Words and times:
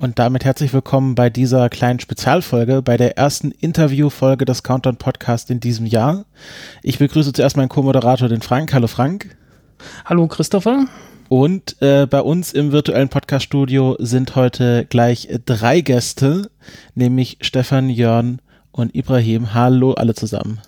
Und 0.00 0.20
damit 0.20 0.44
herzlich 0.44 0.72
willkommen 0.72 1.16
bei 1.16 1.28
dieser 1.28 1.68
kleinen 1.68 1.98
Spezialfolge, 1.98 2.82
bei 2.82 2.96
der 2.96 3.18
ersten 3.18 3.50
Interviewfolge 3.50 4.44
des 4.44 4.62
Countdown 4.62 4.96
Podcast 4.96 5.50
in 5.50 5.58
diesem 5.58 5.86
Jahr. 5.86 6.24
Ich 6.84 7.00
begrüße 7.00 7.32
zuerst 7.32 7.56
meinen 7.56 7.68
Co-Moderator, 7.68 8.28
den 8.28 8.40
Frank. 8.40 8.72
Hallo 8.72 8.86
Frank. 8.86 9.36
Hallo 10.04 10.28
Christopher. 10.28 10.84
Und 11.28 11.82
äh, 11.82 12.06
bei 12.06 12.20
uns 12.20 12.52
im 12.52 12.70
virtuellen 12.70 13.08
Podcaststudio 13.08 13.96
sind 13.98 14.36
heute 14.36 14.86
gleich 14.88 15.28
drei 15.44 15.80
Gäste, 15.80 16.48
nämlich 16.94 17.38
Stefan, 17.40 17.90
Jörn 17.90 18.40
und 18.70 18.94
Ibrahim. 18.94 19.52
Hallo 19.52 19.94
alle 19.94 20.14
zusammen. 20.14 20.60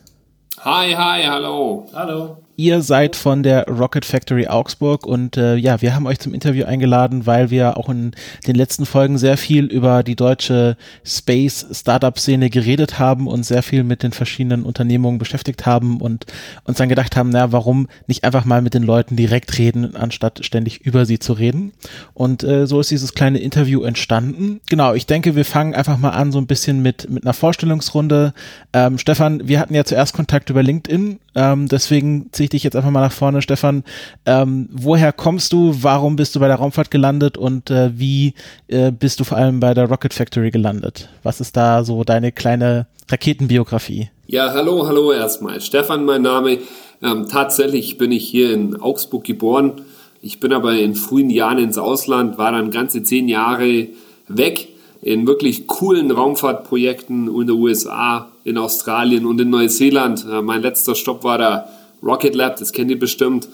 Hi, 0.59 0.93
hi, 0.93 1.23
hallo. 1.23 1.89
Hallo. 1.95 2.39
Ihr 2.61 2.83
seid 2.83 3.17
von 3.17 3.43
der 3.43 3.65
Rocket 3.69 4.05
Factory 4.05 4.47
Augsburg 4.47 5.07
und 5.07 5.39
äh, 5.39 5.57
ja, 5.57 5.81
wir 5.81 5.95
haben 5.95 6.05
euch 6.05 6.19
zum 6.19 6.35
Interview 6.35 6.67
eingeladen, 6.67 7.25
weil 7.25 7.49
wir 7.49 7.79
auch 7.79 7.89
in 7.89 8.11
den 8.47 8.55
letzten 8.55 8.85
Folgen 8.85 9.17
sehr 9.17 9.39
viel 9.39 9.65
über 9.65 10.03
die 10.03 10.15
deutsche 10.15 10.77
Space 11.03 11.65
Startup 11.73 12.19
Szene 12.19 12.51
geredet 12.51 12.99
haben 12.99 13.29
und 13.29 13.47
sehr 13.47 13.63
viel 13.63 13.83
mit 13.83 14.03
den 14.03 14.13
verschiedenen 14.13 14.65
Unternehmungen 14.65 15.17
beschäftigt 15.17 15.65
haben 15.65 16.03
und 16.03 16.27
uns 16.65 16.77
dann 16.77 16.91
gedacht 16.91 17.17
haben, 17.17 17.31
na, 17.31 17.51
warum 17.51 17.89
nicht 18.07 18.25
einfach 18.25 18.45
mal 18.45 18.61
mit 18.61 18.75
den 18.75 18.83
Leuten 18.83 19.17
direkt 19.17 19.57
reden, 19.57 19.97
anstatt 19.97 20.45
ständig 20.45 20.83
über 20.83 21.07
sie 21.07 21.19
zu 21.19 21.33
reden. 21.33 21.73
Und 22.13 22.45
äh, 22.45 22.67
so 22.67 22.79
ist 22.79 22.91
dieses 22.91 23.15
kleine 23.15 23.39
Interview 23.39 23.85
entstanden. 23.85 24.61
Genau, 24.69 24.93
ich 24.93 25.07
denke, 25.07 25.35
wir 25.35 25.47
fangen 25.47 25.75
einfach 25.75 25.97
mal 25.97 26.11
an 26.11 26.31
so 26.31 26.37
ein 26.39 26.47
bisschen 26.47 26.83
mit 26.83 27.09
mit 27.09 27.25
einer 27.25 27.33
Vorstellungsrunde. 27.33 28.35
Ähm, 28.75 28.99
Stefan, 28.99 29.49
wir 29.49 29.61
hatten 29.61 29.75
ja 29.75 29.85
zuerst 29.85 30.13
Kontakt 30.13 30.51
über 30.51 30.63
LinkedIn, 30.63 31.21
ähm, 31.35 31.67
deswegen 31.67 32.29
ziehe 32.33 32.50
ich 32.51 32.61
dich 32.61 32.65
jetzt 32.65 32.77
einfach 32.77 32.91
mal 32.91 33.01
nach 33.01 33.13
vorne, 33.13 33.43
Stefan. 33.43 33.85
Ähm, 34.27 34.69
woher 34.73 35.13
kommst 35.13 35.53
du? 35.53 35.75
Warum 35.81 36.17
bist 36.17 36.35
du 36.35 36.41
bei 36.41 36.49
der 36.49 36.57
Raumfahrt 36.57 36.91
gelandet? 36.91 37.39
Und 37.39 37.71
äh, 37.71 37.91
wie 37.95 38.35
äh, 38.69 38.91
bist 38.91 39.21
du 39.21 39.25
vor 39.25 39.39
allem 39.39 39.61
bei 39.61 39.73
der 39.73 39.89
Rocket 39.89 40.13
Factory 40.13 40.51
gelandet? 40.51 41.09
Was 41.23 41.41
ist 41.41 41.57
da 41.57 41.85
so 41.85 42.05
deine 42.05 42.33
kleine 42.33 42.87
Raketenbiografie? 43.11 44.11
Ja, 44.27 44.53
hallo, 44.53 44.87
hallo 44.87 45.13
erstmal. 45.13 45.61
Stefan, 45.61 46.05
mein 46.05 46.23
Name. 46.23 46.59
Ähm, 47.03 47.27
tatsächlich 47.29 47.99
bin 47.99 48.13
ich 48.13 48.29
hier 48.29 48.53
in 48.53 48.81
Augsburg 48.81 49.25
geboren. 49.25 49.83
Ich 50.21 50.41
bin 50.41 50.53
aber 50.53 50.75
in 50.75 50.95
frühen 50.95 51.31
Jahren 51.31 51.59
ins 51.59 51.79
Ausland, 51.79 52.37
war 52.37 52.53
dann 52.53 52.71
ganze 52.71 53.03
zehn 53.03 53.29
Jahre 53.29 53.87
weg 54.29 54.69
in 55.03 55.27
wirklich 55.27 55.67
coolen 55.67 56.11
Raumfahrtprojekten 56.11 57.29
in 57.29 57.47
den 57.47 57.57
USA, 57.57 58.31
in 58.45 58.59
Australien 58.59 59.25
und 59.25 59.41
in 59.41 59.49
Neuseeland. 59.49 60.27
Äh, 60.31 60.43
mein 60.43 60.61
letzter 60.61 60.95
Stopp 60.95 61.25
war 61.25 61.39
der 61.39 61.69
Rocket 62.03 62.35
Lab, 62.35 62.57
das 62.57 62.73
kennt 62.73 62.91
ihr 62.91 62.99
bestimmt. 62.99 63.49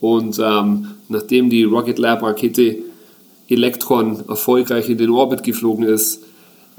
Und 0.00 0.38
ähm, 0.38 0.88
nachdem 1.08 1.50
die 1.50 1.64
Rocket 1.64 1.98
Lab 1.98 2.22
Rakete 2.22 2.76
Electron 3.48 4.24
erfolgreich 4.28 4.88
in 4.88 4.98
den 4.98 5.10
Orbit 5.10 5.42
geflogen 5.42 5.84
ist, 5.84 6.22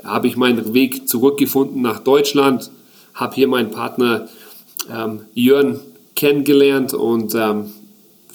habe 0.03 0.27
ich 0.27 0.37
meinen 0.37 0.73
Weg 0.73 1.07
zurückgefunden 1.07 1.81
nach 1.81 1.99
Deutschland, 1.99 2.71
habe 3.13 3.35
hier 3.35 3.47
meinen 3.47 3.71
Partner 3.71 4.27
ähm, 4.91 5.21
Jörn 5.33 5.79
kennengelernt 6.15 6.93
und 6.93 7.33
ähm, 7.35 7.71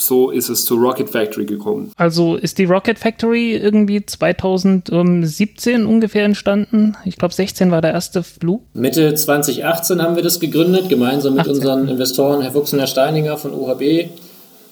so 0.01 0.31
ist 0.31 0.49
es 0.49 0.65
zur 0.65 0.79
Rocket 0.79 1.11
Factory 1.11 1.45
gekommen. 1.45 1.93
Also 1.97 2.37
ist 2.37 2.59
die 2.59 2.65
Rocket 2.65 2.99
Factory 2.99 3.57
irgendwie 3.57 4.05
2017 4.05 5.87
ungefähr 5.87 6.25
entstanden? 6.25 6.97
Ich 7.05 7.17
glaube 7.17 7.35
16 7.35 7.71
war 7.71 7.81
der 7.81 7.93
erste 7.93 8.23
Flug. 8.23 8.63
Mitte 8.75 9.15
2018 9.15 10.03
haben 10.03 10.17
wir 10.17 10.23
das 10.23 10.41
gegründet, 10.41 10.89
gemeinsam 10.89 11.35
mit 11.35 11.41
18. 11.41 11.55
unseren 11.55 11.89
Investoren 11.89 12.43
Herr 12.43 12.53
Fuchs 12.53 12.73
und 12.73 12.79
Herr 12.79 12.87
Steininger 12.87 13.37
von 13.37 13.53
UHB 13.53 14.11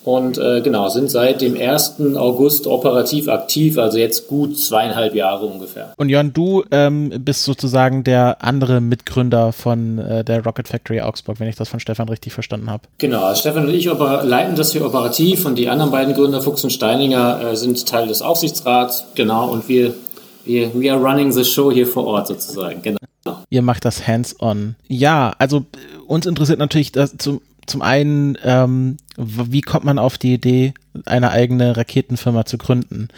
und 0.09 0.39
äh, 0.39 0.63
genau, 0.63 0.89
sind 0.89 1.11
seit 1.11 1.43
dem 1.43 1.55
1. 1.55 2.01
August 2.17 2.67
operativ 2.67 3.29
aktiv, 3.29 3.77
also 3.77 3.99
jetzt 3.99 4.27
gut 4.27 4.59
zweieinhalb 4.59 5.15
Jahre 5.15 5.45
ungefähr. 5.45 5.93
Und 5.99 6.09
Jörn, 6.09 6.33
du 6.33 6.65
ähm, 6.71 7.13
bist 7.21 7.45
sozusagen 7.45 8.05
der 8.05 8.43
andere 8.43 8.81
Mitgründer 8.81 9.53
von 9.53 9.99
äh, 9.99 10.25
der 10.25 10.43
Rocket 10.43 10.67
Factory 10.67 11.03
Augsburg, 11.03 11.41
wenn 11.41 11.49
ich 11.49 11.57
das 11.57 11.69
von 11.69 11.79
Stefan 11.79 12.09
richtig 12.09 12.33
verstanden 12.33 12.71
habe. 12.71 12.85
Genau, 12.97 13.23
also 13.23 13.41
Stefan 13.41 13.67
und 13.67 13.75
ich 13.75 13.85
leiten 13.85 14.57
das 14.57 14.73
hier 14.73 14.87
operativ 14.87 15.45
und 15.45 15.57
die 15.57 15.69
anderen 15.69 15.91
beiden 15.91 16.15
Gründer, 16.15 16.41
Fuchs 16.41 16.65
und 16.65 16.71
Steininger, 16.71 17.43
äh, 17.43 17.57
sind 17.57 17.87
Teil 17.87 18.09
des 18.09 18.23
Aufsichtsrats, 18.23 19.05
genau, 19.15 19.51
und 19.51 19.69
wir, 19.69 19.93
wir 20.47 20.75
we 20.75 20.91
are 20.91 20.99
running 20.99 21.33
the 21.33 21.45
show 21.45 21.71
hier 21.71 21.87
vor 21.87 22.07
Ort 22.07 22.29
sozusagen, 22.29 22.81
genau. 22.81 22.99
Ihr 23.51 23.61
macht 23.61 23.85
das 23.85 24.07
hands-on. 24.07 24.77
Ja, 24.89 25.35
also 25.39 25.67
uns 26.07 26.25
interessiert 26.25 26.59
natürlich 26.59 26.93
das 26.93 27.15
zum 27.19 27.43
zum 27.69 27.83
einen, 27.83 28.37
ähm, 28.43 28.97
wie 29.17 29.61
kommt 29.61 29.85
man 29.85 29.99
auf 29.99 30.19
die 30.19 30.35
Idee, 30.35 30.75
eine 31.05 31.31
eigene 31.31 31.77
Raketenfirma 31.77 32.45
zu 32.47 32.59
gründen? 32.59 33.09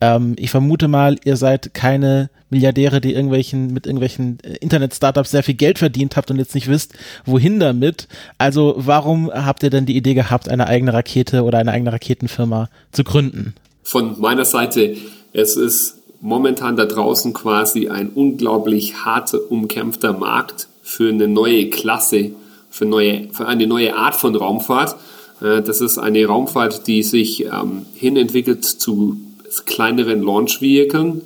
Ähm, 0.00 0.34
ich 0.38 0.50
vermute 0.50 0.88
mal, 0.88 1.16
ihr 1.24 1.36
seid 1.36 1.72
keine 1.74 2.30
Milliardäre, 2.50 3.00
die 3.00 3.14
irgendwelchen, 3.14 3.72
mit 3.72 3.86
irgendwelchen 3.86 4.38
äh, 4.42 4.56
Internet-Startups 4.56 5.30
sehr 5.30 5.42
viel 5.42 5.54
Geld 5.54 5.78
verdient 5.78 6.16
habt 6.16 6.30
und 6.30 6.38
jetzt 6.38 6.54
nicht 6.54 6.68
wisst, 6.68 6.94
wohin 7.24 7.60
damit. 7.60 8.08
Also 8.38 8.74
warum 8.76 9.30
habt 9.32 9.62
ihr 9.62 9.70
denn 9.70 9.86
die 9.86 9.96
Idee 9.96 10.14
gehabt, 10.14 10.48
eine 10.48 10.66
eigene 10.66 10.92
Rakete 10.92 11.44
oder 11.44 11.58
eine 11.58 11.72
eigene 11.72 11.92
Raketenfirma 11.92 12.68
zu 12.92 13.04
gründen? 13.04 13.54
Von 13.82 14.20
meiner 14.20 14.44
Seite, 14.44 14.96
es 15.32 15.56
ist 15.56 15.98
momentan 16.20 16.76
da 16.76 16.86
draußen 16.86 17.32
quasi 17.32 17.88
ein 17.88 18.10
unglaublich 18.10 19.04
harter, 19.04 19.38
umkämpfter 19.50 20.12
Markt 20.12 20.68
für 20.82 21.08
eine 21.08 21.28
neue 21.28 21.70
Klasse 21.70 22.32
für, 22.70 22.84
neue, 22.84 23.28
für 23.32 23.46
eine 23.46 23.66
neue 23.66 23.94
Art 23.96 24.16
von 24.16 24.34
Raumfahrt. 24.34 24.96
Äh, 25.40 25.62
das 25.62 25.80
ist 25.80 25.98
eine 25.98 26.24
Raumfahrt, 26.26 26.86
die 26.86 27.02
sich 27.02 27.44
ähm, 27.44 27.86
hinentwickelt 27.94 28.64
zu 28.64 29.20
kleineren 29.66 30.22
Launch-Vehikeln. 30.22 31.22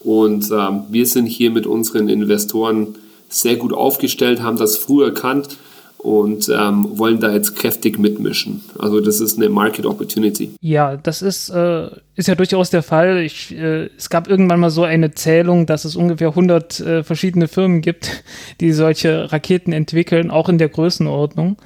Und 0.00 0.50
ähm, 0.50 0.84
wir 0.88 1.06
sind 1.06 1.26
hier 1.26 1.50
mit 1.50 1.66
unseren 1.66 2.08
Investoren 2.08 2.94
sehr 3.28 3.56
gut 3.56 3.72
aufgestellt, 3.72 4.40
haben 4.42 4.56
das 4.56 4.76
früh 4.76 5.04
erkannt 5.04 5.58
und 6.06 6.48
ähm, 6.48 6.96
wollen 6.98 7.18
da 7.18 7.32
jetzt 7.32 7.56
kräftig 7.56 7.98
mitmischen. 7.98 8.62
Also 8.78 9.00
das 9.00 9.20
ist 9.20 9.38
eine 9.38 9.48
Market 9.48 9.86
Opportunity. 9.86 10.52
Ja, 10.60 10.96
das 10.96 11.20
ist, 11.20 11.48
äh, 11.48 11.88
ist 12.14 12.28
ja 12.28 12.36
durchaus 12.36 12.70
der 12.70 12.84
Fall. 12.84 13.18
Ich, 13.22 13.52
äh, 13.52 13.90
es 13.98 14.08
gab 14.08 14.28
irgendwann 14.28 14.60
mal 14.60 14.70
so 14.70 14.84
eine 14.84 15.14
Zählung, 15.14 15.66
dass 15.66 15.84
es 15.84 15.96
ungefähr 15.96 16.28
100 16.28 16.78
äh, 16.78 17.02
verschiedene 17.02 17.48
Firmen 17.48 17.80
gibt, 17.80 18.22
die 18.60 18.70
solche 18.70 19.32
Raketen 19.32 19.72
entwickeln, 19.72 20.30
auch 20.30 20.48
in 20.48 20.58
der 20.58 20.68
Größenordnung. 20.68 21.56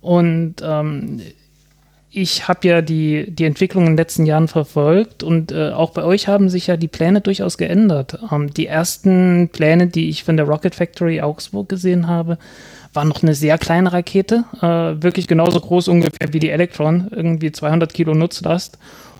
Und 0.00 0.56
ähm, 0.64 1.20
ich 2.10 2.48
habe 2.48 2.66
ja 2.66 2.82
die, 2.82 3.30
die 3.30 3.44
Entwicklung 3.44 3.84
in 3.84 3.90
den 3.92 3.96
letzten 3.96 4.26
Jahren 4.26 4.48
verfolgt 4.48 5.22
und 5.22 5.52
äh, 5.52 5.70
auch 5.70 5.90
bei 5.90 6.02
euch 6.02 6.26
haben 6.26 6.48
sich 6.48 6.66
ja 6.66 6.76
die 6.76 6.88
Pläne 6.88 7.20
durchaus 7.20 7.58
geändert. 7.58 8.18
Ähm, 8.32 8.52
die 8.52 8.66
ersten 8.66 9.50
Pläne, 9.50 9.86
die 9.86 10.08
ich 10.08 10.24
von 10.24 10.36
der 10.36 10.46
Rocket 10.46 10.74
Factory 10.74 11.20
Augsburg 11.20 11.68
gesehen 11.68 12.08
habe, 12.08 12.38
war 12.94 13.04
noch 13.04 13.22
eine 13.22 13.34
sehr 13.34 13.58
kleine 13.58 13.92
Rakete, 13.92 14.44
äh, 14.60 15.02
wirklich 15.02 15.26
genauso 15.26 15.60
groß 15.60 15.88
ungefähr 15.88 16.32
wie 16.32 16.38
die 16.38 16.50
Electron, 16.50 17.08
irgendwie 17.10 17.52
200 17.52 17.92
Kilo 17.92 18.14
Nutzlast. 18.14 18.78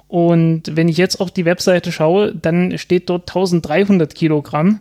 Und 0.08 0.76
wenn 0.76 0.88
ich 0.88 0.96
jetzt 0.96 1.20
auf 1.20 1.31
die 1.31 1.44
Webseite 1.44 1.90
schaue, 1.90 2.34
dann 2.34 2.78
steht 2.78 3.10
dort 3.10 3.28
1300 3.28 4.14
Kilogramm. 4.14 4.81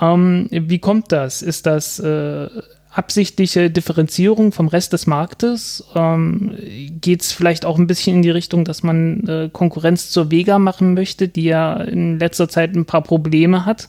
Ähm, 0.00 0.48
wie 0.50 0.78
kommt 0.78 1.10
das? 1.12 1.42
Ist 1.42 1.66
das 1.66 1.98
äh, 2.00 2.48
absichtliche 2.92 3.70
Differenzierung 3.70 4.52
vom 4.52 4.68
Rest 4.68 4.92
des 4.92 5.06
Marktes? 5.06 5.84
Ähm, 5.94 6.54
Geht 7.00 7.22
es 7.22 7.32
vielleicht 7.32 7.64
auch 7.64 7.78
ein 7.78 7.86
bisschen 7.86 8.16
in 8.16 8.22
die 8.22 8.30
Richtung, 8.30 8.64
dass 8.64 8.82
man 8.82 9.26
äh, 9.26 9.48
Konkurrenz 9.52 10.10
zur 10.10 10.30
Vega 10.30 10.58
machen 10.58 10.94
möchte, 10.94 11.28
die 11.28 11.44
ja 11.44 11.74
in 11.74 12.18
letzter 12.18 12.48
Zeit 12.48 12.74
ein 12.74 12.84
paar 12.84 13.02
Probleme 13.02 13.64
hat? 13.64 13.88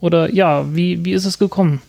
Oder 0.00 0.32
ja, 0.32 0.66
wie, 0.74 1.04
wie 1.04 1.12
ist 1.12 1.24
es 1.24 1.38
gekommen? 1.38 1.80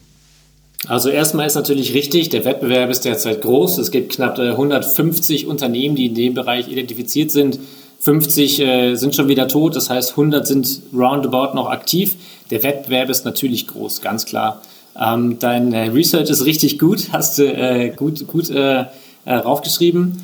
Also 0.85 1.09
erstmal 1.09 1.47
ist 1.47 1.55
natürlich 1.55 1.93
richtig, 1.93 2.29
der 2.29 2.45
Wettbewerb 2.45 2.89
ist 2.89 3.03
derzeit 3.03 3.41
groß. 3.41 3.79
Es 3.79 3.89
gibt 3.89 4.13
knapp 4.13 4.37
150 4.37 5.43
äh, 5.43 5.47
Unternehmen, 5.47 5.95
die 5.95 6.05
in 6.05 6.15
dem 6.15 6.33
Bereich 6.35 6.69
identifiziert 6.69 7.31
sind. 7.31 7.59
50 7.99 8.59
äh, 8.59 8.95
sind 8.95 9.15
schon 9.15 9.27
wieder 9.27 9.47
tot, 9.47 9.75
das 9.75 9.89
heißt 9.89 10.11
100 10.11 10.45
sind 10.45 10.81
roundabout 10.93 11.55
noch 11.55 11.69
aktiv. 11.69 12.15
Der 12.51 12.61
Wettbewerb 12.61 13.09
ist 13.09 13.25
natürlich 13.25 13.67
groß, 13.67 14.01
ganz 14.01 14.25
klar. 14.25 14.61
Ähm, 14.99 15.37
dein 15.39 15.73
äh, 15.73 15.89
Research 15.89 16.29
ist 16.29 16.45
richtig 16.45 16.77
gut, 16.77 17.07
hast 17.11 17.39
du 17.39 17.51
äh, 17.51 17.89
gut, 17.89 18.27
gut 18.27 18.49
äh, 18.51 18.85
raufgeschrieben. 19.25 20.21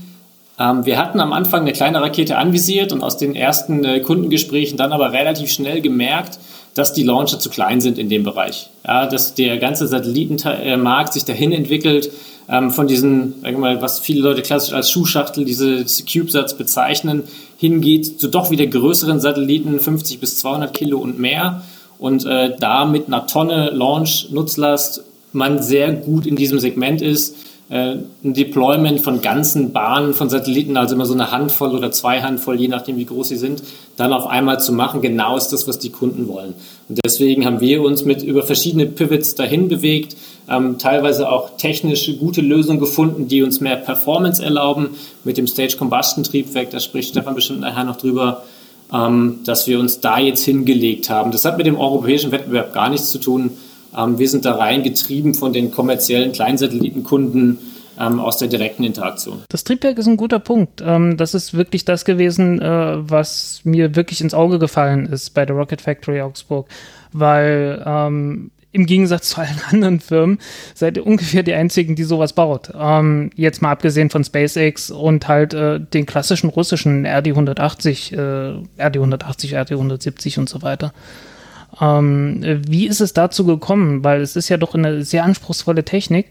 Ähm, 0.59 0.85
wir 0.85 0.99
hatten 0.99 1.19
am 1.19 1.33
Anfang 1.33 1.61
eine 1.61 1.73
kleine 1.73 1.99
Rakete 1.99 2.37
anvisiert 2.37 2.93
und 2.93 3.01
aus 3.01 3.17
den 3.17 3.35
ersten 3.35 4.03
Kundengesprächen 4.03 4.77
dann 4.77 4.93
aber 4.93 5.11
relativ 5.11 5.49
schnell 5.49 5.81
gemerkt, 5.81 6.37
dass 6.73 6.93
die 6.93 7.03
Launcher 7.03 7.39
zu 7.39 7.49
klein 7.49 7.81
sind 7.81 7.97
in 7.97 8.09
dem 8.09 8.23
Bereich. 8.23 8.69
Ja, 8.85 9.05
dass 9.05 9.33
der 9.35 9.57
ganze 9.57 9.87
Satellitenmarkt 9.87 11.13
sich 11.13 11.25
dahin 11.25 11.51
entwickelt, 11.51 12.11
ähm, 12.49 12.71
von 12.71 12.87
diesen, 12.87 13.41
sagen 13.41 13.59
mal, 13.59 13.81
was 13.81 13.99
viele 13.99 14.21
Leute 14.21 14.41
klassisch 14.41 14.73
als 14.73 14.91
Schuhschachtel, 14.91 15.45
diese, 15.45 15.85
CubeSats 15.85 16.57
bezeichnen, 16.57 17.23
hingeht 17.57 18.19
zu 18.19 18.27
doch 18.27 18.51
wieder 18.51 18.67
größeren 18.67 19.19
Satelliten, 19.19 19.79
50 19.79 20.19
bis 20.19 20.39
200 20.39 20.73
Kilo 20.73 20.99
und 20.99 21.19
mehr. 21.19 21.63
Und 21.99 22.25
äh, 22.25 22.55
da 22.59 22.85
mit 22.85 23.07
einer 23.07 23.27
Tonne 23.27 23.69
Launch-Nutzlast 23.69 25.03
man 25.31 25.61
sehr 25.61 25.91
gut 25.93 26.27
in 26.27 26.35
diesem 26.35 26.59
Segment 26.59 27.01
ist 27.01 27.35
ein 27.73 28.33
Deployment 28.33 29.01
von 29.01 29.21
ganzen 29.21 29.73
Bahnen 29.73 30.13
von 30.13 30.29
Satelliten, 30.29 30.77
also 30.77 30.93
immer 30.93 31.07
so 31.07 31.13
eine 31.13 31.31
Handvoll 31.31 31.75
oder 31.75 31.91
zwei 31.91 32.21
Handvoll, 32.21 32.59
je 32.59 32.67
nachdem 32.67 32.97
wie 32.97 33.05
groß 33.05 33.29
sie 33.29 33.37
sind, 33.37 33.63
dann 33.97 34.13
auf 34.13 34.27
einmal 34.27 34.59
zu 34.59 34.73
machen, 34.73 35.01
genau 35.01 35.35
ist 35.37 35.47
das, 35.49 35.67
was 35.67 35.79
die 35.79 35.89
Kunden 35.89 36.27
wollen. 36.27 36.53
Und 36.87 36.99
deswegen 37.03 37.45
haben 37.45 37.61
wir 37.61 37.81
uns 37.81 38.05
mit 38.05 38.21
über 38.21 38.43
verschiedene 38.43 38.85
Pivots 38.85 39.33
dahin 39.33 39.69
bewegt, 39.69 40.15
ähm, 40.47 40.77
teilweise 40.77 41.29
auch 41.29 41.57
technische 41.57 42.15
gute 42.17 42.41
Lösungen 42.41 42.79
gefunden, 42.79 43.27
die 43.27 43.41
uns 43.41 43.59
mehr 43.59 43.77
Performance 43.77 44.43
erlauben 44.43 44.89
mit 45.23 45.37
dem 45.37 45.47
Stage 45.47 45.75
Combustion 45.77 46.23
Triebwerk, 46.23 46.69
da 46.69 46.79
spricht 46.79 47.09
Stefan 47.09 47.33
bestimmt 47.33 47.61
nachher 47.61 47.85
noch 47.85 47.95
drüber, 47.95 48.43
ähm, 48.93 49.39
dass 49.45 49.65
wir 49.65 49.79
uns 49.79 49.99
da 49.99 50.19
jetzt 50.19 50.45
hingelegt 50.45 51.09
haben. 51.09 51.31
Das 51.31 51.43
hat 51.43 51.57
mit 51.57 51.65
dem 51.65 51.79
europäischen 51.79 52.31
Wettbewerb 52.31 52.71
gar 52.73 52.89
nichts 52.89 53.09
zu 53.09 53.17
tun. 53.17 53.51
Ähm, 53.97 54.19
wir 54.19 54.29
sind 54.29 54.45
da 54.45 54.55
reingetrieben 54.55 55.33
von 55.33 55.53
den 55.53 55.71
kommerziellen 55.71 56.31
Kleinsatellitenkunden 56.31 57.59
ähm, 57.99 58.19
aus 58.19 58.37
der 58.37 58.47
direkten 58.47 58.83
Interaktion. 58.83 59.43
Das 59.49 59.63
Triebwerk 59.63 59.97
ist 59.97 60.07
ein 60.07 60.17
guter 60.17 60.39
Punkt. 60.39 60.81
Ähm, 60.85 61.17
das 61.17 61.33
ist 61.33 61.53
wirklich 61.53 61.85
das 61.85 62.05
gewesen, 62.05 62.61
äh, 62.61 62.95
was 62.97 63.61
mir 63.63 63.95
wirklich 63.95 64.21
ins 64.21 64.33
Auge 64.33 64.59
gefallen 64.59 65.05
ist 65.05 65.31
bei 65.31 65.45
der 65.45 65.55
Rocket 65.55 65.81
Factory 65.81 66.21
Augsburg, 66.21 66.67
weil 67.11 67.83
ähm, 67.85 68.51
im 68.71 68.87
Gegensatz 68.87 69.29
zu 69.29 69.41
allen 69.41 69.61
anderen 69.69 69.99
Firmen 69.99 70.39
seid 70.73 70.97
ihr 70.97 71.05
ungefähr 71.05 71.43
die 71.43 71.53
einzigen, 71.53 71.95
die 71.95 72.03
sowas 72.03 72.33
baut. 72.33 72.71
Ähm, 72.77 73.29
jetzt 73.35 73.61
mal 73.61 73.71
abgesehen 73.71 74.09
von 74.09 74.23
SpaceX 74.23 74.91
und 74.91 75.27
halt 75.27 75.53
äh, 75.53 75.79
den 75.79 76.05
klassischen 76.05 76.49
russischen 76.49 77.05
RD-180, 77.05 78.13
äh, 78.13 78.81
RD-180, 78.81 79.55
RD-170 79.55 80.39
und 80.39 80.49
so 80.49 80.61
weiter. 80.63 80.93
Ähm, 81.79 82.41
wie 82.67 82.87
ist 82.87 83.01
es 83.01 83.13
dazu 83.13 83.45
gekommen? 83.45 84.03
Weil 84.03 84.21
es 84.21 84.35
ist 84.35 84.49
ja 84.49 84.57
doch 84.57 84.73
eine 84.75 85.03
sehr 85.03 85.23
anspruchsvolle 85.23 85.83
Technik, 85.83 86.27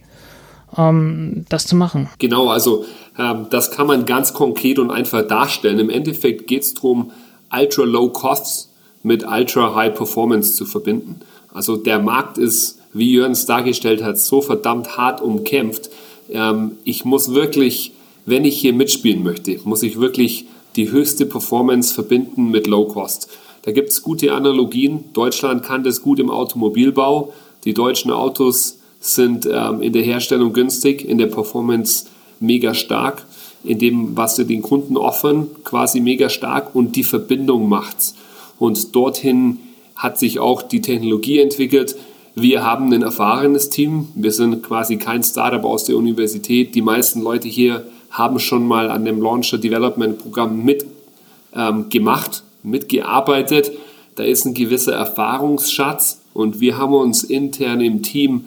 ähm, 0.77 1.45
das 1.49 1.67
zu 1.67 1.77
machen. 1.77 2.09
Genau, 2.19 2.49
also 2.49 2.85
ähm, 3.19 3.47
das 3.51 3.71
kann 3.71 3.87
man 3.87 4.07
ganz 4.07 4.33
konkret 4.33 4.79
und 4.79 4.91
einfach 4.91 5.27
darstellen. 5.27 5.79
Im 5.79 5.91
Endeffekt 5.91 6.47
geht 6.47 6.63
es 6.63 6.75
darum, 6.75 7.11
ultra 7.53 7.85
low 7.85 8.09
costs 8.09 8.71
mit 9.03 9.27
ultra 9.27 9.75
high 9.75 9.95
performance 9.95 10.55
zu 10.55 10.65
verbinden. 10.65 11.21
Also 11.53 11.77
der 11.77 11.99
Markt 11.99 12.39
ist, 12.39 12.79
wie 12.93 13.13
Jörn 13.13 13.33
es 13.33 13.47
dargestellt 13.47 14.03
hat, 14.03 14.19
so 14.19 14.41
verdammt 14.41 14.97
hart 14.97 15.21
umkämpft. 15.21 15.91
Ähm, 16.31 16.73
ich 16.85 17.05
muss 17.05 17.35
wirklich, 17.35 17.93
wenn 18.27 18.45
ich 18.45 18.59
hier 18.59 18.73
mitspielen 18.73 19.23
möchte, 19.23 19.59
muss 19.65 19.83
ich 19.83 20.01
wirklich 20.01 20.47
die 20.77 20.91
höchste 20.91 21.27
Performance 21.27 21.93
verbinden 21.93 22.51
mit 22.51 22.67
Low 22.67 22.87
Cost. 22.87 23.29
Da 23.63 23.73
gibt 23.73 23.91
es 23.91 24.03
gute 24.03 24.33
Analogien. 24.33 25.05
Deutschland 25.13 25.63
kann 25.63 25.85
das 25.85 26.03
gut 26.03 26.19
im 26.19 26.31
Automobilbau. 26.31 27.33
Die 27.65 27.75
deutschen 27.75 28.11
Autos 28.11 28.79
sind 29.01 29.49
ähm, 29.51 29.83
in 29.83 29.93
der 29.93 30.03
Herstellung 30.03 30.53
günstig, 30.53 31.05
in 31.05 31.19
der 31.19 31.27
Performance 31.27 32.07
mega 32.41 32.75
stark, 32.75 33.25
in 33.65 33.79
dem, 33.79 34.17
was 34.17 34.37
sie 34.37 34.45
den 34.45 34.63
Kunden 34.63 34.97
offern, 34.97 35.49
quasi 35.65 36.01
mega 36.01 36.29
stark 36.29 36.75
und 36.75 36.97
die 36.97 37.05
Verbindung 37.05 37.69
macht's. 37.69 38.15
Und 38.59 38.95
dorthin 38.95 39.59
hat 39.95 40.19
sich 40.19 40.41
auch 40.41 40.63
die 40.63 40.81
Technologie 40.81 41.39
entwickelt. 41.39 41.97
Wir 42.35 42.65
haben 42.65 42.93
ein 42.93 43.03
erfahrenes 43.03 43.71
Team. 43.71 44.09
Wir 44.15 44.33
sind 44.33 44.63
quasi 44.63 44.97
kein 44.97 45.23
Startup 45.23 45.65
aus 45.65 45.85
der 45.85 45.97
Universität. 45.97 46.75
Die 46.75 46.83
meisten 46.83 47.21
Leute 47.21 47.49
hier 47.49 47.87
haben 48.11 48.39
schon 48.39 48.67
mal 48.67 48.91
an 48.91 49.05
dem 49.05 49.21
Launcher 49.21 49.59
Development 49.59 50.19
Programm 50.19 50.65
mitgemacht. 50.65 52.43
Ähm, 52.43 52.52
mitgearbeitet. 52.63 53.73
Da 54.15 54.25
ist 54.25 54.45
ein 54.45 54.55
gewisser 54.55 54.93
Erfahrungsschatz 54.93 56.21
und 56.35 56.61
wir 56.61 56.79
haben 56.79 56.95
uns 56.95 57.25
intern 57.25 57.81
im 57.81 58.03
Team 58.03 58.45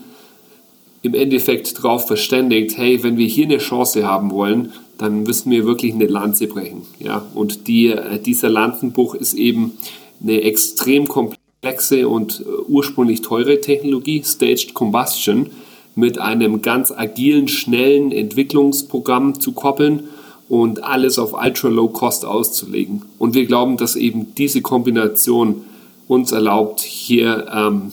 im 1.01 1.13
Endeffekt 1.13 1.77
darauf 1.77 2.07
verständigt, 2.07 2.77
hey, 2.77 3.03
wenn 3.03 3.17
wir 3.17 3.27
hier 3.27 3.45
eine 3.45 3.59
Chance 3.59 4.07
haben 4.07 4.31
wollen, 4.31 4.73
dann 4.97 5.23
müssen 5.23 5.51
wir 5.51 5.65
wirklich 5.65 5.93
eine 5.93 6.07
Lanze 6.07 6.47
brechen. 6.47 6.81
Ja? 6.99 7.25
Und 7.35 7.67
die, 7.67 7.87
äh, 7.87 8.19
dieser 8.19 8.49
Lanzenbruch 8.49 9.13
ist 9.13 9.33
eben 9.33 9.77
eine 10.21 10.41
extrem 10.41 11.07
komplexe 11.07 12.07
und 12.07 12.41
äh, 12.41 12.61
ursprünglich 12.67 13.21
teure 13.21 13.61
Technologie, 13.61 14.23
Staged 14.23 14.73
Combustion, 14.73 15.51
mit 15.95 16.19
einem 16.19 16.61
ganz 16.61 16.91
agilen, 16.91 17.47
schnellen 17.47 18.11
Entwicklungsprogramm 18.11 19.39
zu 19.39 19.53
koppeln 19.53 20.09
und 20.49 20.83
alles 20.83 21.17
auf 21.17 21.33
Ultra 21.33 21.69
Low 21.69 21.89
Cost 21.89 22.25
auszulegen. 22.25 23.03
Und 23.17 23.33
wir 23.33 23.45
glauben, 23.45 23.77
dass 23.77 23.95
eben 23.95 24.35
diese 24.35 24.61
Kombination 24.61 25.65
uns 26.07 26.31
erlaubt, 26.31 26.81
hier 26.81 27.47
ähm, 27.53 27.91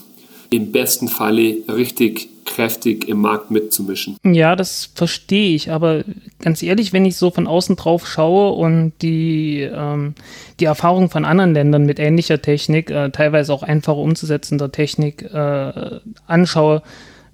im 0.50 0.70
besten 0.70 1.08
Falle 1.08 1.56
richtig 1.68 2.28
kräftig 2.44 3.08
im 3.08 3.20
Markt 3.20 3.50
mitzumischen. 3.50 4.16
Ja, 4.24 4.56
das 4.56 4.90
verstehe 4.94 5.54
ich, 5.54 5.70
aber 5.70 6.04
ganz 6.40 6.62
ehrlich, 6.62 6.92
wenn 6.92 7.06
ich 7.06 7.16
so 7.16 7.30
von 7.30 7.46
außen 7.46 7.76
drauf 7.76 8.06
schaue 8.06 8.52
und 8.52 8.92
die, 9.00 9.60
ähm, 9.60 10.14
die 10.60 10.66
Erfahrung 10.66 11.08
von 11.08 11.24
anderen 11.24 11.54
Ländern 11.54 11.86
mit 11.86 11.98
ähnlicher 11.98 12.42
Technik, 12.42 12.90
äh, 12.90 13.10
teilweise 13.10 13.54
auch 13.54 13.62
einfacher 13.62 13.96
umzusetzender 13.96 14.70
Technik 14.70 15.22
äh, 15.32 16.00
anschaue, 16.26 16.82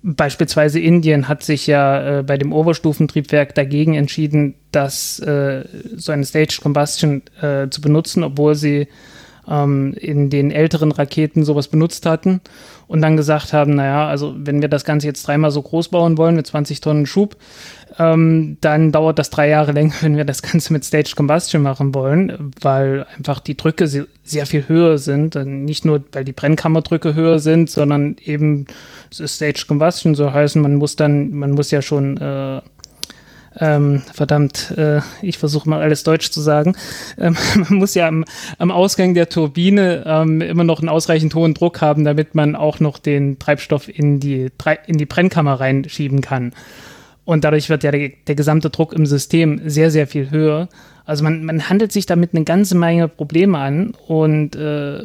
Beispielsweise 0.03 0.79
Indien 0.79 1.29
hat 1.29 1.43
sich 1.43 1.67
ja 1.67 2.19
äh, 2.19 2.23
bei 2.23 2.37
dem 2.37 2.53
Oberstufentriebwerk 2.53 3.55
dagegen 3.55 3.95
entschieden, 3.95 4.55
dass 4.71 5.19
äh, 5.19 5.65
so 5.97 6.13
eine 6.13 6.25
Staged 6.25 6.61
Combustion 6.61 7.23
äh, 7.41 7.69
zu 7.69 7.81
benutzen, 7.81 8.23
obwohl 8.23 8.55
sie 8.55 8.87
ähm, 9.49 9.95
in 9.95 10.31
den 10.31 10.51
älteren 10.51 10.93
Raketen 10.93 11.45
sowas 11.45 11.69
benutzt 11.69 12.07
hatten 12.07 12.41
und 12.87 13.03
dann 13.03 13.17
gesagt 13.17 13.53
haben, 13.53 13.75
naja, 13.75 14.09
also 14.09 14.35
wenn 14.37 14.61
wir 14.61 14.69
das 14.69 14.85
Ganze 14.85 15.07
jetzt 15.07 15.27
dreimal 15.27 15.51
so 15.51 15.63
groß 15.63 15.89
bauen 15.89 16.19
wollen 16.19 16.37
mit 16.37 16.47
20 16.47 16.81
Tonnen 16.81 17.07
Schub, 17.07 17.37
ähm, 17.99 18.57
dann 18.61 18.93
dauert 18.93 19.19
das 19.19 19.31
drei 19.31 19.49
Jahre 19.49 19.73
länger, 19.79 19.95
wenn 20.01 20.17
wir 20.17 20.25
das 20.25 20.43
Ganze 20.43 20.73
mit 20.73 20.85
Staged 20.85 21.17
Combustion 21.17 21.63
machen 21.63 21.95
wollen, 21.95 22.53
weil 22.61 23.07
einfach 23.17 23.41
die 23.41 23.57
Drücke 23.57 23.89
sehr 23.89 24.47
viel 24.47 24.69
höher 24.69 24.99
sind. 24.99 25.35
Nicht 25.35 25.85
nur, 25.85 26.05
weil 26.13 26.25
die 26.25 26.33
Brennkammerdrücke 26.33 27.15
höher 27.15 27.39
sind, 27.39 27.71
sondern 27.71 28.17
eben 28.23 28.67
Staged 29.11 29.67
Combustion 29.67 30.15
so 30.15 30.33
heißen, 30.33 30.61
man 30.61 30.77
muss 30.77 30.97
dann, 30.97 31.31
man 31.33 31.53
muss 31.53 31.71
ja 31.71 31.83
schon 31.83 32.17
äh, 32.19 32.61
ähm, 33.61 34.03
verdammt, 34.13 34.73
äh, 34.77 35.01
ich 35.23 35.39
versuche 35.39 35.69
mal 35.69 35.81
alles 35.81 36.05
Deutsch 36.05 36.31
zu 36.31 36.41
sagen. 36.41 36.77
Ähm, 37.19 37.37
man 37.69 37.79
muss 37.79 37.95
ja 37.95 38.09
am, 38.09 38.25
am 38.59 38.71
Ausgang 38.71 39.15
der 39.15 39.29
Turbine 39.29 40.05
ähm, 40.07 40.41
immer 40.41 40.65
noch 40.65 40.81
einen 40.81 40.89
ausreichend 40.89 41.35
hohen 41.35 41.55
Druck 41.55 41.81
haben, 41.81 42.05
damit 42.05 42.35
man 42.35 42.57
auch 42.57 42.81
noch 42.81 42.99
den 42.99 43.39
Treibstoff 43.39 43.89
in 43.89 44.21
die, 44.21 44.51
in 44.87 44.99
die 44.99 45.07
Brennkammer 45.07 45.61
reinschieben 45.61 46.21
kann. 46.21 46.53
Und 47.25 47.45
dadurch 47.45 47.69
wird 47.69 47.85
ja 47.85 47.91
der, 47.91 48.11
der 48.27 48.35
gesamte 48.35 48.71
Druck 48.71 48.95
im 48.95 49.05
System 49.05 49.61
sehr, 49.67 49.91
sehr 49.91 50.07
viel 50.07 50.31
höher. 50.31 50.69
Also 51.05 51.25
man, 51.25 51.45
man 51.45 51.69
handelt 51.69 51.91
sich 51.93 52.07
damit 52.07 52.35
eine 52.35 52.45
ganze 52.45 52.75
Menge 52.75 53.09
Probleme 53.09 53.59
an. 53.59 53.95
Und 54.07 54.57
äh, 54.57 55.03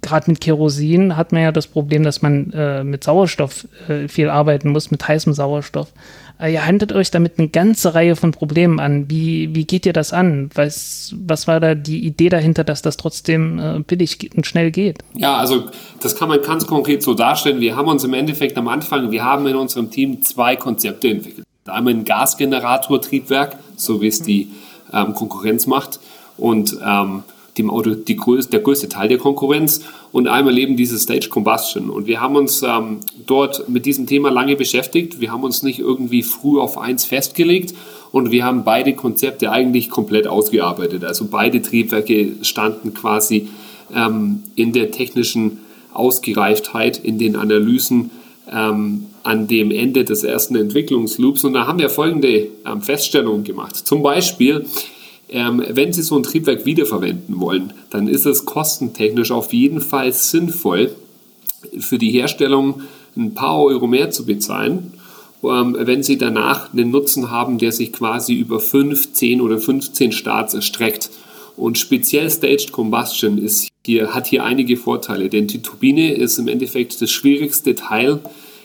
gerade 0.00 0.30
mit 0.30 0.40
Kerosin 0.40 1.16
hat 1.16 1.32
man 1.32 1.42
ja 1.42 1.52
das 1.52 1.66
Problem, 1.66 2.04
dass 2.04 2.22
man 2.22 2.52
äh, 2.52 2.84
mit 2.84 3.04
Sauerstoff 3.04 3.66
äh, 3.88 4.08
viel 4.08 4.30
arbeiten 4.30 4.70
muss, 4.70 4.90
mit 4.90 5.06
heißem 5.06 5.32
Sauerstoff. 5.32 5.92
Äh, 6.42 6.52
ihr 6.52 6.66
handelt 6.66 6.92
euch 6.92 7.10
damit 7.10 7.38
eine 7.38 7.48
ganze 7.48 7.94
Reihe 7.94 8.16
von 8.16 8.32
Problemen 8.32 8.80
an. 8.80 9.08
Wie, 9.08 9.54
wie 9.54 9.64
geht 9.64 9.86
ihr 9.86 9.92
das 9.92 10.12
an? 10.12 10.50
Was, 10.54 11.14
was 11.16 11.46
war 11.46 11.60
da 11.60 11.74
die 11.74 12.04
Idee 12.04 12.28
dahinter, 12.28 12.64
dass 12.64 12.82
das 12.82 12.96
trotzdem 12.96 13.58
äh, 13.58 13.78
billig 13.86 14.30
und 14.36 14.46
schnell 14.46 14.70
geht? 14.70 14.98
Ja, 15.14 15.36
also 15.36 15.68
das 16.00 16.16
kann 16.16 16.28
man 16.28 16.42
ganz 16.42 16.66
konkret 16.66 17.02
so 17.02 17.14
darstellen. 17.14 17.60
Wir 17.60 17.76
haben 17.76 17.88
uns 17.88 18.02
im 18.04 18.14
Endeffekt 18.14 18.58
am 18.58 18.68
Anfang, 18.68 19.10
wir 19.10 19.24
haben 19.24 19.46
in 19.46 19.56
unserem 19.56 19.90
Team 19.90 20.22
zwei 20.22 20.56
Konzepte 20.56 21.08
entwickelt. 21.08 21.46
Einmal 21.66 21.94
ein 21.94 22.04
Gasgenerator-Triebwerk, 22.04 23.56
so 23.76 24.00
wie 24.00 24.08
es 24.08 24.20
die 24.20 24.48
ähm, 24.92 25.14
Konkurrenz 25.14 25.68
macht. 25.68 26.00
Und 26.36 26.76
ähm, 26.84 27.22
dem 27.58 27.70
Auto 27.70 27.94
die 27.94 28.16
größte, 28.16 28.50
der 28.50 28.60
größte 28.60 28.88
Teil 28.88 29.08
der 29.08 29.18
Konkurrenz 29.18 29.82
und 30.10 30.26
einmal 30.26 30.58
eben 30.58 30.76
diese 30.76 30.98
Stage 30.98 31.28
Combustion. 31.28 31.90
Und 31.90 32.06
wir 32.06 32.20
haben 32.20 32.36
uns 32.36 32.62
ähm, 32.62 33.00
dort 33.26 33.68
mit 33.68 33.84
diesem 33.84 34.06
Thema 34.06 34.30
lange 34.30 34.56
beschäftigt. 34.56 35.20
Wir 35.20 35.32
haben 35.32 35.44
uns 35.44 35.62
nicht 35.62 35.78
irgendwie 35.78 36.22
früh 36.22 36.58
auf 36.58 36.78
eins 36.78 37.04
festgelegt 37.04 37.74
und 38.10 38.30
wir 38.30 38.44
haben 38.44 38.64
beide 38.64 38.94
Konzepte 38.94 39.50
eigentlich 39.50 39.90
komplett 39.90 40.26
ausgearbeitet. 40.26 41.04
Also 41.04 41.26
beide 41.26 41.60
Triebwerke 41.60 42.36
standen 42.42 42.94
quasi 42.94 43.48
ähm, 43.94 44.44
in 44.54 44.72
der 44.72 44.90
technischen 44.90 45.58
Ausgereiftheit, 45.92 46.98
in 46.98 47.18
den 47.18 47.36
Analysen 47.36 48.10
ähm, 48.50 49.06
an 49.22 49.46
dem 49.46 49.70
Ende 49.70 50.04
des 50.04 50.24
ersten 50.24 50.56
Entwicklungsloops. 50.56 51.44
Und 51.44 51.52
da 51.52 51.66
haben 51.66 51.78
wir 51.78 51.90
folgende 51.90 52.48
ähm, 52.66 52.82
Feststellungen 52.82 53.44
gemacht. 53.44 53.76
Zum 53.76 54.02
Beispiel, 54.02 54.66
ähm, 55.32 55.64
wenn 55.68 55.92
Sie 55.92 56.02
so 56.02 56.16
ein 56.16 56.22
Triebwerk 56.22 56.64
wiederverwenden 56.66 57.40
wollen, 57.40 57.72
dann 57.90 58.06
ist 58.06 58.26
es 58.26 58.44
kostentechnisch 58.44 59.30
auf 59.30 59.52
jeden 59.52 59.80
Fall 59.80 60.12
sinnvoll, 60.12 60.94
für 61.78 61.98
die 61.98 62.10
Herstellung 62.10 62.82
ein 63.16 63.34
paar 63.34 63.60
Euro 63.60 63.86
mehr 63.86 64.10
zu 64.10 64.26
bezahlen, 64.26 64.94
ähm, 65.42 65.76
wenn 65.78 66.02
Sie 66.02 66.18
danach 66.18 66.72
einen 66.72 66.90
Nutzen 66.90 67.30
haben, 67.30 67.58
der 67.58 67.72
sich 67.72 67.92
quasi 67.92 68.34
über 68.34 68.60
5, 68.60 69.12
10 69.12 69.40
oder 69.40 69.58
15 69.58 70.12
Starts 70.12 70.54
erstreckt. 70.54 71.10
Und 71.56 71.78
speziell 71.78 72.30
Staged 72.30 72.72
Combustion 72.72 73.38
ist 73.38 73.68
hier, 73.84 74.14
hat 74.14 74.26
hier 74.26 74.44
einige 74.44 74.76
Vorteile, 74.76 75.28
denn 75.28 75.46
die 75.46 75.62
Turbine 75.62 76.14
ist 76.14 76.38
im 76.38 76.48
Endeffekt 76.48 77.00
das 77.00 77.10
schwierigste 77.10 77.74
Teil 77.74 78.20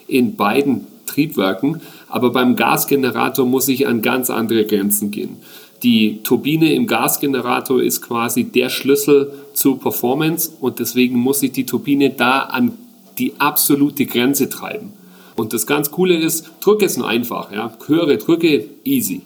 in 0.08 0.36
beiden 0.36 0.88
Triebwerken, 1.06 1.82
aber 2.08 2.32
beim 2.32 2.56
Gasgenerator 2.56 3.46
muss 3.46 3.68
ich 3.68 3.88
an 3.88 4.02
ganz 4.02 4.30
andere 4.30 4.66
Grenzen 4.66 5.12
gehen. 5.12 5.38
Die 5.84 6.24
Turbine 6.24 6.74
im 6.74 6.88
Gasgenerator 6.88 7.82
ist 7.82 8.02
quasi 8.02 8.46
der 8.46 8.70
Schlüssel 8.70 9.32
zur 9.54 9.80
Performance 9.80 10.52
und 10.60 10.80
deswegen 10.80 11.18
muss 11.18 11.44
ich 11.44 11.52
die 11.52 11.66
Turbine 11.66 12.10
da 12.10 12.42
an 12.42 12.74
die 13.20 13.34
absolute 13.40 14.06
Grenze 14.06 14.50
treiben. 14.50 14.94
Und 15.36 15.54
das 15.54 15.68
ganz 15.68 15.92
Coole 15.92 16.18
ist, 16.18 16.50
Drücke 16.62 16.86
ist 16.86 16.98
nur 16.98 17.08
einfach, 17.08 17.52
ja. 17.52 17.72
höhere 17.86 18.18
Drücke, 18.18 18.66
easy. 18.84 19.22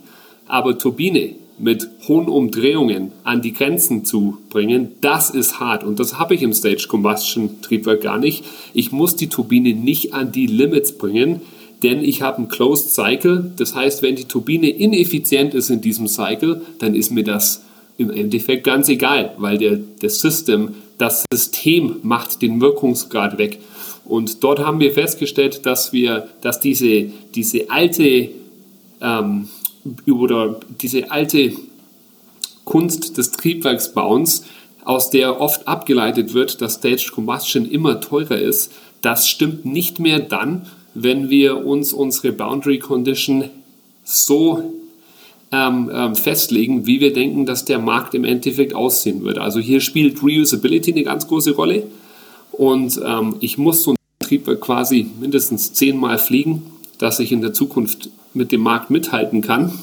Aber 0.45 0.77
Turbine 0.77 1.35
mit 1.57 1.87
hohen 2.07 2.27
Umdrehungen 2.27 3.11
an 3.23 3.41
die 3.41 3.53
Grenzen 3.53 4.03
zu 4.03 4.37
bringen, 4.49 4.93
das 4.99 5.29
ist 5.29 5.59
hart. 5.59 5.83
Und 5.83 5.99
das 5.99 6.19
habe 6.19 6.35
ich 6.35 6.41
im 6.41 6.53
Stage 6.53 6.87
Combustion 6.89 7.61
Triebwerk 7.61 8.01
gar 8.01 8.17
nicht. 8.17 8.43
Ich 8.73 8.91
muss 8.91 9.15
die 9.15 9.29
Turbine 9.29 9.73
nicht 9.73 10.13
an 10.13 10.31
die 10.31 10.47
Limits 10.47 10.97
bringen, 10.97 11.41
denn 11.83 12.03
ich 12.03 12.21
habe 12.21 12.37
einen 12.37 12.47
Closed 12.47 12.93
Cycle. 12.93 13.51
Das 13.57 13.75
heißt, 13.75 14.01
wenn 14.01 14.15
die 14.15 14.25
Turbine 14.25 14.69
ineffizient 14.69 15.53
ist 15.53 15.69
in 15.69 15.81
diesem 15.81 16.07
Cycle, 16.07 16.61
dann 16.79 16.95
ist 16.95 17.11
mir 17.11 17.23
das 17.23 17.63
im 17.97 18.09
Endeffekt 18.09 18.63
ganz 18.63 18.89
egal, 18.89 19.33
weil 19.37 19.57
der, 19.57 19.79
das 19.99 20.19
System, 20.19 20.75
das 20.97 21.25
System 21.31 21.97
macht 22.03 22.41
den 22.41 22.61
Wirkungsgrad 22.61 23.37
weg. 23.37 23.59
Und 24.05 24.43
dort 24.43 24.59
haben 24.59 24.79
wir 24.79 24.91
festgestellt, 24.93 25.65
dass 25.65 25.93
wir, 25.93 26.27
dass 26.41 26.59
diese, 26.59 27.07
diese 27.33 27.69
alte 27.69 28.29
ähm, 29.01 29.47
oder 30.07 30.59
diese 30.81 31.11
alte 31.11 31.53
Kunst 32.65 33.17
des 33.17 33.31
Triebwerksbauens, 33.31 34.45
aus 34.83 35.11
der 35.11 35.39
oft 35.39 35.67
abgeleitet 35.67 36.33
wird, 36.33 36.61
dass 36.61 36.75
Staged 36.75 37.11
Combustion 37.11 37.69
immer 37.69 38.01
teurer 38.01 38.37
ist, 38.37 38.71
das 39.01 39.27
stimmt 39.27 39.65
nicht 39.65 39.99
mehr 39.99 40.19
dann, 40.19 40.67
wenn 40.93 41.29
wir 41.29 41.65
uns 41.65 41.93
unsere 41.93 42.31
Boundary 42.31 42.79
Condition 42.79 43.49
so 44.03 44.73
ähm, 45.51 45.91
ähm, 45.93 46.15
festlegen, 46.15 46.85
wie 46.85 46.99
wir 46.99 47.13
denken, 47.13 47.45
dass 47.45 47.65
der 47.65 47.79
Markt 47.79 48.13
im 48.13 48.23
Endeffekt 48.23 48.73
aussehen 48.73 49.23
wird. 49.23 49.37
Also 49.37 49.59
hier 49.59 49.81
spielt 49.81 50.23
Reusability 50.23 50.91
eine 50.91 51.03
ganz 51.03 51.27
große 51.27 51.51
Rolle 51.51 51.83
und 52.51 52.99
ähm, 53.05 53.35
ich 53.41 53.57
muss 53.57 53.83
so 53.83 53.91
ein 53.91 53.97
Triebwerk 54.19 54.61
quasi 54.61 55.07
mindestens 55.19 55.73
zehnmal 55.73 56.17
fliegen, 56.17 56.63
dass 56.99 57.19
ich 57.19 57.31
in 57.31 57.41
der 57.41 57.53
Zukunft 57.53 58.09
mit 58.33 58.51
dem 58.51 58.61
Markt 58.61 58.89
mithalten 58.89 59.41
kann. 59.41 59.77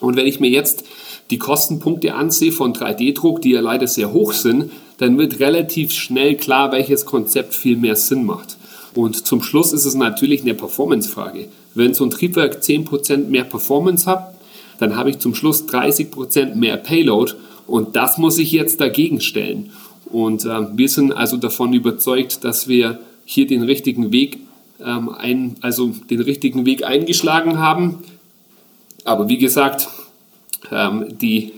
Und 0.00 0.16
wenn 0.16 0.26
ich 0.26 0.40
mir 0.40 0.50
jetzt 0.50 0.84
die 1.30 1.38
Kostenpunkte 1.38 2.14
ansehe 2.14 2.52
von 2.52 2.72
3D-Druck, 2.74 3.40
die 3.40 3.50
ja 3.50 3.60
leider 3.60 3.86
sehr 3.86 4.12
hoch 4.12 4.32
sind, 4.32 4.70
dann 4.98 5.16
wird 5.18 5.40
relativ 5.40 5.92
schnell 5.92 6.36
klar, 6.36 6.72
welches 6.72 7.06
Konzept 7.06 7.54
viel 7.54 7.76
mehr 7.76 7.96
Sinn 7.96 8.24
macht. 8.24 8.57
Und 8.94 9.26
zum 9.26 9.42
Schluss 9.42 9.72
ist 9.72 9.84
es 9.84 9.94
natürlich 9.94 10.42
eine 10.42 10.54
Performance-Frage. 10.54 11.48
Wenn 11.74 11.94
so 11.94 12.04
ein 12.04 12.10
Triebwerk 12.10 12.60
10% 12.62 13.28
mehr 13.28 13.44
Performance 13.44 14.06
hat, 14.06 14.34
dann 14.78 14.96
habe 14.96 15.10
ich 15.10 15.18
zum 15.18 15.34
Schluss 15.34 15.64
30% 15.64 16.54
mehr 16.54 16.76
Payload 16.76 17.32
und 17.66 17.96
das 17.96 18.18
muss 18.18 18.38
ich 18.38 18.52
jetzt 18.52 18.80
dagegen 18.80 19.20
stellen. 19.20 19.70
Und 20.06 20.44
äh, 20.44 20.76
wir 20.76 20.88
sind 20.88 21.12
also 21.12 21.36
davon 21.36 21.72
überzeugt, 21.72 22.44
dass 22.44 22.68
wir 22.68 23.00
hier 23.24 23.46
den 23.46 23.62
richtigen 23.62 24.10
Weg 24.10 24.38
ähm, 24.82 25.10
ein, 25.10 25.56
also 25.60 25.92
den 26.08 26.20
richtigen 26.20 26.64
Weg 26.64 26.84
eingeschlagen 26.84 27.58
haben. 27.58 27.98
Aber 29.04 29.28
wie 29.28 29.38
gesagt, 29.38 29.88
ähm, 30.70 31.18
die 31.20 31.52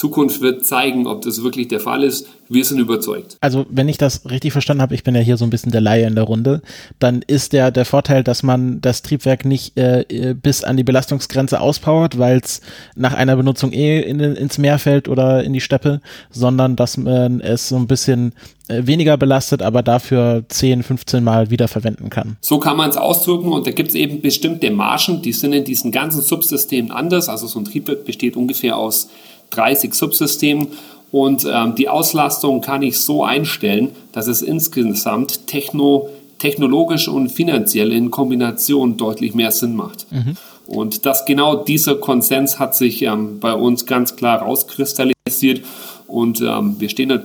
Zukunft 0.00 0.40
wird 0.40 0.64
zeigen, 0.64 1.06
ob 1.06 1.20
das 1.20 1.42
wirklich 1.42 1.68
der 1.68 1.78
Fall 1.78 2.02
ist. 2.04 2.26
Wir 2.48 2.64
sind 2.64 2.78
überzeugt. 2.78 3.36
Also, 3.42 3.66
wenn 3.68 3.86
ich 3.86 3.98
das 3.98 4.28
richtig 4.30 4.52
verstanden 4.52 4.80
habe, 4.80 4.94
ich 4.94 5.04
bin 5.04 5.14
ja 5.14 5.20
hier 5.20 5.36
so 5.36 5.44
ein 5.44 5.50
bisschen 5.50 5.72
der 5.72 5.82
Laie 5.82 6.06
in 6.06 6.14
der 6.14 6.24
Runde, 6.24 6.62
dann 6.98 7.20
ist 7.26 7.52
der, 7.52 7.70
der 7.70 7.84
Vorteil, 7.84 8.24
dass 8.24 8.42
man 8.42 8.80
das 8.80 9.02
Triebwerk 9.02 9.44
nicht 9.44 9.76
äh, 9.78 10.00
äh 10.08 10.34
bis 10.34 10.64
an 10.64 10.78
die 10.78 10.84
Belastungsgrenze 10.84 11.60
auspowert, 11.60 12.18
weil 12.18 12.38
es 12.38 12.62
nach 12.96 13.12
einer 13.12 13.36
Benutzung 13.36 13.72
eh 13.72 14.00
in, 14.00 14.20
ins 14.20 14.56
Meer 14.56 14.78
fällt 14.78 15.06
oder 15.06 15.44
in 15.44 15.52
die 15.52 15.60
Steppe, 15.60 16.00
sondern 16.30 16.76
dass 16.76 16.96
man 16.96 17.42
es 17.42 17.68
so 17.68 17.76
ein 17.76 17.86
bisschen 17.86 18.32
äh, 18.68 18.86
weniger 18.86 19.18
belastet, 19.18 19.60
aber 19.60 19.82
dafür 19.82 20.44
10, 20.48 20.82
15 20.82 21.22
Mal 21.22 21.50
wiederverwenden 21.50 22.08
kann. 22.08 22.38
So 22.40 22.58
kann 22.58 22.78
man 22.78 22.88
es 22.88 22.96
ausdrücken 22.96 23.52
und 23.52 23.66
da 23.66 23.70
gibt 23.70 23.90
es 23.90 23.94
eben 23.94 24.22
bestimmte 24.22 24.70
Margen, 24.70 25.20
die 25.20 25.34
sind 25.34 25.52
in 25.52 25.64
diesen 25.64 25.92
ganzen 25.92 26.22
Subsystemen 26.22 26.90
anders. 26.90 27.28
Also 27.28 27.46
so 27.46 27.58
ein 27.58 27.66
Triebwerk 27.66 28.06
besteht 28.06 28.34
ungefähr 28.34 28.78
aus 28.78 29.10
30 29.50 29.94
Subsystemen 29.94 30.68
und 31.12 31.46
ähm, 31.50 31.74
die 31.74 31.88
Auslastung 31.88 32.60
kann 32.60 32.82
ich 32.82 33.00
so 33.00 33.24
einstellen, 33.24 33.90
dass 34.12 34.28
es 34.28 34.42
insgesamt 34.42 35.46
techno, 35.46 36.08
technologisch 36.38 37.08
und 37.08 37.30
finanziell 37.30 37.92
in 37.92 38.10
Kombination 38.10 38.96
deutlich 38.96 39.34
mehr 39.34 39.50
Sinn 39.50 39.74
macht. 39.74 40.06
Mhm. 40.12 40.36
Und 40.66 41.04
das 41.04 41.24
genau 41.24 41.56
dieser 41.56 41.96
Konsens 41.96 42.60
hat 42.60 42.76
sich 42.76 43.02
ähm, 43.02 43.40
bei 43.40 43.54
uns 43.54 43.86
ganz 43.86 44.14
klar 44.14 44.42
rauskristallisiert 44.42 45.62
und 46.06 46.40
ähm, 46.40 46.76
wir, 46.78 46.88
stehen 46.88 47.08
da, 47.08 47.22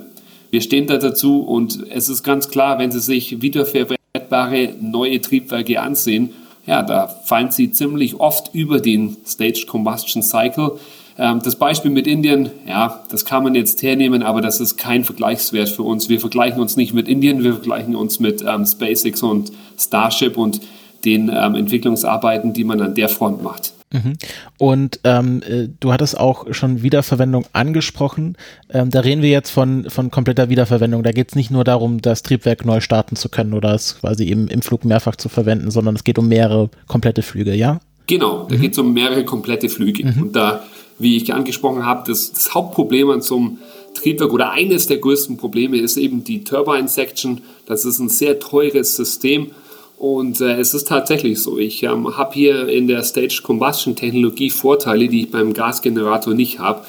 wir 0.49 0.61
stehen 0.61 0.87
da 0.87 0.97
dazu 0.97 1.41
und 1.41 1.85
es 1.91 2.09
ist 2.09 2.23
ganz 2.23 2.49
klar, 2.49 2.79
wenn 2.79 2.91
Sie 2.91 2.99
sich 2.99 3.41
wiederverwertbare 3.41 4.73
neue 4.81 5.21
Triebwerke 5.21 5.79
ansehen, 5.79 6.31
ja, 6.65 6.81
da 6.81 7.07
fallen 7.07 7.51
sie 7.51 7.71
ziemlich 7.71 8.19
oft 8.19 8.53
über 8.53 8.79
den 8.79 9.17
Staged 9.25 9.67
Combustion 9.67 10.23
Cycle. 10.23 10.79
Ähm, 11.17 11.41
das 11.43 11.55
Beispiel 11.55 11.91
mit 11.91 12.07
Indien, 12.07 12.49
ja, 12.67 13.03
das 13.09 13.25
kann 13.25 13.43
man 13.43 13.55
jetzt 13.55 13.81
hernehmen, 13.81 14.23
aber 14.23 14.41
das 14.41 14.59
ist 14.59 14.77
kein 14.77 15.03
Vergleichswert 15.03 15.69
für 15.69 15.83
uns. 15.83 16.09
Wir 16.09 16.19
vergleichen 16.19 16.59
uns 16.59 16.75
nicht 16.75 16.93
mit 16.93 17.07
Indien, 17.07 17.43
wir 17.43 17.53
vergleichen 17.53 17.95
uns 17.95 18.19
mit 18.19 18.43
ähm, 18.45 18.65
SpaceX 18.65 19.23
und 19.23 19.51
Starship 19.77 20.37
und 20.37 20.61
den 21.05 21.31
ähm, 21.33 21.55
Entwicklungsarbeiten, 21.55 22.53
die 22.53 22.63
man 22.63 22.81
an 22.81 22.95
der 22.95 23.09
Front 23.09 23.43
macht. 23.43 23.73
Mhm. 23.93 24.17
Und 24.57 24.99
ähm, 25.03 25.41
äh, 25.47 25.69
du 25.79 25.93
hattest 25.93 26.19
auch 26.19 26.53
schon 26.53 26.81
Wiederverwendung 26.81 27.45
angesprochen. 27.53 28.35
Ähm, 28.69 28.89
da 28.89 29.01
reden 29.01 29.21
wir 29.21 29.29
jetzt 29.29 29.51
von, 29.51 29.89
von 29.89 30.11
kompletter 30.11 30.49
Wiederverwendung. 30.49 31.03
Da 31.03 31.11
geht 31.11 31.29
es 31.29 31.35
nicht 31.35 31.51
nur 31.51 31.63
darum, 31.63 32.01
das 32.01 32.23
Triebwerk 32.23 32.65
neu 32.65 32.81
starten 32.81 33.15
zu 33.15 33.29
können 33.29 33.53
oder 33.53 33.73
es 33.73 33.99
quasi 33.99 34.25
im, 34.25 34.47
im 34.47 34.61
Flug 34.61 34.83
mehrfach 34.83 35.15
zu 35.15 35.29
verwenden, 35.29 35.71
sondern 35.71 35.95
es 35.95 36.03
geht 36.03 36.19
um 36.19 36.27
mehrere 36.27 36.69
komplette 36.87 37.21
Flüge, 37.21 37.53
ja? 37.53 37.79
Genau, 38.07 38.45
da 38.49 38.55
mhm. 38.55 38.61
geht 38.61 38.73
es 38.73 38.79
um 38.79 38.93
mehrere 38.93 39.23
komplette 39.23 39.69
Flüge. 39.69 40.05
Mhm. 40.05 40.21
Und 40.21 40.35
da 40.35 40.63
wie 40.97 41.17
ich 41.17 41.33
angesprochen 41.33 41.85
habe, 41.85 42.03
das, 42.07 42.31
das 42.31 42.53
Hauptproblem 42.53 43.09
an 43.09 43.21
so 43.21 43.37
einem 43.37 43.57
Triebwerk 43.93 44.33
oder 44.33 44.51
eines 44.51 44.87
der 44.87 44.97
größten 44.97 45.37
Probleme 45.37 45.77
ist 45.77 45.97
eben 45.97 46.23
die 46.23 46.43
Turbine 46.43 46.87
Section. 46.87 47.41
Das 47.65 47.85
ist 47.85 47.99
ein 47.99 48.09
sehr 48.09 48.39
teures 48.39 48.95
System 48.95 49.51
und 49.97 50.41
äh, 50.41 50.59
es 50.59 50.73
ist 50.73 50.87
tatsächlich 50.87 51.41
so. 51.41 51.57
Ich 51.57 51.83
ähm, 51.83 52.17
habe 52.17 52.33
hier 52.33 52.67
in 52.67 52.87
der 52.87 53.03
Stage 53.03 53.41
Combustion 53.43 53.95
Technologie 53.95 54.49
Vorteile, 54.49 55.07
die 55.07 55.23
ich 55.23 55.31
beim 55.31 55.53
Gasgenerator 55.53 56.33
nicht 56.33 56.59
habe. 56.59 56.85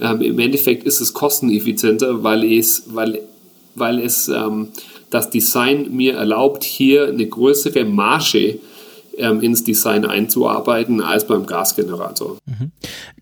Ähm, 0.00 0.20
Im 0.20 0.38
Endeffekt 0.38 0.84
ist 0.84 1.00
es 1.00 1.14
kosteneffizienter, 1.14 2.22
weil 2.22 2.44
es, 2.44 2.84
weil, 2.86 3.20
weil 3.74 4.00
es 4.00 4.28
ähm, 4.28 4.68
das 5.10 5.30
Design 5.30 5.94
mir 5.94 6.14
erlaubt, 6.14 6.64
hier 6.64 7.08
eine 7.08 7.26
größere 7.26 7.84
Marge 7.84 8.58
ähm, 9.18 9.40
ins 9.40 9.64
Design 9.64 10.04
einzuarbeiten 10.04 11.00
als 11.00 11.26
beim 11.26 11.46
Gasgenerator. 11.46 12.38
Mhm. 12.46 12.72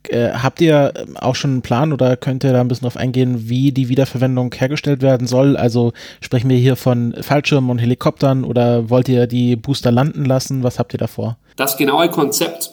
Äh, 0.08 0.30
habt 0.30 0.60
ihr 0.60 0.92
ähm, 0.94 1.16
auch 1.16 1.34
schon 1.34 1.50
einen 1.50 1.62
Plan 1.62 1.92
oder 1.92 2.16
könnt 2.16 2.44
ihr 2.44 2.52
da 2.52 2.60
ein 2.60 2.68
bisschen 2.68 2.84
drauf 2.84 2.96
eingehen, 2.96 3.48
wie 3.48 3.72
die 3.72 3.88
Wiederverwendung 3.88 4.54
hergestellt 4.54 5.02
werden 5.02 5.26
soll? 5.26 5.56
Also 5.56 5.92
sprechen 6.20 6.50
wir 6.50 6.56
hier 6.56 6.76
von 6.76 7.14
Fallschirmen 7.20 7.70
und 7.70 7.78
Helikoptern 7.78 8.44
oder 8.44 8.90
wollt 8.90 9.08
ihr 9.08 9.26
die 9.26 9.56
Booster 9.56 9.90
landen 9.90 10.24
lassen? 10.24 10.62
Was 10.62 10.78
habt 10.78 10.94
ihr 10.94 10.98
davor? 10.98 11.38
Das 11.56 11.76
genaue 11.76 12.10
Konzept, 12.10 12.72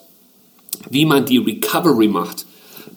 wie 0.90 1.06
man 1.06 1.26
die 1.26 1.38
Recovery 1.38 2.08
macht, 2.08 2.46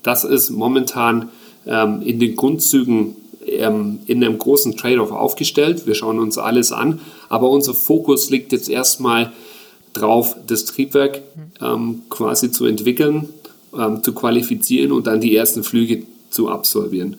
das 0.03 0.25
ist 0.25 0.51
momentan 0.51 1.31
ähm, 1.67 2.03
in 2.03 2.21
den 2.21 2.37
Grundzügen 2.37 3.17
ähm, 3.47 4.01
in 4.07 4.23
einem 4.23 4.39
großen 4.39 4.77
Trade-off 4.77 5.13
aufgestellt. 5.13 5.87
Wir 5.87 5.95
schauen 5.95 6.19
uns 6.19 6.37
alles 6.39 6.73
an, 6.73 7.01
aber 7.29 7.49
unser 7.51 7.75
Fokus 7.75 8.31
liegt 8.31 8.53
jetzt 8.53 8.69
erstmal 8.69 9.33
drauf, 10.01 10.37
das 10.47 10.65
Triebwerk 10.65 11.23
ähm, 11.61 12.03
quasi 12.09 12.51
zu 12.51 12.67
entwickeln, 12.67 13.29
ähm, 13.77 14.03
zu 14.03 14.13
qualifizieren 14.13 14.93
und 14.93 15.07
dann 15.07 15.21
die 15.21 15.35
ersten 15.35 15.63
Flüge 15.63 16.03
zu 16.31 16.49
absolvieren. 16.49 17.17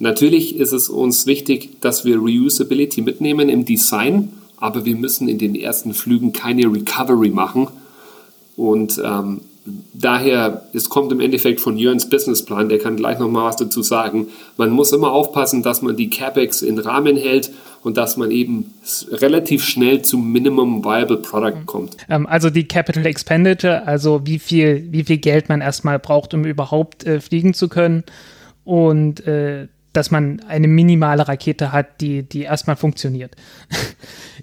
Natürlich 0.00 0.56
ist 0.56 0.72
es 0.72 0.88
uns 0.88 1.26
wichtig, 1.26 1.80
dass 1.80 2.04
wir 2.04 2.18
Reusability 2.18 3.02
mitnehmen 3.02 3.48
im 3.48 3.64
Design 3.64 4.30
aber 4.60 4.84
wir 4.84 4.96
müssen 4.96 5.28
in 5.28 5.38
den 5.38 5.54
ersten 5.54 5.94
Flügen 5.94 6.32
keine 6.32 6.62
Recovery 6.62 7.30
machen. 7.30 7.68
Und 8.56 9.00
ähm, 9.04 9.40
daher, 9.92 10.68
es 10.72 10.88
kommt 10.88 11.12
im 11.12 11.20
Endeffekt 11.20 11.60
von 11.60 11.78
Jörns 11.78 12.08
Businessplan, 12.08 12.68
der 12.68 12.78
kann 12.78 12.96
gleich 12.96 13.18
nochmal 13.18 13.44
was 13.44 13.56
dazu 13.56 13.82
sagen. 13.82 14.28
Man 14.56 14.70
muss 14.70 14.92
immer 14.92 15.12
aufpassen, 15.12 15.62
dass 15.62 15.82
man 15.82 15.96
die 15.96 16.10
CapEx 16.10 16.62
in 16.62 16.78
Rahmen 16.78 17.16
hält 17.16 17.50
und 17.82 17.96
dass 17.96 18.16
man 18.16 18.30
eben 18.30 18.72
relativ 19.10 19.64
schnell 19.64 20.02
zum 20.02 20.30
Minimum 20.30 20.84
Viable 20.84 21.18
Product 21.18 21.64
kommt. 21.66 21.96
Ähm, 22.08 22.26
also 22.26 22.50
die 22.50 22.66
Capital 22.66 23.06
Expenditure, 23.06 23.86
also 23.86 24.26
wie 24.26 24.38
viel, 24.38 24.88
wie 24.90 25.04
viel 25.04 25.18
Geld 25.18 25.48
man 25.48 25.60
erstmal 25.60 25.98
braucht, 25.98 26.34
um 26.34 26.44
überhaupt 26.44 27.04
äh, 27.04 27.20
fliegen 27.20 27.54
zu 27.54 27.68
können 27.68 28.04
und 28.64 29.26
äh, 29.26 29.68
dass 29.92 30.10
man 30.10 30.40
eine 30.46 30.68
minimale 30.68 31.26
Rakete 31.26 31.72
hat, 31.72 32.00
die, 32.00 32.22
die 32.22 32.42
erstmal 32.42 32.76
funktioniert. 32.76 33.34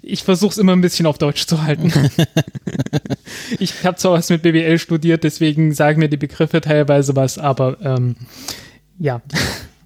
Ich 0.02 0.22
versuche 0.22 0.52
es 0.52 0.58
immer 0.58 0.72
ein 0.72 0.82
bisschen 0.82 1.06
auf 1.06 1.18
Deutsch 1.18 1.46
zu 1.46 1.64
halten. 1.64 1.90
ich 3.58 3.82
habe 3.82 3.96
zwar 3.96 4.12
was 4.12 4.28
mit 4.30 4.42
BWL 4.42 4.78
studiert, 4.78 5.24
deswegen 5.24 5.72
sagen 5.72 5.98
mir 5.98 6.08
die 6.08 6.18
Begriffe 6.18 6.60
teilweise 6.60 7.16
was, 7.16 7.38
aber 7.38 7.78
ähm, 7.80 8.14
ja. 9.00 9.20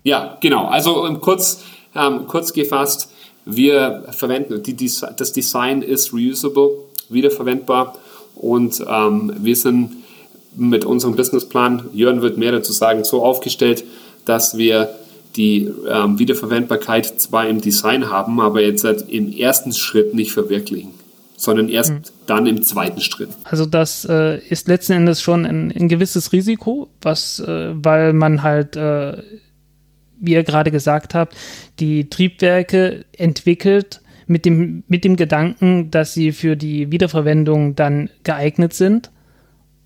Ja, 0.02 0.36
genau. 0.42 0.66
Also 0.66 1.06
um, 1.06 1.20
kurz, 1.20 1.62
ähm, 1.94 2.26
kurz 2.26 2.52
gefasst, 2.52 3.09
wir 3.56 4.04
verwenden, 4.10 4.62
die, 4.62 4.74
die, 4.74 4.90
das 5.16 5.32
Design 5.32 5.82
ist 5.82 6.12
reusable, 6.12 6.70
wiederverwendbar 7.08 7.96
und 8.36 8.84
ähm, 8.88 9.32
wir 9.38 9.56
sind 9.56 9.96
mit 10.56 10.84
unserem 10.84 11.16
Businessplan, 11.16 11.90
Jörn 11.92 12.22
wird 12.22 12.36
mehr 12.36 12.52
dazu 12.52 12.72
sagen, 12.72 13.04
so 13.04 13.22
aufgestellt, 13.22 13.84
dass 14.24 14.58
wir 14.58 14.94
die 15.36 15.70
ähm, 15.88 16.18
Wiederverwendbarkeit 16.18 17.20
zwar 17.20 17.48
im 17.48 17.60
Design 17.60 18.10
haben, 18.10 18.40
aber 18.40 18.62
jetzt 18.62 18.84
halt 18.84 19.08
im 19.08 19.32
ersten 19.32 19.72
Schritt 19.72 20.14
nicht 20.14 20.32
verwirklichen, 20.32 20.90
sondern 21.36 21.68
erst 21.68 21.92
mhm. 21.92 22.02
dann 22.26 22.46
im 22.46 22.62
zweiten 22.62 23.00
Schritt. 23.00 23.30
Also 23.44 23.64
das 23.64 24.04
äh, 24.04 24.38
ist 24.48 24.66
letzten 24.66 24.92
Endes 24.92 25.22
schon 25.22 25.46
ein, 25.46 25.72
ein 25.72 25.88
gewisses 25.88 26.32
Risiko, 26.32 26.88
was, 27.00 27.38
äh, 27.40 27.70
weil 27.74 28.12
man 28.12 28.42
halt, 28.42 28.76
äh, 28.76 29.22
wie 30.20 30.32
ihr 30.32 30.44
gerade 30.44 30.70
gesagt 30.70 31.14
habt, 31.14 31.36
die 31.78 32.08
Triebwerke 32.08 33.04
entwickelt 33.16 34.00
mit 34.26 34.44
dem, 34.44 34.84
mit 34.86 35.04
dem 35.04 35.16
Gedanken, 35.16 35.90
dass 35.90 36.14
sie 36.14 36.32
für 36.32 36.56
die 36.56 36.92
Wiederverwendung 36.92 37.74
dann 37.74 38.10
geeignet 38.22 38.74
sind 38.74 39.10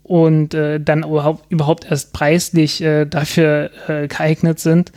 und 0.02 0.52
äh, 0.52 0.80
dann 0.80 1.02
überhaupt, 1.02 1.50
überhaupt 1.50 1.90
erst 1.90 2.12
preislich 2.12 2.82
äh, 2.82 3.06
dafür 3.06 3.70
äh, 3.88 4.06
geeignet 4.08 4.60
sind 4.60 4.92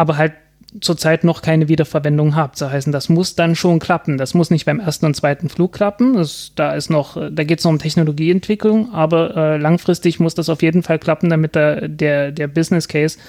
aber 0.00 0.16
halt 0.16 0.32
zurzeit 0.80 1.24
noch 1.24 1.42
keine 1.42 1.68
Wiederverwendung 1.68 2.36
habt. 2.36 2.60
Das 2.60 2.70
heißt, 2.70 2.94
das 2.94 3.08
muss 3.08 3.34
dann 3.34 3.56
schon 3.56 3.80
klappen. 3.80 4.18
Das 4.18 4.34
muss 4.34 4.50
nicht 4.50 4.66
beim 4.66 4.78
ersten 4.78 5.04
und 5.06 5.16
zweiten 5.16 5.48
Flug 5.48 5.72
klappen. 5.72 6.14
Das, 6.14 6.52
da 6.54 6.74
ist 6.74 6.90
noch, 6.90 7.16
da 7.16 7.44
geht 7.44 7.58
es 7.58 7.64
noch 7.64 7.72
um 7.72 7.78
Technologieentwicklung, 7.78 8.92
aber 8.94 9.36
äh, 9.36 9.56
langfristig 9.56 10.20
muss 10.20 10.34
das 10.34 10.48
auf 10.48 10.62
jeden 10.62 10.82
Fall 10.82 10.98
klappen, 10.98 11.28
damit 11.28 11.54
der, 11.54 11.88
der, 11.88 12.30
der 12.30 12.46
Business 12.46 12.86
Case, 12.86 13.18
äh, 13.18 13.22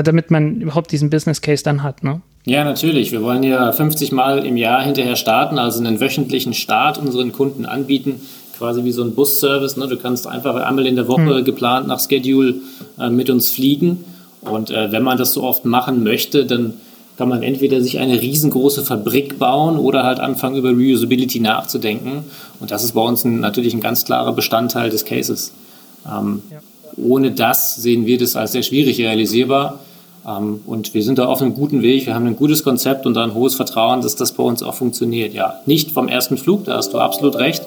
damit 0.00 0.30
man 0.30 0.60
überhaupt 0.60 0.92
diesen 0.92 1.10
Business 1.10 1.40
Case 1.40 1.62
dann 1.62 1.82
hat. 1.82 2.02
Ne? 2.02 2.20
Ja, 2.44 2.64
natürlich. 2.64 3.12
Wir 3.12 3.22
wollen 3.22 3.42
ja 3.42 3.72
50 3.72 4.12
Mal 4.12 4.44
im 4.46 4.56
Jahr 4.56 4.82
hinterher 4.82 5.16
starten, 5.16 5.58
also 5.58 5.80
einen 5.80 6.00
wöchentlichen 6.00 6.54
Start 6.54 6.98
unseren 6.98 7.32
Kunden 7.32 7.66
anbieten, 7.66 8.20
quasi 8.56 8.84
wie 8.84 8.92
so 8.92 9.02
ein 9.02 9.14
Busservice. 9.14 9.76
Ne? 9.76 9.86
Du 9.88 9.96
kannst 9.96 10.26
einfach 10.26 10.54
einmal 10.54 10.86
in 10.86 10.96
der 10.96 11.08
Woche 11.08 11.38
hm. 11.38 11.44
geplant 11.44 11.86
nach 11.88 12.00
Schedule 12.00 12.54
äh, 12.98 13.10
mit 13.10 13.28
uns 13.28 13.50
fliegen 13.50 14.04
und 14.42 14.70
äh, 14.70 14.90
wenn 14.90 15.02
man 15.02 15.18
das 15.18 15.32
so 15.32 15.42
oft 15.42 15.64
machen 15.64 16.02
möchte, 16.02 16.44
dann 16.44 16.74
kann 17.16 17.28
man 17.28 17.42
entweder 17.42 17.80
sich 17.80 17.98
eine 17.98 18.20
riesengroße 18.20 18.84
Fabrik 18.84 19.38
bauen 19.38 19.76
oder 19.76 20.02
halt 20.02 20.18
anfangen, 20.18 20.56
über 20.56 20.70
Reusability 20.70 21.40
nachzudenken. 21.40 22.24
Und 22.58 22.70
das 22.70 22.82
ist 22.82 22.92
bei 22.92 23.02
uns 23.02 23.24
ein, 23.24 23.40
natürlich 23.40 23.74
ein 23.74 23.80
ganz 23.80 24.04
klarer 24.04 24.32
Bestandteil 24.32 24.90
des 24.90 25.04
Cases. 25.04 25.52
Ähm, 26.06 26.42
ja. 26.50 26.58
Ohne 26.96 27.32
das 27.32 27.76
sehen 27.76 28.06
wir 28.06 28.18
das 28.18 28.36
als 28.36 28.52
sehr 28.52 28.62
schwierig 28.62 28.98
realisierbar. 28.98 29.80
Ähm, 30.26 30.60
und 30.66 30.94
wir 30.94 31.02
sind 31.02 31.18
da 31.18 31.26
auf 31.26 31.42
einem 31.42 31.54
guten 31.54 31.82
Weg. 31.82 32.06
Wir 32.06 32.14
haben 32.14 32.26
ein 32.26 32.36
gutes 32.36 32.62
Konzept 32.62 33.06
und 33.06 33.16
ein 33.16 33.34
hohes 33.34 33.54
Vertrauen, 33.54 34.00
dass 34.00 34.16
das 34.16 34.32
bei 34.32 34.42
uns 34.42 34.62
auch 34.62 34.74
funktioniert. 34.74 35.34
Ja, 35.34 35.60
nicht 35.66 35.90
vom 35.90 36.08
ersten 36.08 36.36
Flug, 36.36 36.64
da 36.64 36.76
hast 36.76 36.92
du 36.92 36.98
absolut 36.98 37.36
recht 37.36 37.62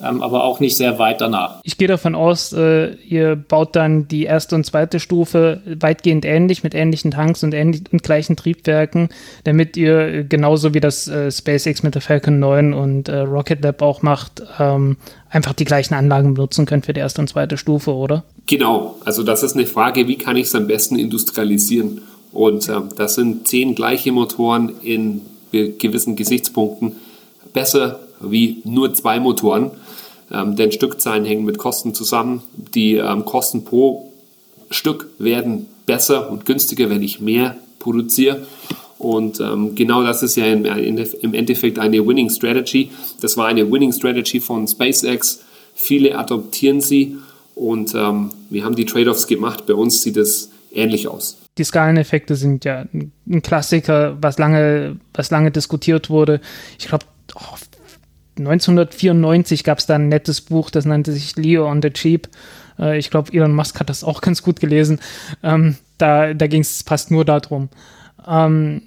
aber 0.00 0.44
auch 0.44 0.60
nicht 0.60 0.76
sehr 0.76 0.98
weit 0.98 1.20
danach. 1.20 1.60
Ich 1.62 1.78
gehe 1.78 1.88
davon 1.88 2.14
aus, 2.14 2.52
äh, 2.52 2.94
ihr 2.94 3.36
baut 3.36 3.76
dann 3.76 4.08
die 4.08 4.24
erste 4.24 4.54
und 4.54 4.64
zweite 4.64 5.00
Stufe 5.00 5.60
weitgehend 5.66 6.24
ähnlich 6.24 6.62
mit 6.62 6.74
ähnlichen 6.74 7.10
Tanks 7.10 7.42
und, 7.42 7.54
ähnlich, 7.54 7.82
und 7.92 8.02
gleichen 8.02 8.36
Triebwerken, 8.36 9.08
damit 9.44 9.76
ihr 9.76 10.24
genauso 10.24 10.74
wie 10.74 10.80
das 10.80 11.08
äh, 11.08 11.30
SpaceX 11.30 11.82
mit 11.82 11.94
der 11.94 12.02
Falcon 12.02 12.38
9 12.38 12.74
und 12.74 13.08
äh, 13.08 13.18
Rocket 13.18 13.62
Lab 13.62 13.82
auch 13.82 14.02
macht, 14.02 14.42
ähm, 14.58 14.96
einfach 15.30 15.52
die 15.52 15.64
gleichen 15.64 15.94
Anlagen 15.94 16.34
benutzen 16.34 16.66
könnt 16.66 16.86
für 16.86 16.92
die 16.92 17.00
erste 17.00 17.20
und 17.20 17.28
zweite 17.28 17.56
Stufe, 17.56 17.94
oder? 17.94 18.24
Genau, 18.46 18.96
also 19.04 19.22
das 19.22 19.42
ist 19.42 19.56
eine 19.56 19.66
Frage, 19.66 20.06
wie 20.08 20.16
kann 20.16 20.36
ich 20.36 20.46
es 20.46 20.54
am 20.54 20.66
besten 20.66 20.98
industrialisieren? 20.98 22.02
Und 22.32 22.68
ähm, 22.68 22.88
das 22.96 23.14
sind 23.14 23.46
zehn 23.48 23.74
gleiche 23.74 24.12
Motoren 24.12 24.72
in 24.82 25.22
gewissen 25.52 26.16
Gesichtspunkten 26.16 26.96
besser 27.52 28.00
wie 28.30 28.62
nur 28.64 28.94
zwei 28.94 29.20
Motoren. 29.20 29.70
Ähm, 30.30 30.56
denn 30.56 30.72
Stückzahlen 30.72 31.24
hängen 31.24 31.44
mit 31.44 31.58
Kosten 31.58 31.94
zusammen. 31.94 32.42
Die 32.74 32.96
ähm, 32.96 33.24
Kosten 33.24 33.64
pro 33.64 34.12
Stück 34.70 35.08
werden 35.18 35.66
besser 35.86 36.30
und 36.30 36.46
günstiger, 36.46 36.90
wenn 36.90 37.02
ich 37.02 37.20
mehr 37.20 37.56
produziere. 37.78 38.46
Und 38.98 39.38
ähm, 39.40 39.74
genau 39.74 40.02
das 40.02 40.22
ist 40.22 40.36
ja 40.36 40.46
im, 40.46 40.64
Endeffekt 41.34 41.78
eine 41.78 42.06
Winning 42.06 42.30
Strategy. 42.30 42.90
Das 43.20 43.36
war 43.36 43.46
eine 43.46 43.70
Winning 43.70 43.92
Strategy 43.92 44.40
von 44.40 44.66
SpaceX. 44.66 45.42
Viele 45.74 46.16
adoptieren 46.16 46.80
sie 46.80 47.18
und 47.54 47.94
ähm, 47.94 48.30
wir 48.48 48.64
haben 48.64 48.76
die 48.76 48.86
Trade-offs 48.86 49.26
gemacht. 49.26 49.66
Bei 49.66 49.74
uns 49.74 50.00
sieht 50.00 50.16
es 50.16 50.50
ähnlich 50.72 51.06
aus. 51.08 51.36
Die 51.58 51.64
Skaleneffekte 51.64 52.34
sind 52.34 52.64
ja 52.64 52.86
ein 52.92 53.42
Klassiker, 53.42 54.16
was 54.20 54.38
lange, 54.38 54.96
was 55.12 55.30
lange 55.30 55.50
diskutiert 55.50 56.10
wurde. 56.10 56.40
Ich 56.78 56.88
glaube, 56.88 57.04
oh, 57.34 57.56
1994 58.38 59.64
gab 59.64 59.78
es 59.78 59.86
da 59.86 59.94
ein 59.94 60.08
nettes 60.08 60.40
Buch, 60.40 60.70
das 60.70 60.84
nannte 60.84 61.12
sich 61.12 61.36
Leo 61.36 61.68
on 61.68 61.82
the 61.82 61.90
Cheap. 61.90 62.28
Äh, 62.78 62.98
ich 62.98 63.10
glaube, 63.10 63.32
Elon 63.32 63.54
Musk 63.54 63.80
hat 63.80 63.90
das 63.90 64.04
auch 64.04 64.20
ganz 64.20 64.42
gut 64.42 64.60
gelesen. 64.60 65.00
Ähm, 65.42 65.76
da 65.98 66.34
da 66.34 66.46
ging 66.46 66.62
es 66.62 66.82
fast 66.82 67.10
nur 67.10 67.24
darum. 67.24 67.68
Ähm, 68.26 68.82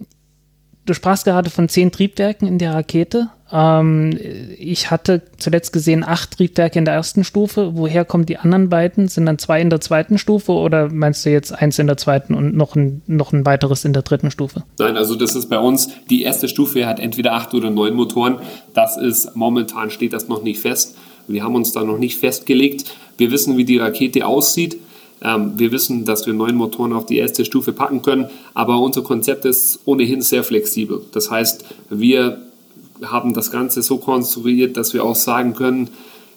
du 0.86 0.94
sprachst 0.94 1.26
gerade 1.26 1.50
von 1.50 1.70
zehn 1.70 1.92
Triebwerken 1.92 2.48
in 2.48 2.58
der 2.58 2.74
Rakete. 2.74 3.30
Ähm, 3.52 4.18
ich 4.58 4.92
hatte 4.92 5.22
zuletzt 5.38 5.72
gesehen 5.74 6.04
acht 6.04 6.38
Triebwerke 6.38 6.80
in 6.80 6.86
der 6.86 6.94
ersten 6.94 7.24
Stufe. 7.24 7.72
Woher 7.76 8.06
kommen 8.06 8.26
die 8.26 8.38
anderen 8.38 8.70
beiden? 8.70 9.08
Sind 9.08 9.26
dann 9.26 9.38
zwei 9.38 9.62
in 9.62 9.70
der 9.70 9.82
zweiten 9.82 10.18
Stufe 10.18 10.52
oder 10.52 10.90
meinst 10.90 11.26
du 11.26 11.30
jetzt 11.30 11.52
eins 11.52 11.80
in 11.80 11.88
der 11.88 11.98
zweiten 11.98 12.34
und 12.34 12.56
noch 12.56 12.76
ein, 12.76 13.02
noch 13.08 13.34
ein 13.34 13.46
weiteres 13.46 13.86
in 13.86 13.94
der 13.94 14.04
dritten 14.04 14.32
Stufe? 14.32 14.64
Nein, 14.80 14.98
also 14.98 15.16
das 15.16 15.36
ist 15.36 15.50
bei 15.50 15.60
uns, 15.60 15.90
die 16.10 16.24
erste 16.24 16.48
Stufe 16.48 16.86
hat 16.86 17.00
entweder 17.00 17.34
acht 17.34 17.54
oder 17.54 17.70
neun 17.70 17.94
Motoren. 17.94 18.40
Das 18.74 18.98
ist, 18.98 19.36
momentan 19.36 19.90
steht 19.90 20.14
das 20.14 20.28
noch 20.28 20.44
nicht 20.44 20.60
fest. 20.60 20.98
Wir 21.28 21.44
haben 21.44 21.56
uns 21.56 21.72
da 21.72 21.84
noch 21.84 21.98
nicht 21.98 22.18
festgelegt. 22.18 22.86
Wir 23.18 23.32
wissen, 23.32 23.58
wie 23.58 23.66
die 23.66 23.78
Rakete 23.78 24.26
aussieht. 24.26 24.78
Ähm, 25.22 25.54
wir 25.58 25.72
wissen, 25.72 26.06
dass 26.06 26.26
wir 26.26 26.34
neun 26.34 26.56
Motoren 26.56 26.94
auf 26.94 27.06
die 27.06 27.18
erste 27.18 27.44
Stufe 27.44 27.74
packen 27.74 28.02
können, 28.02 28.28
aber 28.54 28.80
unser 28.80 29.02
Konzept 29.02 29.46
ist 29.46 29.80
ohnehin 29.86 30.22
sehr 30.22 30.44
flexibel. 30.44 31.02
Das 31.12 31.32
heißt, 31.32 31.66
wir 31.90 32.38
haben 33.06 33.34
das 33.34 33.52
Ganze 33.52 33.82
so 33.82 33.98
konstruiert, 33.98 34.78
dass 34.78 34.94
wir 34.94 35.04
auch 35.04 35.16
sagen 35.16 35.54
können, 35.54 35.90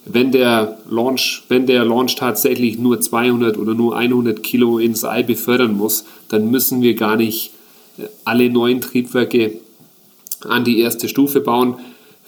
wenn 0.05 0.33
der 0.33 0.79
Launch, 0.89 1.43
wenn 1.49 1.67
der 1.67 1.85
Launch 1.85 2.17
tatsächlich 2.17 2.79
nur 2.79 3.01
200 3.01 3.59
oder 3.59 3.75
nur 3.75 3.97
100 3.97 4.43
Kilo 4.43 4.79
ins 4.79 5.05
All 5.05 5.25
befördern 5.25 5.77
muss, 5.77 6.05
dann 6.29 6.51
müssen 6.51 6.83
wir 6.83 6.95
gar 6.95 7.17
nicht 7.17 7.53
äh, 7.99 8.05
alle 8.25 8.49
neuen 8.49 8.81
Triebwerke 8.81 9.55
an 10.49 10.65
die 10.65 10.81
erste 10.81 11.09
Stufe 11.09 11.41
bauen. 11.41 11.77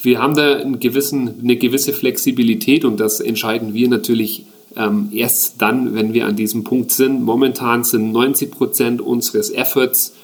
Wir 0.01 0.21
haben 0.21 0.35
da 0.35 0.57
einen 0.57 0.81
gewissen, 0.81 1.41
eine 1.43 1.57
gewisse 1.57 1.93
Flexibilität 1.93 2.85
und 2.85 3.01
das 3.01 3.21
entscheiden 3.21 3.73
wir 3.73 3.89
natürlich 3.89 4.45
ähm, 4.77 5.09
erst 5.13 5.63
dann, 5.63 5.95
wenn 5.95 6.13
wir 6.13 6.27
an 6.27 6.37
diesem 6.37 6.65
Punkt 6.65 6.91
sind. 6.91 7.23
Momentan 7.23 7.85
sind 7.85 8.13
90 8.13 8.51
Prozent 8.51 9.01
unseres 9.01 9.51
Efforts 9.51 10.15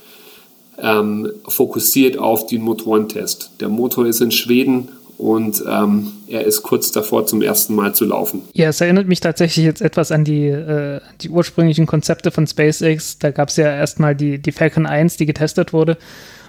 ähm, 0.81 1.31
fokussiert 1.47 2.19
auf 2.19 2.47
den 2.47 2.62
Motorentest. 2.62 3.51
Der 3.61 3.69
Motor 3.69 4.07
ist 4.07 4.21
in 4.21 4.31
Schweden 4.31 4.88
und 5.19 5.64
ähm, 5.69 6.12
er 6.29 6.45
ist 6.45 6.62
kurz 6.62 6.93
davor 6.93 7.27
zum 7.27 7.43
ersten 7.43 7.75
Mal 7.75 7.95
zu 7.95 8.05
laufen. 8.05 8.43
Ja, 8.53 8.69
es 8.69 8.81
erinnert 8.81 9.09
mich 9.09 9.21
tatsächlich 9.21 9.64
jetzt 9.64 9.83
etwas 9.83 10.12
an 10.12 10.25
die, 10.25 10.47
äh, 10.47 11.01
die 11.21 11.31
ursprünglichen 11.31 11.87
Konzepte 11.87 12.31
von 12.31 12.47
SpaceX. 12.47 13.19
Da 13.19 13.33
gab 13.33 13.49
es 13.49 13.57
ja 13.57 13.67
erstmal 13.67 14.14
die, 14.14 14.38
die 14.38 14.53
Falcon 14.53 14.87
1, 14.87 15.17
die 15.17 15.27
getestet 15.27 15.73
wurde. 15.73 15.99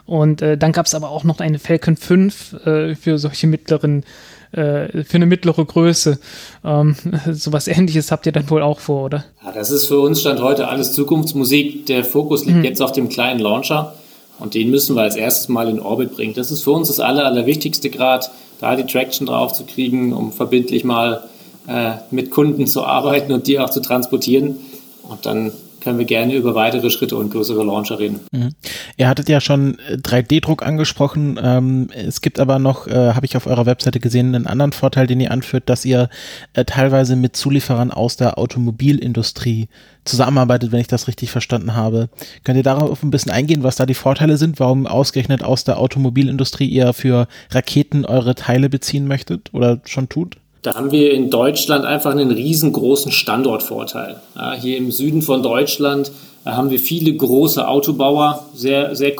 Und 0.06 0.42
äh, 0.42 0.58
dann 0.58 0.72
gab 0.72 0.86
es 0.86 0.94
aber 0.94 1.10
auch 1.10 1.24
noch 1.24 1.39
eine 1.39 1.60
Falcon 1.60 1.96
5 1.96 2.65
äh, 2.65 2.96
für 2.96 3.18
solche 3.18 3.48
mittleren 3.48 4.04
äh, 4.52 5.04
für 5.04 5.15
eine 5.15 5.28
mittlere 5.28 5.63
Größe. 5.63 6.20
Ähm, 6.63 6.96
sowas 7.32 7.68
ähnliches 7.68 8.12
habt 8.12 8.26
ihr 8.26 8.32
dann 8.32 8.50
wohl 8.50 8.63
auch 8.63 8.80
vor, 8.80 9.06
oder? 9.06 9.26
Ja, 9.44 9.52
das 9.52 9.70
ist 9.72 9.86
für 9.86 10.00
uns 10.00 10.22
Stand 10.22 10.42
heute 10.42 10.68
alles 10.68 10.94
Zukunftsmusik. 10.94 11.86
Der 11.86 12.04
Fokus 12.04 12.46
liegt 12.46 12.58
hm. 12.58 12.63
jetzt 12.63 12.82
auf 12.82 12.92
dem 12.92 13.10
kleinen 13.10 13.39
Launcher. 13.39 13.96
Und 14.39 14.54
den 14.54 14.71
müssen 14.71 14.95
wir 14.95 15.02
als 15.02 15.15
erstes 15.15 15.49
mal 15.49 15.69
in 15.69 15.80
Orbit 15.80 16.15
bringen. 16.15 16.34
Das 16.34 16.52
ist 16.52 16.63
für 16.63 16.71
uns 16.71 16.88
das 16.88 16.99
aller, 16.99 17.25
allerwichtigste 17.25 17.89
Grad, 17.89 18.32
da 18.60 18.75
die 18.75 18.86
Traction 18.86 19.28
drauf 19.28 19.54
zu 19.54 19.65
kriegen, 19.65 20.13
um 20.13 20.32
verbindlich 20.32 20.84
mal 20.84 21.23
äh, 21.67 21.91
mit 22.12 22.32
Kunden 22.32 22.67
zu 22.67 22.86
arbeiten 22.86 23.32
und 23.32 23.47
die 23.47 23.60
auch 23.60 23.69
zu 23.69 23.82
transportieren. 23.82 24.58
Und 25.04 25.25
dann 25.25 25.52
können 25.82 25.98
wir 25.98 26.06
gerne 26.06 26.36
über 26.36 26.56
weitere 26.56 26.89
Schritte 26.89 27.15
und 27.15 27.32
größere 27.32 27.63
Launcher 27.63 28.00
reden. 28.00 28.20
Mhm. 28.32 28.50
Ihr 28.98 29.08
hattet 29.08 29.30
ja 29.30 29.42
schon 29.42 29.78
3D-Druck 29.89 30.62
äh, 30.62 30.65
angesprochen. 30.65 31.39
Ähm, 31.42 31.89
es 31.94 32.22
gibt 32.22 32.39
aber 32.39 32.60
noch, 32.60 32.88
äh, 32.88 33.13
habe 33.13 33.26
ich 33.26 33.38
auf 33.38 33.48
eurer 33.48 33.65
Webseite 33.65 34.00
gesehen, 34.00 34.36
einen 34.36 34.48
anderen 34.48 34.72
Vorteil, 34.72 35.08
den 35.08 35.20
ihr 35.20 35.32
anführt, 35.32 35.70
dass 35.70 35.86
ihr 35.86 36.10
äh, 36.54 36.65
teilweise 36.65 37.15
mit 37.15 37.36
Zulieferern 37.36 37.92
aus 37.92 38.18
der 38.18 38.38
Automobilindustrie 38.38 39.70
zusammenarbeitet, 40.06 40.72
wenn 40.72 40.82
ich 40.82 40.88
das 40.88 41.08
richtig 41.08 41.32
verstanden 41.32 41.76
habe. 41.76 42.10
Könnt 42.44 42.58
ihr 42.58 42.63
darauf 42.63 43.04
ein 43.04 43.12
bisschen 43.12 43.32
eingehen, 43.32 43.63
was 43.63 43.76
da 43.76 43.86
die 43.86 43.94
Vorteile 43.94 44.38
sind, 44.38 44.60
warum 44.60 44.88
ausgerechnet 44.88 45.44
aus 45.44 45.63
der 45.63 45.78
Automobilindustrie 45.78 46.68
ihr 46.68 46.94
für 46.94 47.28
Raketen 47.52 48.06
eure 48.06 48.36
Teile 48.36 48.70
beziehen 48.70 49.08
möchtet 49.08 49.54
oder 49.54 49.82
schon 49.86 50.10
tut? 50.10 50.38
Da 50.62 50.76
haben 50.76 50.91
wir 50.91 51.13
in 51.13 51.30
Deutschland 51.30 51.86
einfach 51.86 52.12
einen 52.12 52.32
riesengroßen 52.32 53.13
Standortvorteil. 53.13 54.22
Ja, 54.36 54.54
hier 54.54 54.78
im 54.78 54.91
Süden 54.91 55.22
von 55.22 55.41
Deutschland 55.41 56.12
haben 56.45 56.69
wir 56.69 56.80
viele 56.80 57.13
große 57.13 57.65
Autobauer, 57.65 58.45
sehr, 58.54 58.93
sehr, 58.95 59.13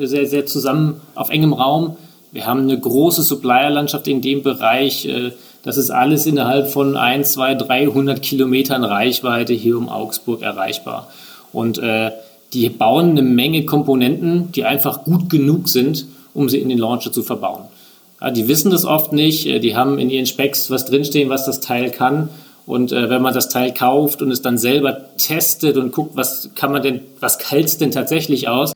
sehr, 0.00 0.26
sehr 0.26 0.46
zusammen 0.46 1.00
auf 1.14 1.30
engem 1.30 1.54
Raum. 1.54 1.96
Wir 2.30 2.46
haben 2.46 2.62
eine 2.62 2.78
große 2.78 3.22
Supplierlandschaft 3.22 4.06
in 4.06 4.20
dem 4.20 4.42
Bereich. 4.42 5.06
Äh, 5.06 5.32
das 5.62 5.76
ist 5.78 5.90
alles 5.90 6.26
innerhalb 6.26 6.68
von 6.68 6.96
1, 6.96 7.32
2, 7.32 7.54
300 7.54 8.20
Kilometern 8.20 8.84
Reichweite 8.84 9.54
hier 9.54 9.78
um 9.78 9.88
Augsburg 9.88 10.42
erreichbar. 10.42 11.08
Und 11.52 11.78
äh, 11.78 12.10
die 12.52 12.68
bauen 12.68 13.10
eine 13.10 13.22
Menge 13.22 13.64
Komponenten, 13.64 14.52
die 14.52 14.64
einfach 14.64 15.04
gut 15.04 15.30
genug 15.30 15.68
sind, 15.68 16.06
um 16.34 16.48
sie 16.48 16.58
in 16.58 16.68
den 16.68 16.78
Launcher 16.78 17.12
zu 17.12 17.22
verbauen. 17.22 17.64
Die 18.30 18.46
wissen 18.46 18.70
das 18.70 18.84
oft 18.84 19.12
nicht, 19.12 19.46
äh, 19.46 19.58
die 19.58 19.76
haben 19.76 19.98
in 19.98 20.10
ihren 20.10 20.26
Specs 20.26 20.70
was 20.70 20.84
drinstehen, 20.84 21.28
was 21.28 21.44
das 21.44 21.60
Teil 21.60 21.90
kann. 21.90 22.28
Und 22.66 22.92
äh, 22.92 23.10
wenn 23.10 23.22
man 23.22 23.34
das 23.34 23.48
Teil 23.48 23.74
kauft 23.74 24.22
und 24.22 24.30
es 24.30 24.42
dann 24.42 24.56
selber 24.56 25.16
testet 25.16 25.76
und 25.76 25.92
guckt, 25.92 26.16
was 26.16 26.50
kann 26.54 26.70
man 26.72 26.82
denn, 26.82 27.00
was 27.20 27.50
hält 27.50 27.66
es 27.66 27.78
denn 27.78 27.90
tatsächlich 27.90 28.48
aus, 28.48 28.72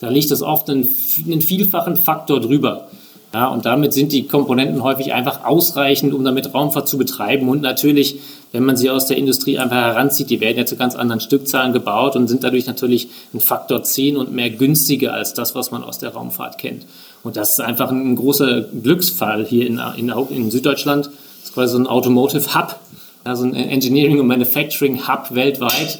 da 0.00 0.08
liegt 0.08 0.30
das 0.30 0.42
oft 0.42 0.70
einen, 0.70 0.88
einen 1.26 1.40
vielfachen 1.40 1.96
Faktor 1.96 2.40
drüber. 2.40 2.88
Ja, 3.34 3.48
und 3.48 3.66
damit 3.66 3.92
sind 3.92 4.12
die 4.12 4.26
Komponenten 4.26 4.82
häufig 4.82 5.12
einfach 5.12 5.44
ausreichend, 5.44 6.14
um 6.14 6.24
damit 6.24 6.54
Raumfahrt 6.54 6.88
zu 6.88 6.96
betreiben. 6.96 7.50
Und 7.50 7.60
natürlich, 7.60 8.20
wenn 8.52 8.64
man 8.64 8.76
sie 8.76 8.88
aus 8.88 9.04
der 9.04 9.18
Industrie 9.18 9.58
einfach 9.58 9.76
heranzieht, 9.76 10.30
die 10.30 10.40
werden 10.40 10.56
ja 10.56 10.64
zu 10.64 10.76
ganz 10.76 10.96
anderen 10.96 11.20
Stückzahlen 11.20 11.74
gebaut 11.74 12.16
und 12.16 12.28
sind 12.28 12.42
dadurch 12.42 12.66
natürlich 12.66 13.08
ein 13.34 13.40
Faktor 13.40 13.82
10 13.82 14.16
und 14.16 14.32
mehr 14.32 14.48
günstiger 14.48 15.12
als 15.12 15.34
das, 15.34 15.54
was 15.54 15.70
man 15.70 15.84
aus 15.84 15.98
der 15.98 16.14
Raumfahrt 16.14 16.56
kennt. 16.56 16.86
Und 17.22 17.36
das 17.36 17.52
ist 17.52 17.60
einfach 17.60 17.90
ein 17.90 18.16
großer 18.16 18.62
Glücksfall 18.82 19.44
hier 19.44 19.66
in, 19.66 19.80
in, 19.96 20.08
in 20.30 20.50
Süddeutschland. 20.50 21.06
Das 21.06 21.50
ist 21.50 21.54
quasi 21.54 21.72
so 21.72 21.78
ein 21.78 21.86
Automotive 21.86 22.54
Hub, 22.54 22.76
also 23.24 23.44
ein 23.44 23.54
Engineering 23.54 24.20
und 24.20 24.26
Manufacturing 24.26 25.06
Hub 25.08 25.34
weltweit, 25.34 25.98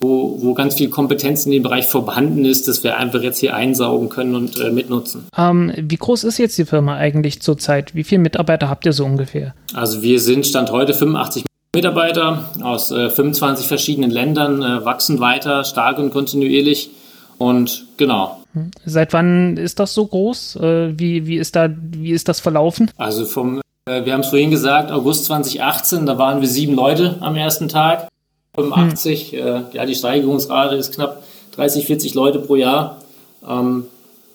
wo, 0.00 0.38
wo 0.40 0.54
ganz 0.54 0.74
viel 0.74 0.88
Kompetenz 0.88 1.44
in 1.44 1.52
dem 1.52 1.62
Bereich 1.62 1.86
vorhanden 1.86 2.44
ist, 2.44 2.68
dass 2.68 2.82
wir 2.82 2.96
einfach 2.96 3.20
jetzt 3.20 3.38
hier 3.38 3.54
einsaugen 3.54 4.08
können 4.08 4.34
und 4.34 4.58
äh, 4.58 4.70
mitnutzen. 4.70 5.26
Ähm, 5.36 5.72
wie 5.76 5.96
groß 5.96 6.24
ist 6.24 6.38
jetzt 6.38 6.56
die 6.56 6.64
Firma 6.64 6.96
eigentlich 6.96 7.42
zurzeit? 7.42 7.94
Wie 7.94 8.04
viele 8.04 8.22
Mitarbeiter 8.22 8.70
habt 8.70 8.86
ihr 8.86 8.92
so 8.92 9.04
ungefähr? 9.04 9.54
Also 9.74 10.02
wir 10.02 10.20
sind 10.20 10.46
Stand 10.46 10.70
heute 10.70 10.94
85 10.94 11.44
Mitarbeiter 11.74 12.50
aus 12.62 12.90
äh, 12.90 13.10
25 13.10 13.66
verschiedenen 13.66 14.10
Ländern, 14.10 14.62
äh, 14.62 14.84
wachsen 14.84 15.20
weiter, 15.20 15.64
stark 15.64 15.98
und 15.98 16.10
kontinuierlich. 16.10 16.90
Und 17.40 17.86
genau, 17.96 18.40
Seit 18.84 19.12
wann 19.12 19.56
ist 19.56 19.78
das 19.78 19.94
so 19.94 20.06
groß? 20.06 20.56
Äh, 20.56 20.98
wie, 20.98 21.26
wie, 21.26 21.36
ist, 21.36 21.54
da, 21.54 21.68
wie 21.70 22.10
ist 22.10 22.28
das 22.28 22.40
verlaufen? 22.40 22.90
Also 22.96 23.24
vom, 23.24 23.60
äh, 23.86 24.04
wir 24.04 24.12
haben 24.12 24.20
es 24.20 24.28
vorhin 24.28 24.50
gesagt, 24.50 24.90
August 24.90 25.26
2018, 25.26 26.06
da 26.06 26.18
waren 26.18 26.40
wir 26.40 26.48
sieben 26.48 26.74
Leute 26.74 27.16
am 27.20 27.36
ersten 27.36 27.68
Tag. 27.68 28.08
85, 28.56 29.32
hm. 29.32 29.38
Äh, 29.38 29.62
ja, 29.72 29.86
die 29.86 29.94
Steigerungsrate 29.94 30.74
ist 30.74 30.94
knapp 30.94 31.22
30, 31.54 31.86
40 31.86 32.14
Leute 32.14 32.40
pro 32.40 32.56
Jahr. 32.56 32.98
Ähm, 33.48 33.84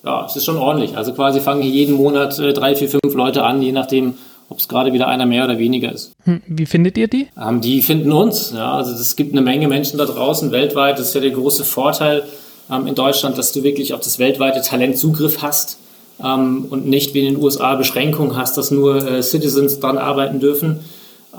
ja, 0.05 0.25
es 0.25 0.35
ist 0.35 0.45
schon 0.45 0.57
ordentlich. 0.57 0.95
Also 0.95 1.13
quasi 1.13 1.41
fangen 1.41 1.61
hier 1.61 1.71
jeden 1.71 1.95
Monat 1.95 2.37
drei, 2.37 2.75
vier, 2.75 2.87
fünf 2.87 3.13
Leute 3.13 3.43
an, 3.43 3.61
je 3.61 3.73
nachdem, 3.73 4.13
ob 4.47 4.59
es 4.59 4.69
gerade 4.69 4.93
wieder 4.93 5.07
einer 5.07 5.25
mehr 5.25 5.43
oder 5.43 5.57
weniger 5.57 5.91
ist. 5.91 6.13
Hm, 6.23 6.41
wie 6.47 6.67
findet 6.67 6.97
ihr 6.97 7.09
die? 7.09 7.27
Ähm, 7.37 7.59
die 7.59 7.81
finden 7.81 8.13
uns. 8.13 8.53
Ja, 8.55 8.75
also 8.75 8.93
es 8.93 9.17
gibt 9.17 9.33
eine 9.33 9.41
Menge 9.41 9.67
Menschen 9.67 9.97
da 9.97 10.05
draußen 10.05 10.51
weltweit. 10.51 10.99
Das 10.99 11.07
ist 11.07 11.15
ja 11.15 11.21
der 11.21 11.31
große 11.31 11.65
Vorteil 11.65 12.23
ähm, 12.71 12.87
in 12.87 12.95
Deutschland, 12.95 13.37
dass 13.37 13.51
du 13.51 13.63
wirklich 13.63 13.93
auf 13.93 14.01
das 14.01 14.19
weltweite 14.19 14.61
Talent 14.61 14.97
Zugriff 14.97 15.41
hast 15.41 15.77
ähm, 16.23 16.67
und 16.69 16.87
nicht 16.87 17.13
wie 17.13 17.25
in 17.25 17.35
den 17.35 17.43
USA 17.43 17.75
Beschränkungen 17.75 18.35
hast, 18.35 18.57
dass 18.57 18.71
nur 18.71 19.05
äh, 19.05 19.23
Citizens 19.23 19.79
dran 19.79 19.97
arbeiten 19.97 20.39
dürfen. 20.39 20.79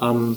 Ähm, 0.01 0.37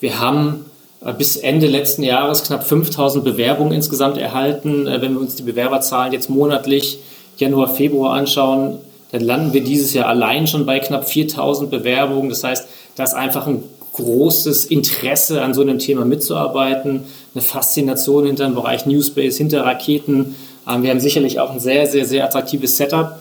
wir 0.00 0.20
haben 0.20 0.66
äh, 1.00 1.12
bis 1.12 1.36
Ende 1.36 1.66
letzten 1.66 2.02
Jahres 2.02 2.44
knapp 2.44 2.64
5000 2.64 3.24
Bewerbungen 3.24 3.72
insgesamt 3.72 4.18
erhalten. 4.18 4.86
Äh, 4.86 5.00
wenn 5.02 5.14
wir 5.14 5.20
uns 5.20 5.36
die 5.36 5.42
Bewerberzahlen 5.42 6.12
jetzt 6.12 6.30
monatlich 6.30 6.98
Januar, 7.36 7.68
Februar 7.68 8.14
anschauen, 8.14 8.78
dann 9.12 9.22
landen 9.22 9.52
wir 9.52 9.64
dieses 9.64 9.94
Jahr 9.94 10.06
allein 10.06 10.46
schon 10.46 10.66
bei 10.66 10.80
knapp 10.80 11.08
4000 11.08 11.70
Bewerbungen. 11.70 12.28
Das 12.28 12.44
heißt, 12.44 12.68
da 12.96 13.04
ist 13.04 13.14
einfach 13.14 13.46
ein 13.46 13.62
großes 13.98 14.66
Interesse 14.66 15.42
an 15.42 15.52
so 15.54 15.60
einem 15.60 15.78
Thema 15.78 16.04
mitzuarbeiten 16.04 17.04
eine 17.34 17.42
Faszination 17.42 18.26
hinter 18.26 18.44
dem 18.44 18.54
Bereich 18.54 18.86
New 18.86 19.02
Space, 19.02 19.36
hinter 19.36 19.64
Raketen. 19.64 20.36
Ähm, 20.68 20.82
wir 20.82 20.90
haben 20.90 21.00
sicherlich 21.00 21.40
auch 21.40 21.50
ein 21.50 21.60
sehr, 21.60 21.86
sehr, 21.86 22.04
sehr 22.04 22.24
attraktives 22.24 22.76
Setup. 22.76 23.18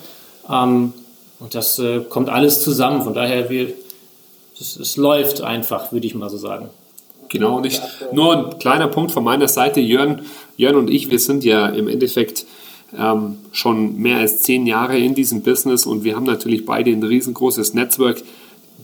Ähm, 0.49 0.93
und 1.39 1.53
das 1.53 1.77
äh, 1.79 2.01
kommt 2.09 2.29
alles 2.29 2.63
zusammen. 2.63 3.03
Von 3.03 3.13
daher, 3.13 3.49
wir, 3.49 3.73
es, 4.59 4.77
es 4.77 4.97
läuft 4.97 5.41
einfach, 5.41 5.91
würde 5.91 6.07
ich 6.07 6.15
mal 6.15 6.29
so 6.29 6.37
sagen. 6.37 6.69
Genau, 7.29 7.59
nicht 7.59 7.81
nur 8.13 8.35
ein 8.35 8.59
kleiner 8.59 8.87
Punkt 8.87 9.11
von 9.11 9.23
meiner 9.23 9.47
Seite. 9.49 9.81
Jörn, 9.81 10.21
Jörn 10.55 10.75
und 10.75 10.89
ich, 10.89 11.11
wir 11.11 11.19
sind 11.19 11.43
ja 11.43 11.67
im 11.67 11.89
Endeffekt 11.89 12.45
ähm, 12.97 13.39
schon 13.51 13.97
mehr 13.97 14.19
als 14.19 14.43
zehn 14.43 14.65
Jahre 14.65 14.97
in 14.97 15.13
diesem 15.13 15.41
Business 15.41 15.85
und 15.85 16.05
wir 16.05 16.15
haben 16.15 16.25
natürlich 16.25 16.65
beide 16.65 16.91
ein 16.91 17.03
riesengroßes 17.03 17.73
Netzwerk. 17.73 18.23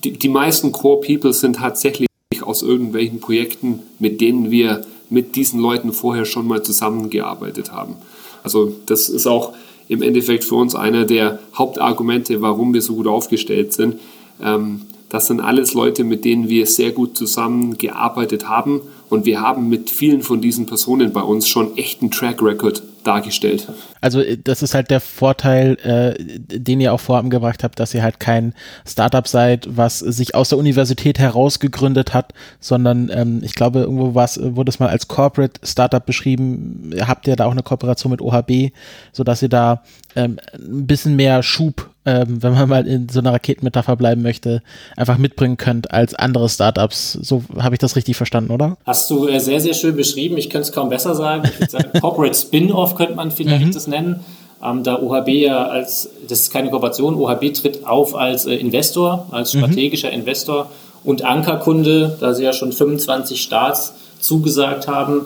Die, 0.04 0.14
die 0.14 0.30
meisten 0.30 0.72
Core 0.72 1.02
People 1.02 1.34
sind 1.34 1.58
tatsächlich 1.58 2.08
aus 2.42 2.62
irgendwelchen 2.62 3.20
Projekten, 3.20 3.80
mit 4.00 4.22
denen 4.22 4.52
wir 4.52 4.86
mit 5.10 5.36
diesen 5.36 5.60
Leuten 5.60 5.94
vorher 5.94 6.26
schon 6.26 6.48
mal 6.48 6.64
zusammengearbeitet 6.64 7.72
haben. 7.72 7.96
Also 8.44 8.74
das 8.86 9.10
ist 9.10 9.28
auch 9.28 9.54
im 9.88 10.02
Endeffekt 10.02 10.44
für 10.44 10.56
uns 10.56 10.76
einer 10.76 11.06
der 11.06 11.40
Hauptargumente, 11.56 12.42
warum 12.42 12.74
wir 12.74 12.82
so 12.82 12.96
gut 12.96 13.08
aufgestellt 13.08 13.74
sind. 13.74 14.00
Ähm, 14.42 14.82
das 15.14 15.28
sind 15.28 15.42
alles 15.42 15.76
Leute, 15.76 16.04
mit 16.04 16.26
denen 16.26 16.50
wir 16.50 16.66
sehr 16.66 16.90
gut 16.90 17.16
zusammengearbeitet 17.16 18.50
haben 18.50 18.82
und 19.10 19.28
wir 19.28 19.42
haben 19.42 19.70
mit 19.70 19.92
vielen 19.92 20.24
von 20.24 20.42
diesen 20.42 20.66
Personen 20.66 21.14
bei 21.14 21.22
uns 21.22 21.48
schon 21.48 21.78
echten 21.78 22.10
Track 22.10 22.42
Record 22.42 22.82
dargestellt. 23.04 23.68
Also 24.02 24.22
äh, 24.22 24.40
das 24.44 24.64
ist 24.64 24.74
halt 24.74 24.90
der 24.90 25.00
Vorteil, 25.00 25.78
äh, 25.84 26.16
den 26.18 26.82
ihr 26.82 26.94
auch 26.94 27.00
vorhaben 27.00 27.30
gebracht 27.30 27.64
habt, 27.64 27.80
dass 27.80 27.94
ihr 27.94 28.02
halt 28.02 28.20
kein 28.20 28.56
Startup 28.88 29.28
seid, 29.28 29.68
was 29.70 30.00
sich 30.00 30.34
aus 30.34 30.50
der 30.50 30.58
Universität 30.58 31.20
heraus 31.20 31.60
gegründet 31.60 32.16
hat, 32.16 32.34
sondern 32.60 33.12
ähm, 33.14 33.42
ich 33.44 33.54
glaube, 33.54 33.82
irgendwo 33.82 34.16
was, 34.16 34.40
wurde 34.42 34.70
es 34.70 34.80
mal 34.80 34.90
als 34.90 35.08
Corporate 35.08 35.62
Startup 35.64 36.04
beschrieben. 36.04 36.92
Habt 37.02 37.28
ihr 37.28 37.36
da 37.36 37.46
auch 37.46 37.52
eine 37.52 37.62
Kooperation 37.62 38.10
mit 38.10 38.22
OHB, 38.22 38.72
sodass 39.12 39.44
ihr 39.44 39.50
da 39.50 39.84
ähm, 40.16 40.40
ein 40.56 40.88
bisschen 40.88 41.16
mehr 41.16 41.44
Schub 41.44 41.93
ähm, 42.06 42.44
wenn 42.44 42.54
man 42.54 42.70
mal 42.70 42.88
in 42.88 43.08
so 43.10 43.20
einer 43.20 43.34
Raketenmetapher 43.34 43.96
bleiben 43.96 44.22
möchte, 44.22 44.62
einfach 44.98 45.18
mitbringen 45.18 45.58
könnt 45.58 45.92
als 45.92 46.14
andere 46.14 46.50
Startups. 46.50 47.14
So 47.14 47.44
habe 47.58 47.76
ich 47.76 47.80
das 47.80 47.96
richtig 47.96 48.18
verstanden, 48.18 48.52
oder? 48.52 48.78
Hast 48.86 49.10
du 49.10 49.28
äh, 49.28 49.40
sehr, 49.40 49.62
sehr 49.62 49.74
schön 49.74 49.96
beschrieben. 49.96 50.38
Ich 50.38 50.50
könnte 50.50 50.68
es 50.68 50.72
kaum 50.72 50.90
besser 50.90 51.16
sagen. 51.16 51.44
Ich 51.46 51.60
würde 51.60 51.72
sagen, 51.72 51.90
Corporate 52.02 52.36
Spin-off 52.36 52.96
könnte 52.96 53.16
man 53.16 53.32
vielleicht 53.32 53.68
mhm. 53.68 53.72
das 53.72 53.88
nennen. 53.88 54.20
Ähm, 54.64 54.84
da 54.84 55.00
OHB 55.00 55.30
ja 55.30 55.66
als, 55.68 56.10
das 56.28 56.42
ist 56.42 56.54
keine 56.54 56.70
Kooperation, 56.70 57.16
OHB 57.16 57.54
tritt 57.54 57.86
auf 57.86 58.16
als 58.16 58.46
äh, 58.46 58.56
Investor, 58.56 59.28
als 59.32 59.54
mhm. 59.54 59.60
strategischer 59.60 60.10
mhm. 60.10 60.20
Investor 60.20 60.70
und 61.04 61.24
Ankerkunde, 61.24 62.18
da 62.20 62.34
sie 62.34 62.44
ja 62.44 62.54
schon 62.54 62.72
25 62.72 63.42
Starts 63.42 63.94
zugesagt 64.20 64.88
haben. 64.88 65.22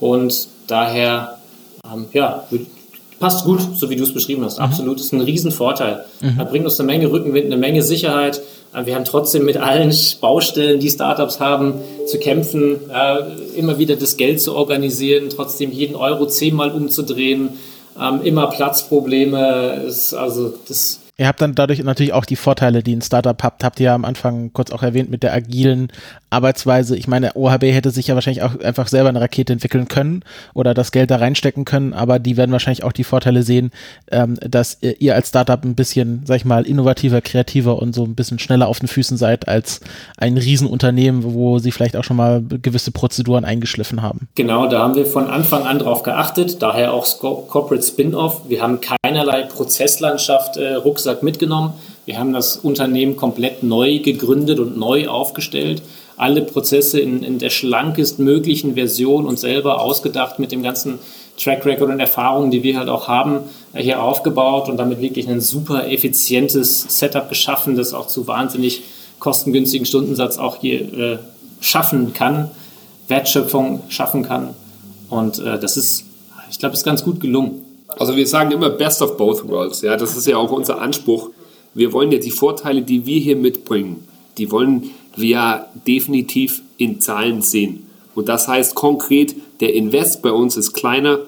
Und 0.00 0.48
daher, 0.66 1.38
ähm, 1.90 2.06
ja, 2.12 2.44
passt 3.18 3.44
gut, 3.44 3.60
so 3.76 3.90
wie 3.90 3.96
du 3.96 4.04
es 4.04 4.14
beschrieben 4.14 4.44
hast. 4.44 4.58
Mhm. 4.58 4.64
Absolut, 4.64 4.98
das 4.98 5.06
ist 5.06 5.12
ein 5.12 5.20
Riesenvorteil. 5.20 6.04
Mhm. 6.20 6.38
Er 6.38 6.44
bringt 6.44 6.64
uns 6.64 6.78
eine 6.78 6.86
Menge 6.86 7.10
Rückenwind, 7.10 7.46
eine 7.46 7.56
Menge 7.56 7.82
Sicherheit. 7.82 8.40
Wir 8.84 8.94
haben 8.94 9.06
trotzdem 9.06 9.44
mit 9.44 9.56
allen 9.56 9.94
Baustellen, 10.20 10.78
die 10.78 10.90
Startups 10.90 11.40
haben, 11.40 11.74
zu 12.06 12.18
kämpfen, 12.18 12.76
immer 13.56 13.78
wieder 13.78 13.96
das 13.96 14.18
Geld 14.18 14.42
zu 14.42 14.54
organisieren, 14.54 15.30
trotzdem 15.34 15.72
jeden 15.72 15.96
Euro 15.96 16.26
zehnmal 16.26 16.72
umzudrehen, 16.72 17.48
ähm, 17.98 18.20
immer 18.22 18.48
Platzprobleme. 18.48 19.86
also 20.12 20.52
das 20.68 21.00
Ihr 21.20 21.26
habt 21.26 21.40
dann 21.40 21.56
dadurch 21.56 21.82
natürlich 21.82 22.12
auch 22.12 22.24
die 22.24 22.36
Vorteile, 22.36 22.84
die 22.84 22.94
ein 22.94 23.02
Startup 23.02 23.42
habt, 23.42 23.64
habt 23.64 23.80
ihr 23.80 23.86
ja 23.86 23.94
am 23.96 24.04
Anfang 24.04 24.52
kurz 24.52 24.70
auch 24.70 24.84
erwähnt 24.84 25.10
mit 25.10 25.24
der 25.24 25.34
agilen 25.34 25.88
Arbeitsweise. 26.30 26.96
Ich 26.96 27.08
meine, 27.08 27.34
OHB 27.34 27.64
hätte 27.64 27.90
sich 27.90 28.06
ja 28.06 28.14
wahrscheinlich 28.14 28.44
auch 28.44 28.60
einfach 28.60 28.86
selber 28.86 29.08
eine 29.08 29.20
Rakete 29.20 29.52
entwickeln 29.52 29.88
können 29.88 30.22
oder 30.54 30.74
das 30.74 30.92
Geld 30.92 31.10
da 31.10 31.16
reinstecken 31.16 31.64
können, 31.64 31.92
aber 31.92 32.20
die 32.20 32.36
werden 32.36 32.52
wahrscheinlich 32.52 32.84
auch 32.84 32.92
die 32.92 33.02
Vorteile 33.02 33.42
sehen, 33.42 33.72
ähm, 34.12 34.38
dass 34.40 34.78
ihr 34.80 35.16
als 35.16 35.30
Startup 35.30 35.64
ein 35.64 35.74
bisschen, 35.74 36.22
sag 36.24 36.36
ich 36.36 36.44
mal, 36.44 36.64
innovativer, 36.64 37.20
kreativer 37.20 37.82
und 37.82 37.96
so 37.96 38.04
ein 38.04 38.14
bisschen 38.14 38.38
schneller 38.38 38.68
auf 38.68 38.78
den 38.78 38.86
Füßen 38.86 39.16
seid 39.16 39.48
als 39.48 39.80
ein 40.18 40.38
Riesenunternehmen, 40.38 41.24
wo 41.24 41.58
sie 41.58 41.72
vielleicht 41.72 41.96
auch 41.96 42.04
schon 42.04 42.16
mal 42.16 42.44
gewisse 42.62 42.92
Prozeduren 42.92 43.44
eingeschliffen 43.44 44.02
haben. 44.02 44.28
Genau, 44.36 44.68
da 44.68 44.80
haben 44.80 44.94
wir 44.94 45.06
von 45.06 45.28
Anfang 45.28 45.64
an 45.64 45.80
drauf 45.80 46.04
geachtet, 46.04 46.62
daher 46.62 46.92
auch 46.92 47.08
Corporate 47.18 47.82
Spin-off. 47.82 48.42
Wir 48.46 48.62
haben 48.62 48.78
keinerlei 49.02 49.42
Prozesslandschaft 49.42 50.56
äh, 50.58 50.74
Rucksack 50.74 51.07
mitgenommen. 51.22 51.74
Wir 52.06 52.18
haben 52.18 52.32
das 52.32 52.56
Unternehmen 52.56 53.16
komplett 53.16 53.62
neu 53.62 53.98
gegründet 53.98 54.58
und 54.58 54.76
neu 54.78 55.08
aufgestellt. 55.08 55.82
Alle 56.16 56.42
Prozesse 56.42 57.00
in, 57.00 57.22
in 57.22 57.38
der 57.38 57.50
schlankest 57.50 58.18
möglichen 58.18 58.74
Version 58.74 59.26
und 59.26 59.38
selber 59.38 59.80
ausgedacht 59.80 60.38
mit 60.38 60.52
dem 60.52 60.62
ganzen 60.62 60.98
Track 61.38 61.64
Record 61.64 61.90
und 61.90 62.00
Erfahrungen, 62.00 62.50
die 62.50 62.62
wir 62.62 62.78
halt 62.78 62.88
auch 62.88 63.08
haben, 63.08 63.40
äh, 63.72 63.82
hier 63.82 64.02
aufgebaut 64.02 64.68
und 64.68 64.76
damit 64.76 65.00
wirklich 65.00 65.28
ein 65.28 65.40
super 65.40 65.88
effizientes 65.88 66.98
Setup 66.98 67.28
geschaffen, 67.28 67.76
das 67.76 67.94
auch 67.94 68.06
zu 68.08 68.26
wahnsinnig 68.26 68.82
kostengünstigen 69.18 69.86
Stundensatz 69.86 70.38
auch 70.38 70.56
hier 70.60 70.80
äh, 70.92 71.18
schaffen 71.60 72.12
kann, 72.12 72.50
Wertschöpfung 73.08 73.82
schaffen 73.88 74.22
kann. 74.22 74.54
Und 75.08 75.38
äh, 75.38 75.58
das 75.58 75.76
ist, 75.76 76.04
ich 76.50 76.58
glaube, 76.58 76.74
ist 76.74 76.84
ganz 76.84 77.04
gut 77.04 77.20
gelungen. 77.20 77.64
Also 77.88 78.16
wir 78.16 78.26
sagen 78.26 78.50
immer 78.50 78.70
Best 78.70 79.02
of 79.02 79.16
Both 79.16 79.48
Worlds. 79.48 79.82
Ja, 79.82 79.96
das 79.96 80.16
ist 80.16 80.26
ja 80.26 80.36
auch 80.36 80.52
unser 80.52 80.80
Anspruch. 80.80 81.30
Wir 81.74 81.92
wollen 81.92 82.12
ja 82.12 82.18
die 82.18 82.30
Vorteile, 82.30 82.82
die 82.82 83.06
wir 83.06 83.20
hier 83.20 83.36
mitbringen, 83.36 84.06
die 84.36 84.50
wollen 84.50 84.90
wir 85.16 85.66
definitiv 85.86 86.62
in 86.76 87.00
Zahlen 87.00 87.42
sehen. 87.42 87.86
Und 88.14 88.28
das 88.28 88.48
heißt 88.48 88.74
konkret, 88.74 89.34
der 89.60 89.74
Invest 89.74 90.22
bei 90.22 90.32
uns 90.32 90.56
ist 90.56 90.72
kleiner, 90.72 91.20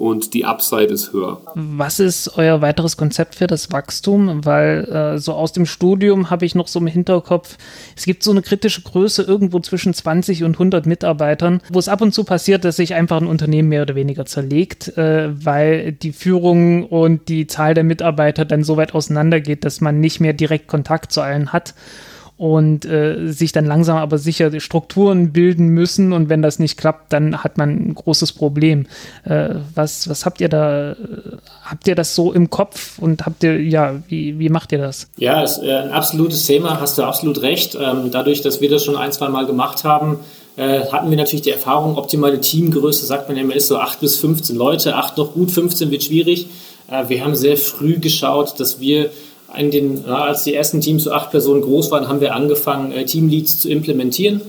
und 0.00 0.32
die 0.32 0.46
Upside 0.46 0.86
ist 0.86 1.12
höher. 1.12 1.42
Was 1.54 2.00
ist 2.00 2.38
euer 2.38 2.62
weiteres 2.62 2.96
Konzept 2.96 3.34
für 3.34 3.46
das 3.46 3.70
Wachstum? 3.70 4.46
Weil 4.46 4.84
äh, 4.84 5.18
so 5.18 5.34
aus 5.34 5.52
dem 5.52 5.66
Studium 5.66 6.30
habe 6.30 6.46
ich 6.46 6.54
noch 6.54 6.68
so 6.68 6.78
im 6.78 6.86
Hinterkopf, 6.86 7.58
es 7.94 8.06
gibt 8.06 8.22
so 8.22 8.30
eine 8.30 8.40
kritische 8.40 8.80
Größe 8.80 9.22
irgendwo 9.22 9.60
zwischen 9.60 9.92
20 9.92 10.44
und 10.44 10.54
100 10.54 10.86
Mitarbeitern, 10.86 11.60
wo 11.70 11.78
es 11.78 11.88
ab 11.88 12.00
und 12.00 12.14
zu 12.14 12.24
passiert, 12.24 12.64
dass 12.64 12.76
sich 12.76 12.94
einfach 12.94 13.20
ein 13.20 13.26
Unternehmen 13.26 13.68
mehr 13.68 13.82
oder 13.82 13.94
weniger 13.94 14.24
zerlegt, 14.24 14.96
äh, 14.96 15.28
weil 15.44 15.92
die 15.92 16.12
Führung 16.12 16.86
und 16.86 17.28
die 17.28 17.46
Zahl 17.46 17.74
der 17.74 17.84
Mitarbeiter 17.84 18.46
dann 18.46 18.64
so 18.64 18.78
weit 18.78 18.94
auseinandergeht, 18.94 19.66
dass 19.66 19.82
man 19.82 20.00
nicht 20.00 20.18
mehr 20.18 20.32
direkt 20.32 20.66
Kontakt 20.66 21.12
zu 21.12 21.20
allen 21.20 21.52
hat 21.52 21.74
und 22.40 22.86
äh, 22.86 23.26
sich 23.26 23.52
dann 23.52 23.66
langsam 23.66 23.98
aber 23.98 24.16
sicher 24.16 24.58
Strukturen 24.60 25.30
bilden 25.30 25.68
müssen 25.68 26.14
und 26.14 26.30
wenn 26.30 26.40
das 26.40 26.58
nicht 26.58 26.78
klappt, 26.78 27.12
dann 27.12 27.44
hat 27.44 27.58
man 27.58 27.68
ein 27.68 27.94
großes 27.94 28.32
Problem. 28.32 28.86
Äh, 29.24 29.56
was, 29.74 30.08
was 30.08 30.24
habt 30.24 30.40
ihr 30.40 30.48
da, 30.48 30.96
habt 31.62 31.86
ihr 31.86 31.94
das 31.94 32.14
so 32.14 32.32
im 32.32 32.48
Kopf 32.48 32.98
und 32.98 33.26
habt 33.26 33.44
ihr, 33.44 33.62
ja, 33.62 33.96
wie, 34.08 34.38
wie 34.38 34.48
macht 34.48 34.72
ihr 34.72 34.78
das? 34.78 35.10
Ja, 35.18 35.42
ist 35.42 35.58
äh, 35.58 35.70
ein 35.70 35.90
absolutes 35.90 36.46
Thema, 36.46 36.80
hast 36.80 36.96
du 36.96 37.02
absolut 37.02 37.42
recht. 37.42 37.74
Ähm, 37.78 38.10
dadurch, 38.10 38.40
dass 38.40 38.62
wir 38.62 38.70
das 38.70 38.86
schon 38.86 38.96
ein, 38.96 39.12
zwei 39.12 39.28
Mal 39.28 39.44
gemacht 39.44 39.84
haben, 39.84 40.20
äh, 40.56 40.86
hatten 40.90 41.10
wir 41.10 41.18
natürlich 41.18 41.42
die 41.42 41.50
Erfahrung, 41.50 41.98
optimale 41.98 42.40
Teamgröße, 42.40 43.04
sagt 43.04 43.28
man 43.28 43.36
immer, 43.36 43.54
ist 43.54 43.66
so 43.66 43.76
8 43.76 44.00
bis 44.00 44.16
15 44.16 44.56
Leute, 44.56 44.96
8 44.96 45.18
noch 45.18 45.34
gut, 45.34 45.50
15 45.50 45.90
wird 45.90 46.04
schwierig. 46.04 46.46
Äh, 46.90 47.10
wir 47.10 47.22
haben 47.22 47.34
sehr 47.34 47.58
früh 47.58 47.98
geschaut, 47.98 48.58
dass 48.58 48.80
wir 48.80 49.10
in 49.56 49.70
den, 49.70 50.04
ja, 50.06 50.24
als 50.24 50.44
die 50.44 50.54
ersten 50.54 50.80
Teams 50.80 51.04
so 51.04 51.12
acht 51.12 51.30
Personen 51.30 51.62
groß 51.62 51.90
waren, 51.90 52.08
haben 52.08 52.20
wir 52.20 52.34
angefangen, 52.34 52.92
äh, 52.92 53.04
Teamleads 53.04 53.60
zu 53.60 53.68
implementieren 53.68 54.40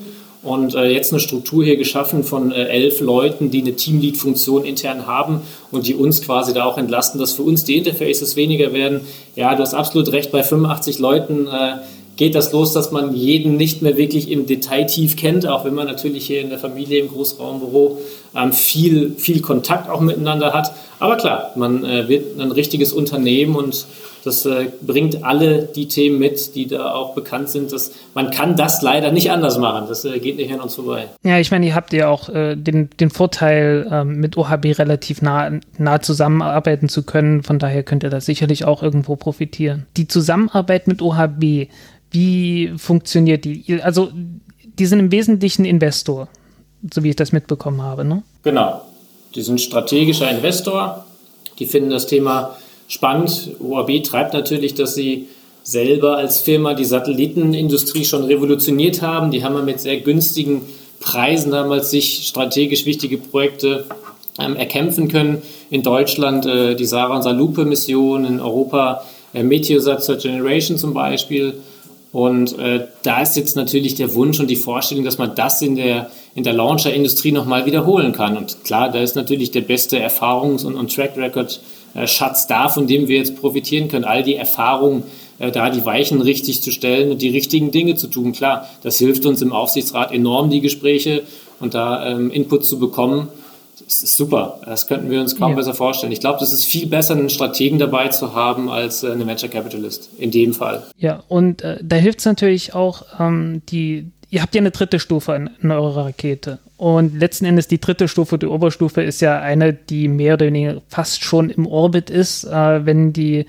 und 0.44 0.74
äh, 0.74 0.90
jetzt 0.90 1.14
eine 1.14 1.20
Struktur 1.20 1.64
hier 1.64 1.78
geschaffen 1.78 2.24
von 2.24 2.52
äh, 2.52 2.66
elf 2.66 3.00
Leuten, 3.00 3.52
die 3.52 3.62
eine 3.62 3.76
Teamlead-Funktion 3.76 4.66
intern 4.66 5.06
haben 5.06 5.42
und 5.72 5.88
die 5.88 5.96
uns 5.96 6.22
quasi 6.22 6.54
da 6.54 6.66
auch 6.66 6.78
entlasten, 6.78 7.20
dass 7.20 7.34
für 7.34 7.44
uns 7.44 7.64
die 7.64 7.78
Interfaces 7.78 8.36
weniger 8.36 8.74
werden. 8.74 9.02
Ja, 9.36 9.54
du 9.56 9.62
hast 9.62 9.74
absolut 9.74 10.12
recht, 10.12 10.32
bei 10.32 10.44
85 10.44 11.00
Leuten 11.00 11.48
äh, 11.48 11.78
geht 12.16 12.34
das 12.36 12.52
los, 12.52 12.74
dass 12.74 12.92
man 12.92 13.16
jeden 13.16 13.56
nicht 13.58 13.82
mehr 13.82 13.98
wirklich 13.98 14.30
im 14.32 14.46
Detail 14.46 14.86
tief 14.86 15.16
kennt, 15.16 15.48
auch 15.48 15.64
wenn 15.64 15.76
man 15.76 15.88
natürlich 15.88 16.26
hier 16.26 16.42
in 16.42 16.50
der 16.50 16.60
Familie 16.60 17.02
im 17.02 17.10
Großraumbüro 17.10 18.00
ähm, 18.36 18.52
viel, 18.52 19.14
viel 19.18 19.42
Kontakt 19.42 19.90
auch 19.90 20.02
miteinander 20.02 20.54
hat. 20.54 20.72
Aber 21.00 21.18
klar, 21.18 21.52
man 21.56 21.86
äh, 21.86 22.08
wird 22.10 22.40
ein 22.40 22.52
richtiges 22.52 22.94
Unternehmen 22.94 23.56
und 23.56 23.86
das 24.24 24.46
äh, 24.46 24.70
bringt 24.82 25.24
alle 25.24 25.64
die 25.64 25.88
Themen 25.88 26.20
mit, 26.20 26.56
die 26.56 26.68
da 26.68 26.94
auch 26.94 27.16
bekannt 27.16 27.50
sind. 27.50 27.72
Dass 27.72 27.92
man 28.14 28.30
kann 28.30 28.56
das 28.56 28.82
leider 28.82 29.12
nicht 29.12 29.32
anders 29.32 29.58
machen. 29.58 29.86
Das 29.88 30.06
äh, 30.06 30.20
geht 30.20 30.38
nicht 30.38 30.54
an 30.54 30.62
uns 30.62 30.76
vorbei. 30.76 31.10
Ja, 31.24 31.40
ich 31.40 31.52
meine, 31.52 31.66
ihr 31.66 31.76
habt 31.76 31.94
ja 31.94 32.10
auch 32.10 32.30
äh, 32.30 32.56
den, 32.56 32.90
den 33.00 33.10
Vorteil, 33.10 33.88
ähm, 33.92 34.20
mit 34.20 34.38
OHB 34.38 34.78
relativ 34.78 35.22
nah, 35.22 35.52
nah 35.78 36.02
zusammenarbeiten 36.02 36.90
zu 36.90 37.04
können. 37.04 37.44
Von 37.44 37.60
daher 37.60 37.84
könnt 37.84 38.04
ihr 38.04 38.10
da 38.10 38.22
sicherlich 38.22 38.66
auch 38.66 38.84
irgendwo 38.84 39.16
profitieren. 39.16 39.88
Die 39.98 40.08
Zusammenarbeit 40.08 40.88
mit 40.88 41.02
OHB, 41.02 41.68
wie 42.12 42.74
funktioniert 42.78 43.46
die? 43.46 43.82
Also, 43.82 44.12
die 44.78 44.86
sind 44.86 45.00
im 45.00 45.12
Wesentlichen 45.12 45.66
Investor, 45.66 46.28
so 46.94 47.04
wie 47.04 47.10
ich 47.10 47.16
das 47.16 47.32
mitbekommen 47.32 47.82
habe, 47.82 48.06
ne? 48.06 48.24
Genau. 48.44 48.82
Die 49.36 49.42
sind 49.42 49.62
strategischer 49.62 50.30
Investor. 50.30 51.06
Die 51.60 51.66
finden 51.66 51.90
das 51.90 52.08
Thema 52.08 52.58
spannend. 52.92 53.52
OAB 53.60 54.04
treibt 54.04 54.34
natürlich, 54.34 54.74
dass 54.74 54.96
sie 54.96 55.28
selber 55.64 56.18
als 56.18 56.42
Firma 56.42 56.74
die 56.74 56.86
Satellitenindustrie 56.86 58.04
schon 58.04 58.26
revolutioniert 58.26 59.02
haben. 59.02 59.32
Die 59.32 59.44
haben 59.44 59.64
mit 59.64 59.80
sehr 59.80 60.02
günstigen 60.02 60.62
Preisen 61.00 61.52
damals 61.52 61.90
sich 61.90 62.28
strategisch 62.28 62.86
wichtige 62.86 63.18
Projekte 63.18 63.86
ähm, 64.38 64.56
erkämpfen 64.56 65.08
können. 65.08 65.42
In 65.70 65.84
Deutschland 65.84 66.46
äh, 66.46 66.76
die 66.76 66.86
Sarah 66.86 67.16
und 67.16 67.24
Salupe-Mission, 67.24 68.26
in 68.26 68.40
Europa 68.42 69.06
äh, 69.34 69.44
Meteosat 69.44 70.06
Third 70.06 70.24
Generation 70.24 70.78
zum 70.78 70.94
Beispiel. 70.94 71.62
Und 72.12 72.60
äh, 72.60 72.88
da 73.04 73.22
ist 73.22 73.38
jetzt 73.38 73.56
natürlich 73.56 73.96
der 73.96 74.14
Wunsch 74.16 74.42
und 74.42 74.50
die 74.50 74.58
Vorstellung, 74.58 75.06
dass 75.06 75.18
man 75.18 75.34
das 75.34 75.62
in 75.62 75.78
der, 75.78 76.12
in 76.36 76.44
der 76.44 76.52
Launcher-Industrie 76.52 77.32
nochmal 77.32 77.66
wiederholen 77.66 78.12
kann. 78.12 78.36
Und 78.36 78.66
klar, 78.66 78.92
da 78.92 79.00
ist 79.00 79.16
natürlich 79.16 79.52
der 79.52 79.62
beste 79.62 79.98
Erfahrungs- 79.98 80.66
und, 80.66 80.76
und 80.76 80.94
Track-Record 80.94 81.62
Schatz 82.06 82.48
da, 82.48 82.70
von 82.70 82.88
dem 82.88 83.08
wir 83.08 83.18
jetzt 83.18 83.36
profitieren 83.38 83.88
können. 83.88 84.06
All 84.06 84.24
die 84.24 84.36
Erfahrungen, 84.36 85.04
äh, 85.40 85.52
da 85.52 85.70
die 85.70 85.86
Weichen 85.86 86.22
richtig 86.22 86.62
zu 86.62 86.72
stellen 86.72 87.12
und 87.12 87.22
die 87.22 87.30
richtigen 87.30 87.72
Dinge 87.72 87.96
zu 87.96 88.08
tun. 88.08 88.32
Klar, 88.32 88.68
das 88.84 88.98
hilft 88.98 89.26
uns 89.26 89.42
im 89.42 89.54
Aufsichtsrat 89.54 90.12
enorm, 90.12 90.50
die 90.50 90.62
Gespräche 90.62 91.24
und 91.60 91.74
da 91.74 92.08
ähm, 92.08 92.32
Input 92.32 92.66
zu 92.66 92.80
bekommen. 92.80 93.28
Das 93.84 94.04
ist 94.04 94.16
super. 94.16 94.60
Das 94.66 94.88
könnten 94.88 95.10
wir 95.10 95.20
uns 95.20 95.36
kaum 95.36 95.52
ja. 95.52 95.58
besser 95.58 95.74
vorstellen. 95.74 96.12
Ich 96.12 96.20
glaube, 96.20 96.40
das 96.40 96.54
ist 96.54 96.66
viel 96.66 96.88
besser, 96.88 97.16
einen 97.16 97.30
Strategen 97.30 97.80
dabei 97.80 98.08
zu 98.10 98.36
haben 98.36 98.70
als 98.70 99.04
äh, 99.04 99.12
einen 99.12 99.28
Venture 99.28 99.50
Capitalist. 99.50 100.10
In 100.18 100.32
dem 100.32 100.54
Fall. 100.54 100.84
Ja, 100.98 101.24
und 101.28 101.62
äh, 101.64 101.80
da 101.82 101.96
hilft 101.96 102.20
es 102.20 102.26
natürlich 102.26 102.74
auch, 102.74 103.04
ähm, 103.20 103.62
die, 103.70 104.12
ihr 104.32 104.42
habt 104.42 104.56
ja 104.56 104.60
eine 104.60 104.72
dritte 104.72 105.00
Stufe 105.00 105.36
in, 105.36 105.50
in, 105.62 105.70
eurer 105.72 106.06
Rakete. 106.06 106.58
Und 106.78 107.20
letzten 107.20 107.46
Endes 107.46 107.68
die 107.68 107.80
dritte 107.80 108.08
Stufe, 108.08 108.40
die 108.40 108.48
Oberstufe, 108.48 109.04
ist 109.04 109.22
ja 109.22 109.40
eine, 109.40 109.74
die 109.74 110.08
mehr 110.08 110.34
oder 110.34 110.48
weniger 110.48 110.82
fast 110.88 111.24
schon 111.24 111.52
im 111.52 111.68
Orbit 111.68 112.10
ist, 112.10 112.46
äh, 112.46 112.86
wenn 112.86 113.14
die, 113.14 113.46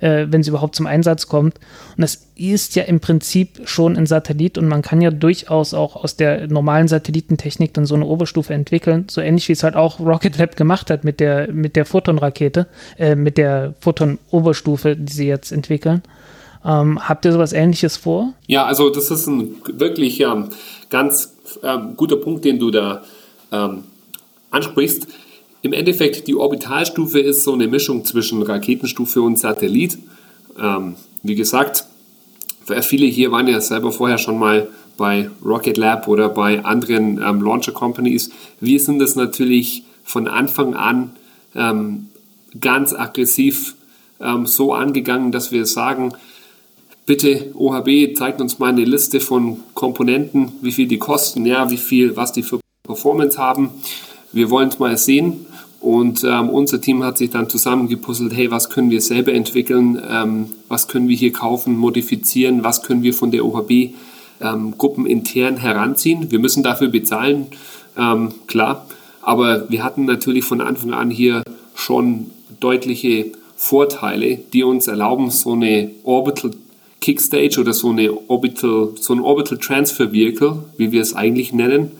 äh, 0.00 0.26
wenn 0.28 0.42
sie 0.42 0.48
überhaupt 0.48 0.74
zum 0.74 0.86
Einsatz 0.86 1.28
kommt. 1.28 1.60
Und 1.96 2.00
das 2.00 2.26
ist 2.34 2.74
ja 2.74 2.84
im 2.84 2.98
Prinzip 2.98 3.60
schon 3.68 3.96
ein 3.96 4.06
Satellit 4.06 4.56
und 4.56 4.66
man 4.66 4.82
kann 4.82 5.02
ja 5.02 5.10
durchaus 5.10 5.74
auch 5.74 5.96
aus 5.96 6.16
der 6.16 6.48
normalen 6.48 6.88
Satellitentechnik 6.88 7.74
dann 7.74 7.86
so 7.86 7.94
eine 7.94 8.06
Oberstufe 8.06 8.54
entwickeln, 8.54 9.04
so 9.08 9.20
ähnlich 9.20 9.48
wie 9.48 9.52
es 9.52 9.62
halt 9.62 9.76
auch 9.76 10.00
Rocket 10.00 10.38
Lab 10.38 10.56
gemacht 10.56 10.90
hat 10.90 11.04
mit 11.04 11.20
der, 11.20 11.52
mit 11.52 11.76
der 11.76 11.84
Photon-Rakete, 11.84 12.66
äh, 12.98 13.14
mit 13.14 13.36
der 13.36 13.74
Photon-Oberstufe, 13.80 14.96
die 14.96 15.12
sie 15.12 15.28
jetzt 15.28 15.52
entwickeln. 15.52 16.02
Ähm, 16.64 17.08
habt 17.08 17.24
ihr 17.24 17.32
sowas 17.32 17.52
ähnliches 17.52 17.96
vor? 17.96 18.34
Ja, 18.46 18.64
also 18.64 18.90
das 18.90 19.10
ist 19.10 19.26
ein 19.26 19.56
wirklich 19.72 20.20
ähm, 20.20 20.50
ganz 20.90 21.34
ähm, 21.62 21.96
guter 21.96 22.16
Punkt, 22.16 22.44
den 22.44 22.58
du 22.58 22.70
da 22.70 23.02
ähm, 23.50 23.84
ansprichst. 24.50 25.08
Im 25.62 25.72
Endeffekt, 25.72 26.28
die 26.28 26.34
Orbitalstufe 26.34 27.20
ist 27.20 27.44
so 27.44 27.52
eine 27.52 27.66
Mischung 27.66 28.04
zwischen 28.04 28.42
Raketenstufe 28.42 29.22
und 29.22 29.38
Satellit. 29.38 29.98
Ähm, 30.60 30.94
wie 31.22 31.34
gesagt, 31.34 31.86
viele 32.82 33.06
hier 33.06 33.32
waren 33.32 33.48
ja 33.48 33.60
selber 33.60 33.90
vorher 33.90 34.18
schon 34.18 34.38
mal 34.38 34.68
bei 34.96 35.30
Rocket 35.44 35.76
Lab 35.76 36.06
oder 36.06 36.28
bei 36.28 36.64
anderen 36.64 37.20
ähm, 37.22 37.42
Launcher 37.42 37.72
Companies. 37.72 38.30
Wir 38.60 38.78
sind 38.78 38.98
das 38.98 39.16
natürlich 39.16 39.84
von 40.04 40.28
Anfang 40.28 40.74
an 40.74 41.16
ganz 42.58 42.94
aggressiv 42.94 43.74
so 44.44 44.72
angegangen, 44.72 45.32
dass 45.32 45.52
wir 45.52 45.66
sagen, 45.66 46.14
bitte 47.06 47.52
OHB 47.54 48.16
zeigt 48.16 48.40
uns 48.40 48.58
mal 48.58 48.70
eine 48.70 48.84
Liste 48.84 49.20
von 49.20 49.60
Komponenten, 49.74 50.52
wie 50.62 50.72
viel 50.72 50.88
die 50.88 50.98
kosten, 50.98 51.46
ja, 51.46 51.70
wie 51.70 51.76
viel, 51.76 52.16
was 52.16 52.32
die 52.32 52.42
für 52.42 52.60
Performance 52.84 53.38
haben. 53.38 53.70
Wir 54.32 54.50
wollen 54.50 54.68
es 54.68 54.78
mal 54.78 54.96
sehen 54.96 55.46
Und 55.82 56.22
ähm, 56.22 56.48
unser 56.48 56.80
Team 56.80 57.02
hat 57.02 57.18
sich 57.18 57.30
dann 57.30 57.48
zusammengepuzzelt, 57.48 58.32
hey, 58.34 58.52
was 58.52 58.70
können 58.70 58.90
wir 58.90 59.00
selber 59.00 59.32
entwickeln, 59.32 60.00
ähm, 60.08 60.46
was 60.68 60.86
können 60.86 61.08
wir 61.08 61.16
hier 61.16 61.32
kaufen, 61.32 61.76
modifizieren, 61.76 62.62
was 62.62 62.82
können 62.82 63.02
wir 63.02 63.12
von 63.12 63.32
der 63.32 63.44
OHB 63.44 63.90
ähm, 64.40 64.78
Gruppen 64.78 65.06
intern 65.06 65.56
heranziehen. 65.56 66.30
Wir 66.30 66.38
müssen 66.38 66.62
dafür 66.62 66.86
bezahlen, 66.86 67.48
ähm, 67.98 68.32
klar, 68.46 68.86
aber 69.22 69.68
wir 69.70 69.82
hatten 69.82 70.04
natürlich 70.04 70.44
von 70.44 70.60
Anfang 70.60 70.92
an 70.92 71.10
hier 71.10 71.42
schon 71.74 72.30
deutliche 72.60 73.32
Vorteile, 73.56 74.38
die 74.52 74.62
uns 74.62 74.86
erlauben, 74.86 75.30
so 75.30 75.52
eine 75.52 75.90
Orbital 76.04 76.52
Kickstage 77.02 77.60
oder 77.60 77.74
so, 77.74 77.90
eine 77.90 78.10
Orbital, 78.30 78.94
so 78.98 79.12
ein 79.12 79.20
Orbital 79.20 79.58
Transfer 79.58 80.12
Vehicle, 80.12 80.64
wie 80.78 80.92
wir 80.92 81.02
es 81.02 81.14
eigentlich 81.14 81.52
nennen, 81.52 81.90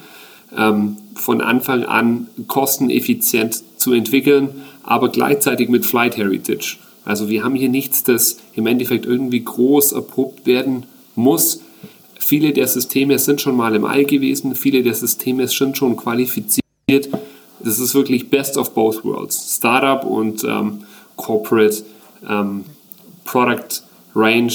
ähm, 0.56 0.96
von 1.14 1.42
Anfang 1.42 1.84
an 1.84 2.28
kosteneffizient 2.46 3.62
zu 3.76 3.92
entwickeln, 3.92 4.62
aber 4.82 5.10
gleichzeitig 5.10 5.68
mit 5.68 5.84
Flight 5.84 6.16
Heritage. 6.16 6.78
Also 7.04 7.28
wir 7.28 7.42
haben 7.42 7.56
hier 7.56 7.68
nichts, 7.68 8.04
das 8.04 8.38
im 8.54 8.66
Endeffekt 8.66 9.04
irgendwie 9.04 9.42
groß 9.42 9.92
erprobt 9.92 10.46
werden 10.46 10.86
muss. 11.16 11.60
Viele 12.18 12.52
der 12.52 12.68
Systeme 12.68 13.18
sind 13.18 13.40
schon 13.40 13.56
mal 13.56 13.74
im 13.74 13.84
All 13.84 14.04
gewesen, 14.04 14.54
viele 14.54 14.82
der 14.82 14.94
Systeme 14.94 15.48
sind 15.48 15.76
schon 15.76 15.96
qualifiziert. 15.96 16.62
Das 16.86 17.80
ist 17.80 17.94
wirklich 17.94 18.30
Best 18.30 18.56
of 18.56 18.72
both 18.72 19.04
worlds. 19.04 19.56
Startup 19.56 20.04
und 20.04 20.44
ähm, 20.44 20.84
Corporate 21.16 21.82
ähm, 22.28 22.64
Product 23.24 23.82
Range 24.14 24.52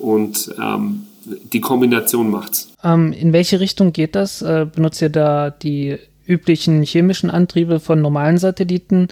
und 0.00 0.54
ähm, 0.60 1.06
die 1.52 1.60
Kombination 1.60 2.30
macht's. 2.30 2.68
Ähm, 2.82 3.12
in 3.12 3.32
welche 3.32 3.60
Richtung 3.60 3.92
geht 3.92 4.14
das? 4.14 4.42
Äh, 4.42 4.66
benutzt 4.72 5.02
ihr 5.02 5.10
da 5.10 5.50
die 5.50 5.98
üblichen 6.26 6.82
chemischen 6.82 7.30
Antriebe 7.30 7.80
von 7.80 8.00
normalen 8.00 8.38
Satelliten 8.38 9.08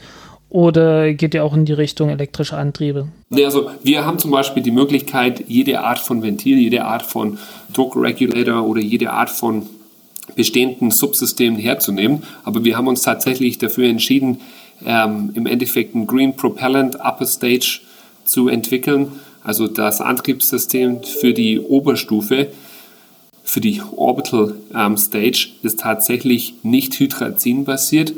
oder 0.48 1.12
geht 1.12 1.34
ihr 1.34 1.44
auch 1.44 1.54
in 1.54 1.64
die 1.64 1.72
Richtung 1.72 2.08
elektrische 2.10 2.56
Antriebe? 2.56 3.08
Nee, 3.30 3.44
also 3.44 3.70
wir 3.82 4.06
haben 4.06 4.18
zum 4.18 4.30
Beispiel 4.30 4.62
die 4.62 4.70
Möglichkeit, 4.70 5.44
jede 5.48 5.80
Art 5.80 5.98
von 5.98 6.22
Ventil, 6.22 6.58
jede 6.58 6.84
Art 6.84 7.02
von 7.02 7.38
Druckregulator 7.72 8.64
oder 8.66 8.80
jede 8.80 9.10
Art 9.10 9.30
von 9.30 9.66
bestehenden 10.34 10.90
Subsystemen 10.90 11.58
herzunehmen. 11.58 12.22
Aber 12.44 12.64
wir 12.64 12.76
haben 12.76 12.86
uns 12.86 13.02
tatsächlich 13.02 13.58
dafür 13.58 13.88
entschieden, 13.88 14.40
ähm, 14.84 15.32
im 15.34 15.46
Endeffekt 15.46 15.94
ein 15.94 16.06
Green 16.06 16.36
Propellant 16.36 16.96
Upper 16.96 17.26
Stage 17.26 17.80
zu 18.24 18.48
entwickeln, 18.48 19.12
also 19.46 19.68
das 19.68 20.00
Antriebssystem 20.00 21.04
für 21.04 21.32
die 21.32 21.60
Oberstufe, 21.60 22.48
für 23.44 23.60
die 23.60 23.80
Orbital 23.94 24.54
ähm, 24.74 24.96
Stage, 24.96 25.50
ist 25.62 25.78
tatsächlich 25.78 26.54
nicht 26.64 26.98
Hydrazin-basiert. 26.98 28.14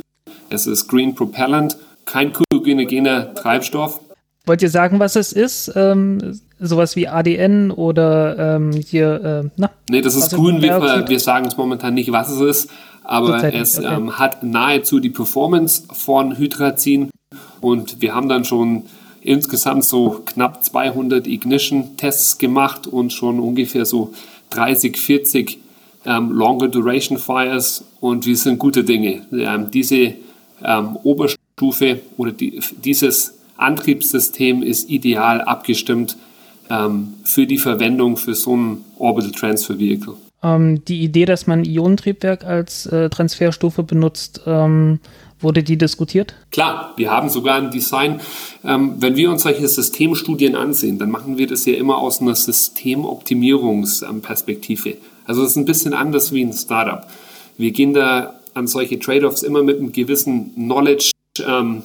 Es 0.49 0.67
ist 0.67 0.89
Green 0.89 1.15
Propellant, 1.15 1.77
kein 2.07 2.33
kyogener 2.33 3.35
Treibstoff. 3.35 4.01
Wollt 4.47 4.63
ihr 4.63 4.71
sagen, 4.71 5.01
was 5.01 5.17
es 5.17 5.35
ist? 5.35 5.71
Ähm, 5.77 6.41
sowas 6.59 6.97
wie 6.97 7.09
ADN 7.09 7.73
oder 7.73 8.57
ähm, 8.57 8.73
hier, 8.73 9.43
äh, 9.45 9.51
na? 9.59 9.71
Nee, 9.91 10.01
das 10.01 10.15
ist 10.15 10.35
grün. 10.35 10.63
Wir, 10.63 10.81
wir 11.07 11.21
sagen 11.21 11.45
es 11.45 11.59
momentan 11.59 11.93
nicht, 11.93 12.11
was 12.11 12.31
es 12.31 12.41
ist, 12.41 12.71
aber 13.05 13.45
es 13.53 13.79
okay. 13.79 13.95
ähm, 13.95 14.19
hat 14.19 14.43
nahezu 14.43 14.99
die 14.99 15.11
Performance 15.11 15.83
von 15.93 16.39
Hydrazin 16.39 17.11
und 17.61 18.01
wir 18.01 18.15
haben 18.15 18.31
dann 18.31 18.47
schon 18.47 18.85
insgesamt 19.29 19.85
so 19.85 20.23
knapp 20.25 20.65
200 20.65 21.27
Ignition-Tests 21.27 22.39
gemacht 22.39 22.87
und 22.87 23.13
schon 23.13 23.39
ungefähr 23.39 23.85
so 23.85 24.13
30, 24.51 24.97
40 24.97 25.59
ähm, 26.07 26.33
Longer 26.33 26.69
Duration 26.69 27.19
Fires 27.19 27.85
und 28.01 28.27
wir 28.27 28.37
sind 28.37 28.59
gute 28.59 28.85
Dinge. 28.85 29.27
Ähm, 29.33 29.71
diese 29.71 30.15
ähm, 30.65 30.97
Oberstufe 31.03 32.01
oder 32.17 32.33
die, 32.33 32.61
dieses 32.83 33.35
Antriebssystem 33.57 34.63
ist 34.63 34.89
ideal 34.89 35.43
abgestimmt 35.43 36.17
ähm, 36.71 37.15
für 37.25 37.47
die 37.47 37.59
Verwendung 37.59 38.17
für 38.17 38.35
so 38.35 38.57
ein 38.57 38.85
Orbital 38.99 39.33
Transfer 39.33 39.79
Vehicle. 39.79 40.15
Ähm, 40.43 40.85
die 40.85 41.03
Idee, 41.03 41.25
dass 41.25 41.47
man 41.47 41.65
Ionentriebwerk 41.65 42.45
als 42.45 42.87
äh, 42.87 43.11
Transferstufe 43.11 43.83
benutzt, 43.83 44.43
ähm, 44.47 45.01
Wurde 45.41 45.63
die 45.63 45.79
diskutiert? 45.79 46.35
Klar, 46.51 46.95
wir 46.97 47.11
haben 47.11 47.29
sogar 47.29 47.57
ein 47.57 47.71
Design. 47.71 48.21
Ähm, 48.65 48.95
wenn 48.99 49.15
wir 49.15 49.31
uns 49.31 49.43
solche 49.43 49.69
Systemstudien 49.69 50.57
ansehen, 50.57 50.99
dann 50.99 51.11
machen 51.11 51.39
wir 51.39 51.47
das 51.47 51.65
ja 51.65 51.75
immer 51.75 51.99
aus 51.99 52.21
einer 52.21 52.35
Systemoptimierungsperspektive. 52.35 54.97
Also 55.25 55.43
das 55.43 55.53
ist 55.53 55.57
ein 55.57 55.65
bisschen 55.65 55.95
anders 55.95 56.33
wie 56.33 56.43
ein 56.43 56.53
Startup. 56.53 57.07
Wir 57.57 57.71
gehen 57.71 57.95
da 57.95 58.35
an 58.55 58.67
solche 58.67 58.99
Trade-offs 58.99 59.45
immer 59.45 59.63
mit 59.63 59.79
einem 59.79 59.93
gewissen 59.93 60.55
Knowledge, 60.55 61.13
ähm, 61.47 61.85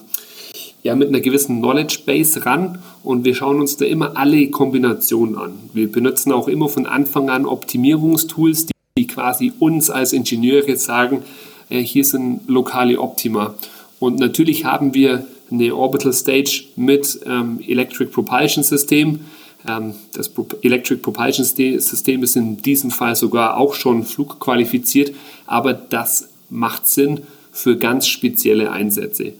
ja, 0.82 0.96
mit 0.96 1.08
einer 1.08 1.20
gewissen 1.20 1.60
Knowledge 1.60 2.00
Base 2.04 2.44
ran 2.44 2.80
und 3.02 3.24
wir 3.24 3.34
schauen 3.34 3.60
uns 3.60 3.76
da 3.76 3.84
immer 3.84 4.16
alle 4.16 4.50
Kombinationen 4.50 5.36
an. 5.36 5.52
Wir 5.72 5.90
benutzen 5.90 6.32
auch 6.32 6.48
immer 6.48 6.68
von 6.68 6.86
Anfang 6.86 7.30
an 7.30 7.46
Optimierungstools, 7.46 8.66
die 8.98 9.06
quasi 9.06 9.52
uns 9.60 9.90
als 9.90 10.12
Ingenieure 10.12 10.76
sagen, 10.76 11.22
hier 11.68 12.04
sind 12.04 12.48
lokale 12.48 13.00
Optima. 13.00 13.54
Und 14.00 14.18
natürlich 14.18 14.64
haben 14.64 14.94
wir 14.94 15.26
eine 15.50 15.74
Orbital 15.74 16.12
Stage 16.12 16.64
mit 16.76 17.20
ähm, 17.26 17.60
Electric 17.66 18.10
Propulsion 18.10 18.64
System. 18.64 19.20
Ähm, 19.66 19.94
das 20.12 20.28
Pro 20.28 20.46
Electric 20.62 21.00
Propulsion 21.00 21.44
System 21.44 22.22
ist 22.22 22.36
in 22.36 22.58
diesem 22.58 22.90
Fall 22.90 23.16
sogar 23.16 23.56
auch 23.56 23.74
schon 23.74 24.04
flugqualifiziert, 24.04 25.14
aber 25.46 25.72
das 25.72 26.28
macht 26.50 26.86
Sinn 26.86 27.20
für 27.52 27.76
ganz 27.76 28.06
spezielle 28.08 28.70
Einsätze. 28.70 29.32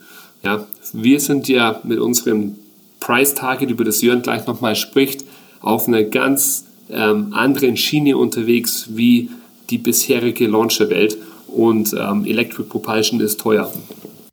Ja, 0.43 0.67
wir 0.93 1.21
sind 1.21 1.49
ja 1.49 1.81
mit 1.85 1.99
unserem 1.99 2.57
Price 3.01 3.35
Target, 3.35 3.71
über 3.71 3.85
das 3.85 4.03
Jörn 4.03 4.23
gleich 4.23 4.47
nochmal 4.47 4.77
spricht, 4.77 5.25
auf 5.61 5.89
einer 5.89 6.05
ganz 6.05 6.65
ähm, 6.91 7.33
anderen 7.33 7.77
Schiene 7.77 8.17
unterwegs 8.17 8.89
wie 8.91 9.31
die 9.71 9.79
bisherige 9.79 10.47
Launcher-Welt 10.47 11.17
und 11.55 11.95
ähm, 11.99 12.25
Electric 12.27 12.69
Propulsion 12.69 13.21
ist 13.21 13.41
teuer. 13.41 13.71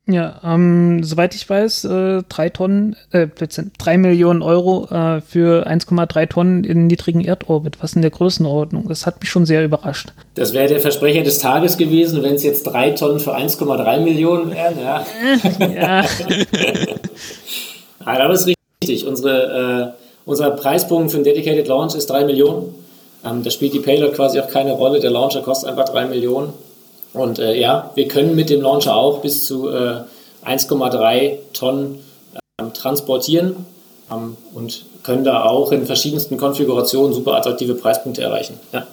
Ja, 0.08 0.40
ähm, 0.44 1.04
soweit 1.04 1.32
ich 1.36 1.48
weiß, 1.48 1.84
äh, 1.84 2.22
drei 2.28 2.48
Tonnen, 2.48 2.96
äh, 3.12 3.28
drei 3.78 3.96
Millionen 3.96 4.42
Euro 4.42 4.88
äh, 4.90 5.20
für 5.20 5.68
1,3 5.68 6.28
Tonnen 6.28 6.64
in 6.64 6.88
niedrigen 6.88 7.24
Erdorbit. 7.24 7.80
Was 7.80 7.92
in 7.92 8.02
der 8.02 8.10
Größenordnung? 8.10 8.88
Das 8.88 9.06
hat 9.06 9.20
mich 9.20 9.30
schon 9.30 9.46
sehr 9.46 9.64
überrascht. 9.64 10.12
Das 10.34 10.52
wäre 10.54 10.66
der 10.66 10.80
Versprecher 10.80 11.22
des 11.22 11.38
Tages 11.38 11.76
gewesen, 11.76 12.20
wenn 12.24 12.34
es 12.34 12.42
jetzt 12.42 12.64
drei 12.64 12.90
Tonnen 12.90 13.20
für 13.20 13.36
1,3 13.36 14.00
Millionen 14.00 14.50
wären. 14.50 14.74
Ja. 14.80 15.04
ja. 15.72 16.04
Aber 18.04 18.18
das 18.28 18.46
ist 18.46 18.56
richtig. 18.82 19.06
Unsere, 19.06 19.94
äh, 19.94 20.02
unser 20.24 20.50
Preispunkt 20.50 21.12
für 21.12 21.18
einen 21.18 21.24
Dedicated 21.24 21.68
Launch 21.68 21.94
ist 21.94 22.10
3 22.10 22.24
Millionen. 22.24 22.74
Ähm, 23.24 23.44
da 23.44 23.50
spielt 23.50 23.72
die 23.72 23.78
Payload 23.78 24.14
quasi 24.14 24.40
auch 24.40 24.48
keine 24.48 24.72
Rolle. 24.72 24.98
Der 24.98 25.10
Launcher 25.10 25.42
kostet 25.42 25.70
einfach 25.70 25.84
3 25.90 26.06
Millionen. 26.06 26.52
Und 27.12 27.38
äh, 27.38 27.58
ja, 27.58 27.90
wir 27.94 28.08
können 28.08 28.34
mit 28.34 28.50
dem 28.50 28.62
Launcher 28.62 28.94
auch 28.94 29.20
bis 29.20 29.44
zu 29.44 29.68
äh, 29.68 30.00
1,3 30.44 31.38
Tonnen 31.52 32.00
ähm, 32.60 32.72
transportieren 32.72 33.66
ähm, 34.10 34.36
und 34.54 34.86
können 35.02 35.24
da 35.24 35.44
auch 35.44 35.72
in 35.72 35.86
verschiedensten 35.86 36.36
Konfigurationen 36.36 37.12
super 37.12 37.34
attraktive 37.34 37.74
Preispunkte 37.74 38.22
erreichen. 38.22 38.58
Ja. 38.72 38.86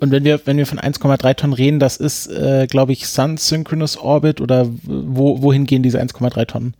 Und 0.00 0.10
wenn 0.10 0.24
wir, 0.24 0.40
wenn 0.44 0.56
wir 0.56 0.66
von 0.66 0.78
1,3 0.78 1.34
Tonnen 1.36 1.52
reden, 1.52 1.78
das 1.78 1.96
ist, 1.96 2.26
äh, 2.28 2.66
glaube 2.68 2.92
ich, 2.92 3.06
Sun 3.06 3.36
Synchronous 3.36 3.96
Orbit 3.96 4.40
oder 4.40 4.66
wo, 4.84 5.42
wohin 5.42 5.66
gehen 5.66 5.82
diese 5.82 6.00
1,3 6.00 6.46
Tonnen? 6.46 6.74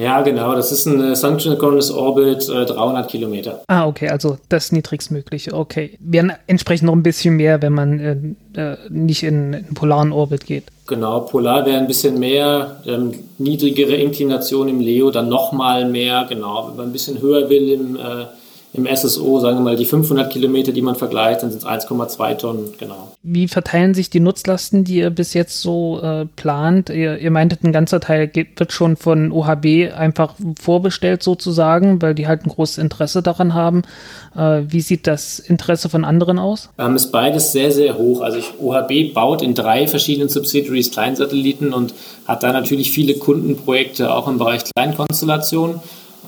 Ja, 0.00 0.22
genau. 0.22 0.54
Das 0.54 0.72
ist 0.72 0.86
ein 0.86 1.12
äh, 1.12 1.14
Synchronous 1.14 1.90
Orbit, 1.90 2.48
äh, 2.48 2.64
300 2.64 3.06
Kilometer. 3.06 3.62
Ah, 3.66 3.86
okay. 3.86 4.08
Also 4.08 4.38
das 4.48 4.72
niedrigstmögliche. 4.72 5.52
Okay. 5.52 5.98
Wären 6.00 6.32
entsprechend 6.46 6.86
noch 6.86 6.94
ein 6.94 7.02
bisschen 7.02 7.36
mehr, 7.36 7.60
wenn 7.60 7.74
man 7.74 8.00
äh, 8.00 8.16
äh, 8.58 8.76
nicht 8.88 9.22
in, 9.22 9.52
in 9.52 9.74
polaren 9.74 10.12
Orbit 10.12 10.46
geht. 10.46 10.64
Genau. 10.86 11.20
Polar 11.20 11.66
wäre 11.66 11.76
ein 11.76 11.86
bisschen 11.86 12.18
mehr. 12.18 12.80
Ähm, 12.86 13.12
niedrigere 13.36 13.94
Inklination 13.96 14.68
im 14.68 14.80
Leo, 14.80 15.10
dann 15.10 15.28
nochmal 15.28 15.86
mehr. 15.86 16.24
Genau. 16.26 16.68
Wenn 16.68 16.76
man 16.76 16.86
ein 16.86 16.92
bisschen 16.92 17.20
höher 17.20 17.50
will 17.50 17.68
im 17.68 17.96
äh, 17.96 18.24
im 18.72 18.86
SSO, 18.86 19.40
sagen 19.40 19.58
wir 19.58 19.62
mal, 19.62 19.76
die 19.76 19.84
500 19.84 20.32
Kilometer, 20.32 20.70
die 20.70 20.82
man 20.82 20.94
vergleicht, 20.94 21.42
dann 21.42 21.50
sind 21.50 21.62
es 21.62 21.68
1,2 21.68 22.38
Tonnen, 22.38 22.72
genau. 22.78 23.12
Wie 23.22 23.48
verteilen 23.48 23.94
sich 23.94 24.10
die 24.10 24.20
Nutzlasten, 24.20 24.84
die 24.84 24.98
ihr 24.98 25.10
bis 25.10 25.34
jetzt 25.34 25.60
so 25.60 26.00
äh, 26.00 26.26
plant? 26.36 26.88
Ihr, 26.88 27.18
ihr, 27.18 27.32
meintet, 27.32 27.64
ein 27.64 27.72
ganzer 27.72 27.98
Teil 27.98 28.28
geht, 28.28 28.60
wird 28.60 28.72
schon 28.72 28.96
von 28.96 29.32
OHB 29.32 29.92
einfach 29.96 30.34
vorbestellt 30.60 31.24
sozusagen, 31.24 32.00
weil 32.00 32.14
die 32.14 32.28
halt 32.28 32.46
ein 32.46 32.50
großes 32.50 32.78
Interesse 32.78 33.22
daran 33.22 33.54
haben. 33.54 33.82
Äh, 34.36 34.62
wie 34.68 34.80
sieht 34.80 35.08
das 35.08 35.40
Interesse 35.40 35.88
von 35.88 36.04
anderen 36.04 36.38
aus? 36.38 36.70
Ähm, 36.78 36.94
ist 36.94 37.10
beides 37.10 37.50
sehr, 37.50 37.72
sehr 37.72 37.98
hoch. 37.98 38.20
Also 38.20 38.38
ich, 38.38 38.52
OHB 38.60 39.12
baut 39.12 39.42
in 39.42 39.54
drei 39.54 39.88
verschiedenen 39.88 40.28
Subsidiaries 40.28 40.92
Kleinsatelliten 40.92 41.72
und 41.72 41.92
hat 42.24 42.44
da 42.44 42.52
natürlich 42.52 42.92
viele 42.92 43.14
Kundenprojekte 43.14 44.14
auch 44.14 44.28
im 44.28 44.38
Bereich 44.38 44.62
Kleinkonstellationen. 44.76 45.80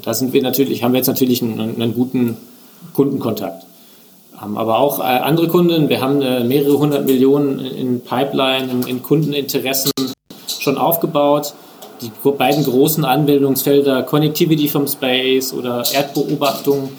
Da 0.02 0.14
sind 0.14 0.32
wir 0.32 0.42
natürlich, 0.42 0.82
haben 0.82 0.92
wir 0.92 0.98
jetzt 0.98 1.06
natürlich 1.06 1.42
einen, 1.42 1.60
einen 1.60 1.94
guten 1.94 2.36
Kundenkontakt. 2.92 3.64
Aber 4.36 4.78
auch 4.78 4.98
äh, 4.98 5.02
andere 5.02 5.46
Kunden, 5.46 5.88
wir 5.88 6.00
haben 6.00 6.20
äh, 6.20 6.42
mehrere 6.42 6.78
hundert 6.78 7.06
Millionen 7.06 7.60
in 7.60 8.00
Pipeline, 8.00 8.70
in, 8.70 8.82
in 8.88 9.02
Kundeninteressen 9.02 9.92
schon 10.58 10.78
aufgebaut, 10.78 11.54
die 12.00 12.10
beiden 12.30 12.64
großen 12.64 13.04
Anwendungsfelder 13.04 14.02
Connectivity 14.02 14.66
vom 14.66 14.88
Space 14.88 15.52
oder 15.52 15.84
Erdbeobachtung. 15.92 16.90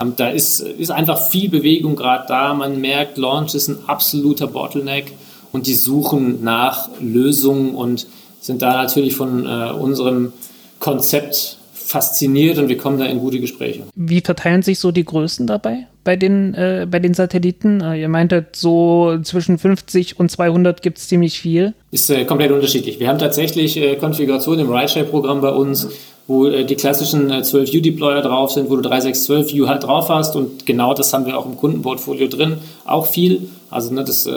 Ähm, 0.00 0.12
da 0.16 0.28
ist, 0.28 0.60
ist 0.60 0.92
einfach 0.92 1.20
viel 1.28 1.48
Bewegung 1.48 1.96
gerade 1.96 2.24
da. 2.28 2.54
Man 2.54 2.80
merkt, 2.80 3.18
Launch 3.18 3.54
ist 3.54 3.66
ein 3.66 3.78
absoluter 3.88 4.46
Bottleneck 4.46 5.12
und 5.50 5.66
die 5.66 5.74
suchen 5.74 6.44
nach 6.44 6.88
Lösungen 7.00 7.74
und 7.74 8.06
sind 8.40 8.62
da 8.62 8.74
natürlich 8.74 9.16
von 9.16 9.44
äh, 9.44 9.72
unserem 9.72 10.32
Konzept 10.78 11.58
fasziniert 11.92 12.58
und 12.58 12.68
wir 12.68 12.78
kommen 12.78 12.98
da 12.98 13.04
in 13.04 13.18
gute 13.18 13.38
Gespräche. 13.38 13.82
Wie 13.94 14.20
verteilen 14.20 14.62
sich 14.62 14.78
so 14.78 14.90
die 14.90 15.04
Größen 15.04 15.46
dabei 15.46 15.86
bei 16.04 16.16
den, 16.16 16.54
äh, 16.54 16.86
bei 16.90 16.98
den 16.98 17.12
Satelliten? 17.14 17.82
Äh, 17.82 18.00
ihr 18.00 18.08
meintet, 18.08 18.56
so 18.56 19.18
zwischen 19.22 19.58
50 19.58 20.18
und 20.18 20.30
200 20.30 20.80
gibt 20.82 20.98
es 20.98 21.08
ziemlich 21.08 21.38
viel. 21.38 21.74
Ist 21.90 22.08
äh, 22.10 22.24
komplett 22.24 22.50
unterschiedlich. 22.50 22.98
Wir 22.98 23.08
haben 23.08 23.18
tatsächlich 23.18 23.76
äh, 23.76 23.96
Konfigurationen 23.96 24.66
im 24.66 24.72
Rideshare-Programm 24.72 25.42
bei 25.42 25.50
uns, 25.50 25.88
wo 26.26 26.46
äh, 26.46 26.64
die 26.64 26.76
klassischen 26.76 27.30
12U-Deployer 27.30 28.22
drauf 28.22 28.52
sind, 28.52 28.70
wo 28.70 28.76
du 28.76 28.88
3612U 28.88 29.68
halt 29.68 29.84
drauf 29.84 30.08
hast 30.08 30.34
und 30.34 30.64
genau 30.64 30.94
das 30.94 31.12
haben 31.12 31.26
wir 31.26 31.38
auch 31.38 31.44
im 31.44 31.56
Kundenportfolio 31.56 32.26
drin. 32.26 32.56
Auch 32.86 33.06
viel. 33.06 33.50
Also 33.68 33.92
ne, 33.92 34.02
das, 34.04 34.28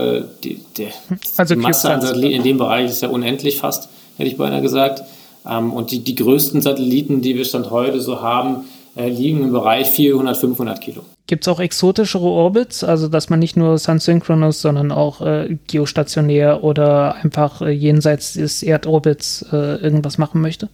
die, 0.43 0.59
der, 0.77 0.87
also 1.35 1.55
die 1.55 1.59
Masse 1.59 1.89
an 1.89 2.01
Satelliten 2.01 2.35
in 2.35 2.43
dem 2.43 2.57
Bereich 2.57 2.89
ist 2.89 3.01
ja 3.01 3.09
unendlich 3.09 3.57
fast, 3.57 3.89
hätte 4.17 4.29
ich 4.29 4.37
beinahe 4.37 4.61
gesagt. 4.61 5.03
Ähm, 5.49 5.73
und 5.73 5.91
die, 5.91 6.03
die 6.03 6.15
größten 6.15 6.61
Satelliten, 6.61 7.21
die 7.21 7.35
wir 7.35 7.45
Stand 7.45 7.71
heute 7.71 8.01
so 8.01 8.21
haben, 8.21 8.65
äh, 8.95 9.09
liegen 9.09 9.43
im 9.43 9.51
Bereich 9.51 9.89
400, 9.89 10.37
500 10.37 10.81
Kilo. 10.81 11.01
Gibt 11.27 11.45
es 11.45 11.47
auch 11.47 11.59
exotischere 11.59 12.25
Orbits, 12.25 12.83
also 12.83 13.07
dass 13.07 13.29
man 13.29 13.39
nicht 13.39 13.57
nur 13.57 13.77
Sun-Synchronous, 13.77 14.61
sondern 14.61 14.91
auch 14.91 15.21
äh, 15.21 15.57
geostationär 15.67 16.63
oder 16.63 17.15
einfach 17.15 17.61
äh, 17.61 17.71
jenseits 17.71 18.33
des 18.33 18.61
Erdorbits 18.61 19.45
äh, 19.51 19.75
irgendwas 19.77 20.17
machen 20.17 20.39
möchte? 20.41 20.69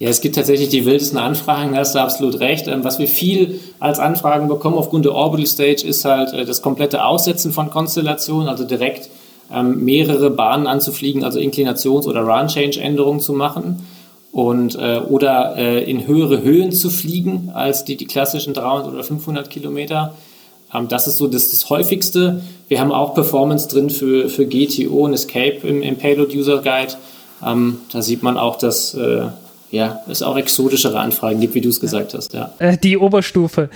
Ja, 0.00 0.10
es 0.10 0.20
gibt 0.20 0.36
tatsächlich 0.36 0.68
die 0.68 0.84
wildesten 0.84 1.18
Anfragen, 1.18 1.72
da 1.72 1.78
hast 1.78 1.94
du 1.94 2.00
absolut 2.00 2.38
recht. 2.38 2.68
Ähm, 2.68 2.84
was 2.84 2.98
wir 2.98 3.08
viel 3.08 3.60
als 3.80 3.98
Anfragen 3.98 4.48
bekommen 4.48 4.76
aufgrund 4.76 5.04
der 5.04 5.14
Orbital 5.14 5.46
Stage 5.46 5.86
ist 5.86 6.04
halt 6.04 6.32
äh, 6.32 6.44
das 6.44 6.62
komplette 6.62 7.04
Aussetzen 7.04 7.52
von 7.52 7.70
Konstellationen, 7.70 8.48
also 8.48 8.64
direkt 8.64 9.08
ähm, 9.52 9.84
mehrere 9.84 10.30
Bahnen 10.30 10.66
anzufliegen, 10.66 11.24
also 11.24 11.38
Inklinations- 11.38 12.06
oder 12.06 12.22
Run-Change-Änderungen 12.22 13.20
zu 13.20 13.32
machen 13.32 13.86
und, 14.32 14.76
äh, 14.76 15.00
oder 15.08 15.56
äh, 15.56 15.90
in 15.90 16.06
höhere 16.06 16.42
Höhen 16.42 16.72
zu 16.72 16.90
fliegen 16.90 17.50
als 17.54 17.84
die, 17.84 17.96
die 17.96 18.06
klassischen 18.06 18.54
300 18.54 18.92
oder 18.92 19.02
500 19.02 19.48
Kilometer. 19.48 20.14
Ähm, 20.74 20.88
das 20.88 21.06
ist 21.06 21.16
so 21.16 21.26
das, 21.28 21.50
das 21.50 21.70
häufigste. 21.70 22.42
Wir 22.68 22.80
haben 22.80 22.92
auch 22.92 23.14
Performance 23.14 23.68
drin 23.68 23.90
für, 23.90 24.28
für 24.28 24.46
GTO 24.46 25.04
und 25.04 25.14
Escape 25.14 25.66
im, 25.66 25.82
im 25.82 25.96
Payload 25.96 26.36
User 26.36 26.58
Guide. 26.58 26.94
Ähm, 27.44 27.78
da 27.92 28.02
sieht 28.02 28.22
man 28.22 28.36
auch, 28.36 28.56
dass 28.56 28.94
äh, 28.94 29.26
ja, 29.70 30.00
es 30.08 30.22
auch 30.22 30.36
exotischere 30.36 30.98
Anfragen 30.98 31.40
gibt, 31.40 31.54
wie 31.54 31.60
du 31.60 31.68
es 31.68 31.80
gesagt 31.80 32.14
hast. 32.14 32.32
Ja. 32.32 32.52
Äh, 32.58 32.76
die 32.78 32.96
Oberstufe. 32.96 33.70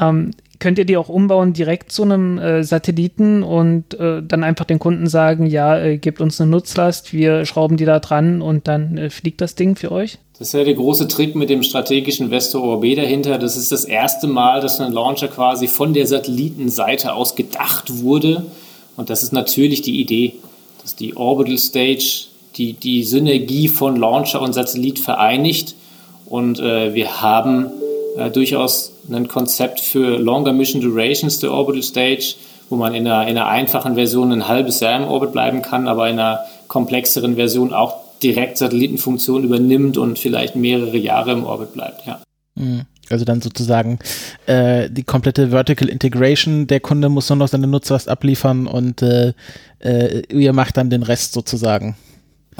Ähm, 0.00 0.32
könnt 0.60 0.78
ihr 0.78 0.84
die 0.84 0.96
auch 0.96 1.08
umbauen 1.08 1.52
direkt 1.52 1.90
zu 1.90 2.02
einem 2.02 2.38
äh, 2.38 2.62
Satelliten 2.62 3.42
und 3.42 3.98
äh, 3.98 4.22
dann 4.22 4.44
einfach 4.44 4.66
den 4.66 4.78
Kunden 4.78 5.08
sagen, 5.08 5.46
ja, 5.46 5.78
äh, 5.78 5.98
gebt 5.98 6.20
uns 6.20 6.40
eine 6.40 6.50
Nutzlast, 6.50 7.12
wir 7.12 7.44
schrauben 7.46 7.76
die 7.76 7.86
da 7.86 7.98
dran 7.98 8.42
und 8.42 8.68
dann 8.68 8.96
äh, 8.96 9.10
fliegt 9.10 9.40
das 9.40 9.54
Ding 9.56 9.74
für 9.74 9.90
euch? 9.90 10.18
Das 10.38 10.48
ist 10.48 10.54
ja 10.54 10.64
der 10.64 10.74
große 10.74 11.08
Trick 11.08 11.34
mit 11.34 11.50
dem 11.50 11.62
strategischen 11.62 12.30
Vestor 12.30 12.62
ORB 12.62 12.96
dahinter. 12.96 13.36
Das 13.36 13.56
ist 13.56 13.72
das 13.72 13.84
erste 13.84 14.26
Mal, 14.26 14.60
dass 14.60 14.80
ein 14.80 14.92
Launcher 14.92 15.28
quasi 15.28 15.66
von 15.66 15.92
der 15.92 16.06
Satellitenseite 16.06 17.12
aus 17.12 17.34
gedacht 17.34 18.00
wurde. 18.00 18.46
Und 18.96 19.10
das 19.10 19.22
ist 19.22 19.32
natürlich 19.32 19.82
die 19.82 20.00
Idee, 20.00 20.34
dass 20.80 20.96
die 20.96 21.14
Orbital 21.16 21.58
Stage 21.58 22.28
die, 22.56 22.72
die 22.72 23.04
Synergie 23.04 23.68
von 23.68 23.96
Launcher 23.96 24.40
und 24.40 24.54
Satellit 24.54 24.98
vereinigt. 24.98 25.74
Und 26.26 26.58
äh, 26.58 26.94
wir 26.94 27.20
haben 27.20 27.66
äh, 28.16 28.30
durchaus 28.30 28.89
ein 29.08 29.28
Konzept 29.28 29.80
für 29.80 30.18
Longer 30.18 30.52
Mission 30.52 30.80
Durations 30.80 31.38
der 31.38 31.52
Orbital 31.52 31.82
Stage, 31.82 32.34
wo 32.68 32.76
man 32.76 32.94
in 32.94 33.06
einer, 33.06 33.22
in 33.28 33.36
einer 33.36 33.48
einfachen 33.48 33.94
Version 33.94 34.32
ein 34.32 34.48
halbes 34.48 34.80
Jahr 34.80 35.00
im 35.00 35.08
Orbit 35.08 35.32
bleiben 35.32 35.62
kann, 35.62 35.88
aber 35.88 36.08
in 36.08 36.18
einer 36.18 36.40
komplexeren 36.68 37.36
Version 37.36 37.72
auch 37.72 37.96
direkt 38.22 38.58
Satellitenfunktion 38.58 39.44
übernimmt 39.44 39.96
und 39.96 40.18
vielleicht 40.18 40.56
mehrere 40.56 40.96
Jahre 40.96 41.32
im 41.32 41.44
Orbit 41.44 41.72
bleibt. 41.72 42.06
Ja. 42.06 42.20
Mhm. 42.54 42.82
Also 43.08 43.24
dann 43.24 43.40
sozusagen 43.40 43.98
äh, 44.46 44.88
die 44.88 45.02
komplette 45.02 45.50
Vertical 45.50 45.88
Integration, 45.88 46.68
der 46.68 46.78
Kunde 46.78 47.08
muss 47.08 47.28
nur 47.28 47.36
noch 47.36 47.48
seine 47.48 47.66
Nutzlast 47.66 48.08
abliefern 48.08 48.68
und 48.68 49.02
äh, 49.02 49.32
äh, 49.80 50.22
ihr 50.32 50.52
macht 50.52 50.76
dann 50.76 50.90
den 50.90 51.02
Rest 51.02 51.32
sozusagen. 51.32 51.96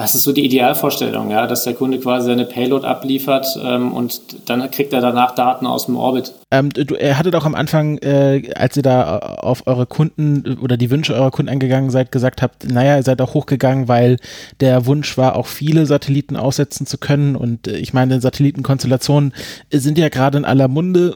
Das 0.01 0.15
ist 0.15 0.23
so 0.23 0.31
die 0.31 0.43
Idealvorstellung, 0.43 1.29
ja, 1.29 1.45
dass 1.45 1.63
der 1.63 1.75
Kunde 1.75 1.99
quasi 1.99 2.25
seine 2.25 2.45
Payload 2.45 2.87
abliefert 2.87 3.45
ähm, 3.63 3.93
und 3.93 4.49
dann 4.49 4.71
kriegt 4.71 4.93
er 4.93 4.99
danach 4.99 5.35
Daten 5.35 5.67
aus 5.67 5.85
dem 5.85 5.95
Orbit. 5.95 6.33
Ähm, 6.49 6.71
du, 6.71 6.95
er 6.95 7.19
hattet 7.19 7.35
auch 7.35 7.45
am 7.45 7.53
Anfang, 7.53 7.99
äh, 7.99 8.51
als 8.55 8.75
ihr 8.75 8.81
da 8.81 9.19
auf 9.19 9.67
eure 9.67 9.85
Kunden 9.85 10.57
oder 10.59 10.75
die 10.75 10.89
Wünsche 10.89 11.13
eurer 11.13 11.29
Kunden 11.29 11.49
eingegangen 11.49 11.91
seid, 11.91 12.11
gesagt 12.11 12.41
habt, 12.41 12.67
naja, 12.67 12.97
ihr 12.97 13.03
seid 13.03 13.21
auch 13.21 13.35
hochgegangen, 13.35 13.87
weil 13.87 14.17
der 14.59 14.87
Wunsch 14.87 15.19
war, 15.19 15.35
auch 15.35 15.45
viele 15.45 15.85
Satelliten 15.85 16.35
aussetzen 16.35 16.87
zu 16.87 16.97
können. 16.97 17.35
Und 17.35 17.67
äh, 17.67 17.77
ich 17.77 17.93
meine, 17.93 18.19
Satellitenkonstellationen 18.21 19.33
sind 19.69 19.99
ja 19.99 20.09
gerade 20.09 20.39
in 20.39 20.45
aller 20.45 20.67
Munde 20.67 21.15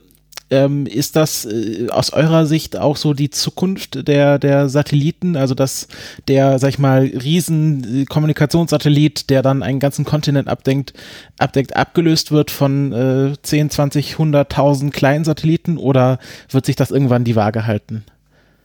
ähm, 0.51 0.85
ist 0.85 1.15
das 1.15 1.45
äh, 1.45 1.87
aus 1.89 2.13
eurer 2.13 2.45
Sicht 2.45 2.77
auch 2.77 2.97
so 2.97 3.13
die 3.13 3.29
Zukunft 3.29 4.07
der, 4.07 4.37
der 4.37 4.69
Satelliten? 4.69 5.35
Also, 5.35 5.55
dass 5.55 5.87
der, 6.27 6.59
sag 6.59 6.69
ich 6.69 6.79
mal, 6.79 7.01
riesen 7.01 8.05
Kommunikationssatellit, 8.07 9.29
der 9.29 9.41
dann 9.41 9.63
einen 9.63 9.79
ganzen 9.79 10.05
Kontinent 10.05 10.47
abdenkt, 10.47 10.93
abdeckt, 11.39 11.75
abgelöst 11.75 12.31
wird 12.31 12.51
von 12.51 12.93
äh, 12.93 13.33
10, 13.41 13.71
20, 13.71 14.15
100.000 14.15 14.91
kleinen 14.91 15.25
Satelliten 15.25 15.77
oder 15.77 16.19
wird 16.49 16.65
sich 16.65 16.75
das 16.75 16.91
irgendwann 16.91 17.23
die 17.23 17.35
Waage 17.35 17.65
halten? 17.65 18.03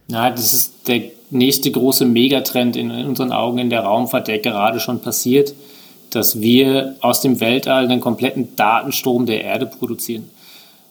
Ja, 0.08 0.30
das 0.30 0.52
ist 0.52 0.88
der 0.88 1.02
nächste 1.30 1.70
große 1.70 2.04
Megatrend 2.04 2.76
in, 2.76 2.90
in 2.90 3.06
unseren 3.06 3.32
Augen 3.32 3.58
in 3.58 3.70
der 3.70 3.80
Raumfahrt, 3.80 4.28
der 4.28 4.40
gerade 4.40 4.80
schon 4.80 5.00
passiert, 5.00 5.54
dass 6.10 6.40
wir 6.40 6.96
aus 7.00 7.20
dem 7.20 7.40
Weltall 7.40 7.84
einen 7.84 8.00
kompletten 8.00 8.56
Datenstrom 8.56 9.26
der 9.26 9.44
Erde 9.44 9.66
produzieren. 9.66 10.28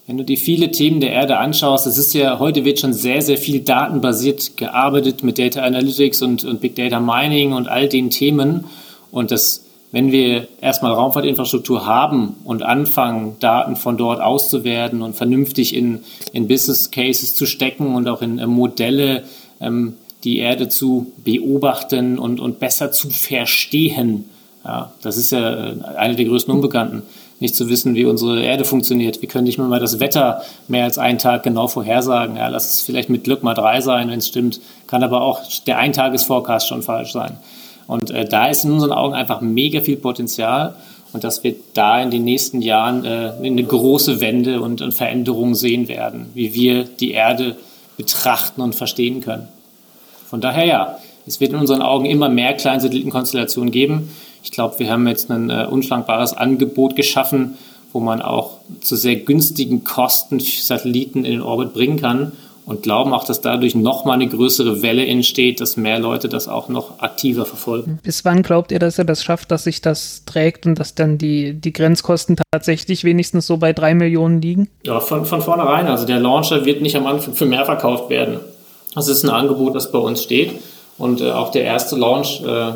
Wenn 0.09 0.17
du 0.17 0.23
dir 0.23 0.39
viele 0.39 0.71
Themen 0.71 1.01
der 1.01 1.11
Erde 1.11 1.37
anschaust, 1.37 1.85
es 1.85 1.99
ist 1.99 2.15
ja, 2.15 2.39
heute 2.39 2.65
wird 2.65 2.79
schon 2.79 2.93
sehr, 2.93 3.21
sehr 3.21 3.37
viel 3.37 3.59
datenbasiert 3.59 4.57
gearbeitet 4.57 5.21
mit 5.21 5.37
Data 5.37 5.61
Analytics 5.61 6.23
und, 6.23 6.43
und 6.45 6.61
Big 6.61 6.75
Data 6.75 6.99
Mining 6.99 7.53
und 7.53 7.67
all 7.67 7.87
den 7.87 8.09
Themen. 8.09 8.65
Und 9.11 9.29
das, 9.29 9.65
wenn 9.91 10.11
wir 10.11 10.47
erstmal 10.61 10.93
Raumfahrtinfrastruktur 10.93 11.85
haben 11.85 12.37
und 12.43 12.63
anfangen, 12.63 13.35
Daten 13.39 13.75
von 13.75 13.97
dort 13.97 14.19
auszuwerten 14.19 15.03
und 15.03 15.15
vernünftig 15.15 15.75
in, 15.75 15.99
in 16.33 16.47
Business 16.47 16.89
Cases 16.89 17.35
zu 17.35 17.45
stecken 17.45 17.93
und 17.93 18.09
auch 18.09 18.23
in 18.23 18.39
äh, 18.39 18.47
Modelle, 18.47 19.25
ähm, 19.61 19.93
die 20.23 20.39
Erde 20.39 20.69
zu 20.69 21.11
beobachten 21.23 22.17
und, 22.17 22.39
und 22.39 22.57
besser 22.57 22.91
zu 22.91 23.11
verstehen, 23.11 24.25
ja, 24.65 24.91
das 25.03 25.17
ist 25.17 25.29
ja 25.31 25.67
äh, 25.67 25.75
eine 25.97 26.15
der 26.15 26.25
größten 26.25 26.51
Unbekannten 26.51 27.03
nicht 27.39 27.55
zu 27.55 27.69
wissen, 27.69 27.95
wie 27.95 28.05
unsere 28.05 28.43
Erde 28.43 28.65
funktioniert. 28.65 29.21
Wir 29.21 29.29
können 29.29 29.45
nicht 29.45 29.57
mal 29.57 29.79
das 29.79 29.99
Wetter 29.99 30.41
mehr 30.67 30.83
als 30.83 30.97
einen 30.97 31.19
Tag 31.19 31.43
genau 31.43 31.67
vorhersagen. 31.67 32.35
Ja, 32.35 32.47
lass 32.49 32.73
es 32.73 32.81
vielleicht 32.81 33.09
mit 33.09 33.23
Glück 33.23 33.43
mal 33.43 33.53
drei 33.53 33.81
sein, 33.81 34.09
wenn 34.09 34.19
es 34.19 34.27
stimmt. 34.27 34.59
Kann 34.87 35.03
aber 35.03 35.21
auch 35.21 35.41
der 35.65 35.77
Eintagesforecast 35.77 36.67
schon 36.67 36.81
falsch 36.81 37.13
sein. 37.13 37.37
Und 37.87 38.11
äh, 38.11 38.25
da 38.25 38.47
ist 38.47 38.65
in 38.65 38.71
unseren 38.71 38.91
Augen 38.91 39.15
einfach 39.15 39.41
mega 39.41 39.81
viel 39.81 39.97
Potenzial 39.97 40.75
und 41.11 41.23
dass 41.23 41.43
wir 41.43 41.55
da 41.73 42.01
in 42.01 42.11
den 42.11 42.23
nächsten 42.23 42.61
Jahren 42.61 43.03
äh, 43.03 43.31
eine 43.41 43.63
große 43.63 44.21
Wende 44.21 44.61
und, 44.61 44.81
und 44.81 44.93
Veränderung 44.93 45.55
sehen 45.55 45.87
werden, 45.87 46.27
wie 46.33 46.53
wir 46.53 46.83
die 46.83 47.11
Erde 47.11 47.55
betrachten 47.97 48.61
und 48.61 48.75
verstehen 48.75 49.21
können. 49.21 49.47
Von 50.27 50.41
daher 50.41 50.65
ja, 50.65 50.99
es 51.25 51.39
wird 51.39 51.53
in 51.53 51.59
unseren 51.59 51.81
Augen 51.81 52.05
immer 52.05 52.29
mehr 52.29 52.53
Kleinsatellitenkonstellationen 52.53 53.71
geben. 53.71 54.11
Ich 54.49 54.55
glaube, 54.55 54.79
wir 54.79 54.89
haben 54.89 55.07
jetzt 55.07 55.29
ein 55.29 55.51
äh, 55.51 55.67
unschlankbares 55.69 56.33
Angebot 56.33 56.95
geschaffen, 56.95 57.59
wo 57.93 57.99
man 57.99 58.19
auch 58.19 58.57
zu 58.81 58.95
sehr 58.95 59.15
günstigen 59.17 59.83
Kosten 59.83 60.39
Satelliten 60.39 61.23
in 61.23 61.33
den 61.33 61.41
Orbit 61.43 61.71
bringen 61.71 62.01
kann 62.01 62.31
und 62.65 62.81
glauben 62.81 63.13
auch, 63.13 63.25
dass 63.25 63.41
dadurch 63.41 63.75
nochmal 63.75 64.15
eine 64.15 64.27
größere 64.27 64.81
Welle 64.81 65.05
entsteht, 65.05 65.61
dass 65.61 65.77
mehr 65.77 65.99
Leute 65.99 66.29
das 66.29 66.47
auch 66.47 66.67
noch 66.67 66.97
aktiver 66.97 67.45
verfolgen. 67.45 67.99
Bis 68.01 68.25
wann 68.25 68.41
glaubt 68.41 68.71
ihr, 68.71 68.79
dass 68.79 68.97
er 68.97 69.05
das 69.05 69.23
schafft, 69.23 69.51
dass 69.51 69.65
sich 69.65 69.81
das 69.81 70.23
trägt 70.25 70.65
und 70.65 70.79
dass 70.79 70.95
dann 70.95 71.19
die, 71.19 71.53
die 71.53 71.71
Grenzkosten 71.71 72.35
tatsächlich 72.51 73.03
wenigstens 73.03 73.45
so 73.45 73.57
bei 73.57 73.71
drei 73.71 73.93
Millionen 73.93 74.41
liegen? 74.41 74.67
Ja, 74.83 74.99
von, 74.99 75.25
von 75.25 75.43
vornherein. 75.43 75.85
Also 75.85 76.07
der 76.07 76.19
Launcher 76.19 76.65
wird 76.65 76.81
nicht 76.81 76.95
am 76.95 77.05
Anfang 77.05 77.35
für 77.35 77.45
mehr 77.45 77.65
verkauft 77.65 78.09
werden. 78.09 78.39
Das 78.95 79.09
ist 79.09 79.23
ein 79.23 79.29
Angebot, 79.29 79.75
das 79.75 79.91
bei 79.91 79.99
uns 79.99 80.23
steht. 80.23 80.53
Und 80.97 81.21
äh, 81.21 81.29
auch 81.29 81.51
der 81.51 81.65
erste 81.65 81.95
Launch 81.95 82.41
äh, 82.43 82.71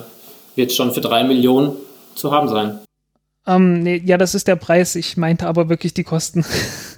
wird 0.56 0.72
schon 0.72 0.93
für 0.93 1.01
drei 1.01 1.24
Millionen 1.24 1.74
zu 2.16 2.32
haben 2.32 2.47
sein. 2.49 2.80
Ähm, 3.45 3.82
nee, 3.82 4.01
ja, 4.06 4.18
das 4.18 4.36
ist 4.36 4.47
der 4.47 4.56
Preis. 4.56 4.95
Ich 4.95 5.18
meinte 5.18 5.47
aber 5.47 5.68
wirklich 5.68 5.93
die 5.93 6.04
Kosten. 6.04 6.45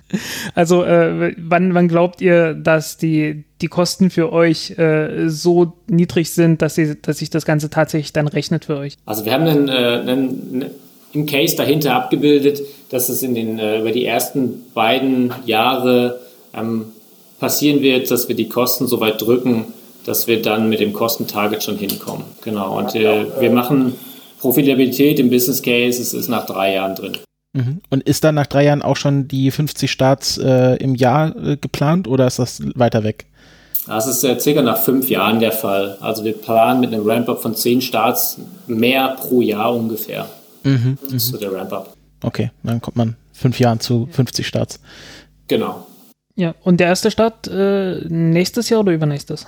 also, 0.55 0.83
äh, 0.83 1.33
wann, 1.37 1.73
wann 1.73 1.87
glaubt 1.87 2.21
ihr, 2.21 2.53
dass 2.53 2.97
die, 2.97 3.45
die 3.61 3.67
Kosten 3.67 4.11
für 4.11 4.31
euch 4.31 4.77
äh, 4.77 5.27
so 5.27 5.73
niedrig 5.87 6.31
sind, 6.31 6.61
dass, 6.61 6.75
sie, 6.75 7.01
dass 7.01 7.17
sich 7.17 7.31
das 7.31 7.45
Ganze 7.45 7.69
tatsächlich 7.69 8.13
dann 8.13 8.27
rechnet 8.27 8.65
für 8.65 8.77
euch? 8.77 8.97
Also, 9.05 9.25
wir 9.25 9.33
haben 9.33 9.45
einen, 9.45 9.69
äh, 9.69 9.71
einen 9.71 10.65
im 11.13 11.25
Case 11.25 11.55
dahinter 11.55 11.95
abgebildet, 11.95 12.61
dass 12.89 13.09
es 13.09 13.23
in 13.23 13.33
den, 13.33 13.57
äh, 13.57 13.79
über 13.79 13.91
die 13.91 14.05
ersten 14.05 14.65
beiden 14.73 15.33
Jahre 15.45 16.19
ähm, 16.53 16.87
passieren 17.39 17.81
wird, 17.81 18.11
dass 18.11 18.27
wir 18.27 18.35
die 18.35 18.49
Kosten 18.49 18.87
so 18.87 18.99
weit 18.99 19.21
drücken, 19.21 19.65
dass 20.05 20.27
wir 20.27 20.41
dann 20.41 20.69
mit 20.69 20.79
dem 20.79 20.93
Kostentarget 20.93 21.63
schon 21.63 21.77
hinkommen. 21.77 22.25
Genau. 22.43 22.77
Und 22.77 22.95
äh, 22.95 23.25
wir 23.39 23.51
machen 23.51 23.95
Profitabilität 24.39 25.19
im 25.19 25.29
Business 25.29 25.61
Case, 25.61 26.01
es 26.01 26.13
ist 26.13 26.27
nach 26.27 26.45
drei 26.45 26.75
Jahren 26.75 26.95
drin. 26.95 27.17
Mhm. 27.53 27.81
Und 27.89 28.03
ist 28.03 28.23
dann 28.23 28.35
nach 28.35 28.47
drei 28.47 28.65
Jahren 28.65 28.81
auch 28.81 28.97
schon 28.97 29.27
die 29.27 29.49
50 29.49 29.89
Starts 29.89 30.37
äh, 30.37 30.75
im 30.75 30.95
Jahr 30.95 31.35
äh, 31.35 31.57
geplant 31.57 32.07
oder 32.07 32.27
ist 32.27 32.37
das 32.37 32.61
weiter 32.75 33.03
weg? 33.03 33.25
Das 33.87 34.07
ist 34.07 34.23
äh, 34.23 34.39
circa 34.39 34.61
nach 34.61 34.77
fünf 34.77 35.09
Jahren 35.09 35.39
der 35.39 35.51
Fall. 35.51 35.97
Also 36.01 36.23
wir 36.23 36.33
planen 36.33 36.81
mit 36.81 36.93
einem 36.93 37.07
Ramp-up 37.07 37.41
von 37.41 37.55
zehn 37.55 37.81
Starts 37.81 38.37
mehr 38.67 39.15
pro 39.19 39.41
Jahr 39.41 39.73
ungefähr. 39.73 40.27
Mhm, 40.63 40.97
das 41.03 41.13
ist 41.13 41.27
so 41.27 41.37
der 41.37 41.53
Ramp-up. 41.53 41.95
Okay, 42.23 42.51
dann 42.63 42.81
kommt 42.81 42.97
man 42.97 43.15
fünf 43.31 43.59
Jahren 43.59 43.79
zu 43.79 44.07
50 44.11 44.45
Starts. 44.45 44.79
Genau. 45.47 45.87
Ja, 46.35 46.55
und 46.63 46.79
der 46.79 46.87
erste 46.87 47.11
Start 47.11 47.47
äh, 47.47 48.01
nächstes 48.09 48.69
Jahr 48.69 48.81
oder 48.81 48.91
übernächstes? 48.91 49.47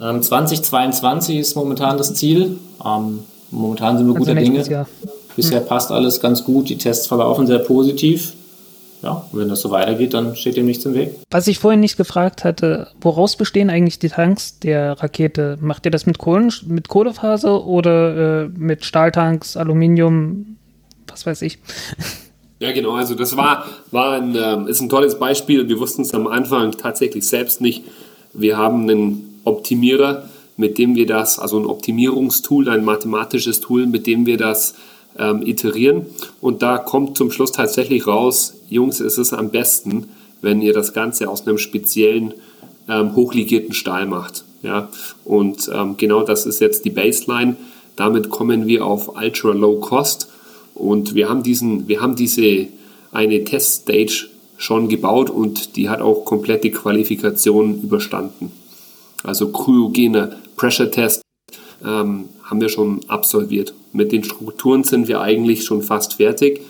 Ähm, 0.00 0.22
2022 0.22 1.38
ist 1.38 1.54
momentan 1.54 1.98
das 1.98 2.14
Ziel. 2.14 2.58
Ähm, 2.84 3.20
momentan 3.50 3.98
sind 3.98 4.06
wir 4.06 4.14
also 4.14 4.24
guter 4.24 4.40
Dinge. 4.40 4.62
Jahr. 4.62 4.88
Bisher 5.36 5.60
hm. 5.60 5.66
passt 5.66 5.90
alles 5.90 6.20
ganz 6.20 6.44
gut. 6.44 6.68
Die 6.68 6.78
Tests 6.78 7.06
verlaufen 7.06 7.46
sehr 7.46 7.60
positiv. 7.60 8.34
Ja, 9.02 9.24
und 9.30 9.38
wenn 9.38 9.48
das 9.48 9.60
so 9.60 9.70
weitergeht, 9.70 10.12
dann 10.12 10.34
steht 10.34 10.56
dem 10.56 10.66
nichts 10.66 10.84
im 10.84 10.94
Weg. 10.94 11.14
Was 11.30 11.46
ich 11.46 11.60
vorhin 11.60 11.78
nicht 11.78 11.96
gefragt 11.96 12.42
hatte, 12.42 12.88
woraus 13.00 13.36
bestehen 13.36 13.70
eigentlich 13.70 14.00
die 14.00 14.08
Tanks 14.08 14.58
der 14.58 15.00
Rakete? 15.00 15.56
Macht 15.60 15.84
ihr 15.84 15.92
das 15.92 16.04
mit, 16.06 16.18
Kohlen, 16.18 16.52
mit 16.66 16.88
Kohlefaser 16.88 17.64
oder 17.64 18.46
äh, 18.46 18.48
mit 18.48 18.84
Stahltanks, 18.84 19.56
Aluminium, 19.56 20.56
was 21.06 21.26
weiß 21.26 21.42
ich? 21.42 21.58
Ja, 22.60 22.72
genau. 22.72 22.96
Also 22.96 23.14
das 23.14 23.36
war, 23.36 23.66
war 23.92 24.14
ein, 24.14 24.34
ähm, 24.34 24.66
ist 24.66 24.80
ein 24.80 24.88
tolles 24.88 25.16
Beispiel. 25.16 25.68
Wir 25.68 25.78
wussten 25.78 26.02
es 26.02 26.12
am 26.12 26.26
Anfang 26.26 26.72
tatsächlich 26.72 27.24
selbst 27.24 27.60
nicht. 27.60 27.84
Wir 28.32 28.56
haben 28.56 28.82
einen 28.90 29.27
Optimierer, 29.44 30.28
mit 30.56 30.78
dem 30.78 30.94
wir 30.96 31.06
das, 31.06 31.38
also 31.38 31.58
ein 31.58 31.66
Optimierungstool, 31.66 32.68
ein 32.68 32.84
mathematisches 32.84 33.60
Tool, 33.60 33.86
mit 33.86 34.06
dem 34.06 34.26
wir 34.26 34.36
das 34.36 34.74
ähm, 35.18 35.42
iterieren. 35.42 36.06
Und 36.40 36.62
da 36.62 36.78
kommt 36.78 37.16
zum 37.16 37.30
Schluss 37.30 37.52
tatsächlich 37.52 38.06
raus, 38.06 38.54
Jungs, 38.68 39.00
es 39.00 39.18
ist 39.18 39.32
am 39.32 39.50
besten, 39.50 40.08
wenn 40.40 40.62
ihr 40.62 40.72
das 40.72 40.92
Ganze 40.92 41.28
aus 41.28 41.46
einem 41.46 41.58
speziellen 41.58 42.34
ähm, 42.88 43.14
hochlegierten 43.14 43.72
Stahl 43.72 44.06
macht. 44.06 44.44
Ja? 44.62 44.88
Und 45.24 45.70
ähm, 45.72 45.96
genau 45.96 46.22
das 46.22 46.46
ist 46.46 46.60
jetzt 46.60 46.84
die 46.84 46.90
Baseline. 46.90 47.56
Damit 47.96 48.30
kommen 48.30 48.66
wir 48.66 48.86
auf 48.86 49.16
Ultra 49.16 49.52
Low 49.52 49.80
Cost 49.80 50.28
und 50.74 51.14
wir 51.14 51.28
haben 51.28 51.42
diesen, 51.42 51.88
wir 51.88 52.00
haben 52.00 52.14
diese 52.14 52.68
eine 53.10 53.44
Teststage 53.44 54.28
schon 54.56 54.88
gebaut 54.88 55.30
und 55.30 55.76
die 55.76 55.88
hat 55.88 56.00
auch 56.00 56.24
komplette 56.24 56.70
Qualifikation 56.70 57.82
überstanden. 57.82 58.52
Also 59.24 59.50
kryogener 59.50 60.30
Pressure 60.56 60.90
Test 60.90 61.22
ähm, 61.84 62.28
haben 62.44 62.60
wir 62.60 62.68
schon 62.68 63.00
absolviert. 63.08 63.74
Mit 63.92 64.12
den 64.12 64.24
Strukturen 64.24 64.84
sind 64.84 65.08
wir 65.08 65.20
eigentlich 65.20 65.64
schon 65.64 65.82
fast 65.82 66.14
fertig. 66.14 66.60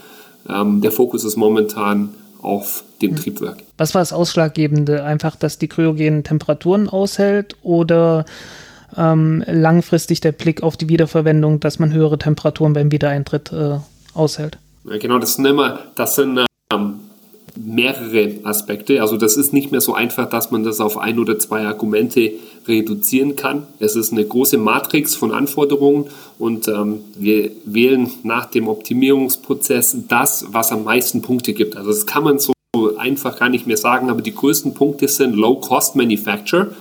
Ähm, 0.49 0.81
der 0.81 0.93
Fokus 0.93 1.25
ist 1.25 1.37
momentan 1.37 2.15
auf 2.41 2.85
dem 3.03 3.11
hm. 3.11 3.17
Triebwerk. 3.17 3.59
Was 3.77 3.95
war 3.95 4.01
das 4.01 4.13
Ausschlaggebende? 4.13 5.05
Einfach, 5.05 5.37
dass 5.37 5.59
die 5.59 5.69
kryogenen 5.69 6.25
Temperaturen 6.25 6.89
aushält 6.89 7.57
oder 7.63 8.25
ähm, 8.97 9.45
langfristig 9.47 10.21
der 10.21 10.33
Blick 10.33 10.63
auf 10.63 10.77
die 10.77 10.89
Wiederverwendung, 10.89 11.61
dass 11.61 11.79
man 11.79 11.93
höhere 11.93 12.19
Temperaturen 12.19 12.73
beim 12.73 12.91
Wiedereintritt 12.91 13.53
äh, 13.53 13.79
aushält. 14.15 14.59
Ja, 14.85 14.99
genau, 14.99 15.19
das 15.19 15.35
sind 15.35 15.45
immer, 15.45 15.81
das 15.97 16.15
sind 16.15 16.47
ähm, 16.73 17.01
mehrere 17.65 18.35
Aspekte. 18.45 19.01
Also 19.01 19.17
das 19.17 19.37
ist 19.37 19.53
nicht 19.53 19.71
mehr 19.71 19.81
so 19.81 19.95
einfach, 19.95 20.29
dass 20.29 20.51
man 20.51 20.63
das 20.63 20.81
auf 20.81 20.99
ein 20.99 21.19
oder 21.19 21.39
zwei 21.39 21.67
Argumente 21.67 22.33
reduzieren 22.67 23.37
kann. 23.37 23.67
Es 23.79 23.97
ist 23.97 24.13
eine 24.13 24.25
große 24.25 24.59
Matrix 24.59 25.15
von 25.15 25.33
Anforderungen 25.33 26.07
und 26.39 26.69
ähm, 26.69 27.01
wir 27.17 27.51
wählen 27.65 28.11
nach 28.23 28.47
dem 28.47 28.69
Optimierungsprozess 28.69 29.97
das, 30.09 30.47
was 30.53 30.71
am 30.71 30.85
meisten 30.85 31.23
Punkte 31.23 31.53
gibt. 31.53 31.77
Also 31.77 31.91
das 31.91 32.07
kann 32.07 32.25
man 32.25 32.39
so 32.39 32.53
einfach 32.99 33.39
gar 33.39 33.49
nicht 33.49 33.67
mehr 33.67 33.77
sagen, 33.77 34.11
aber 34.11 34.23
die 34.23 34.35
größten 34.35 34.75
Punkte 34.75 35.09
sind 35.09 35.35
Low-Cost 35.35 35.97
Manufacture. 35.97 36.73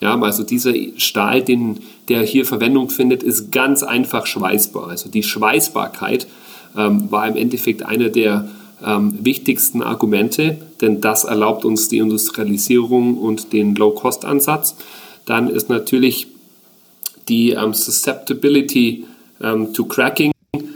Ja, 0.00 0.20
also 0.20 0.44
dieser 0.44 0.74
Stahl, 0.96 1.42
den, 1.42 1.80
der 2.08 2.22
hier 2.22 2.44
Verwendung 2.44 2.88
findet, 2.90 3.22
ist 3.22 3.50
ganz 3.50 3.82
einfach 3.82 4.26
schweißbar. 4.26 4.88
Also 4.88 5.08
die 5.08 5.24
Schweißbarkeit 5.24 6.28
ähm, 6.76 7.10
war 7.10 7.26
im 7.26 7.36
Endeffekt 7.36 7.82
einer 7.82 8.08
der 8.08 8.48
ähm, 8.84 9.18
wichtigsten 9.24 9.82
Argumente, 9.82 10.58
denn 10.80 11.00
das 11.00 11.24
erlaubt 11.24 11.64
uns 11.64 11.88
die 11.88 11.98
Industrialisierung 11.98 13.18
und 13.18 13.52
den 13.52 13.74
Low-Cost-Ansatz. 13.74 14.76
Dann 15.26 15.48
ist 15.48 15.68
natürlich 15.68 16.28
die 17.28 17.50
ähm, 17.50 17.74
Susceptibility 17.74 19.04
ähm, 19.42 19.72
to 19.74 19.84
Cracking, 19.84 20.32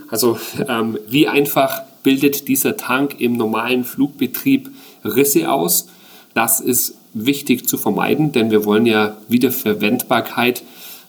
also 0.09 0.39
ähm, 0.69 0.99
wie 1.09 1.29
einfach 1.29 1.83
bildet 2.03 2.49
dieser 2.49 2.77
Tank 2.77 3.21
im 3.21 3.37
normalen 3.37 3.85
Flugbetrieb 3.85 4.71
Risse 5.05 5.51
aus. 5.51 5.89
Das 6.35 6.61
ist 6.61 6.97
wichtig 7.15 7.69
zu 7.69 7.79
vermeiden, 7.79 8.33
denn 8.33 8.51
wir 8.51 8.65
wollen 8.65 8.87
ja 8.87 9.17
Wiederverwendbarkeit 9.29 10.63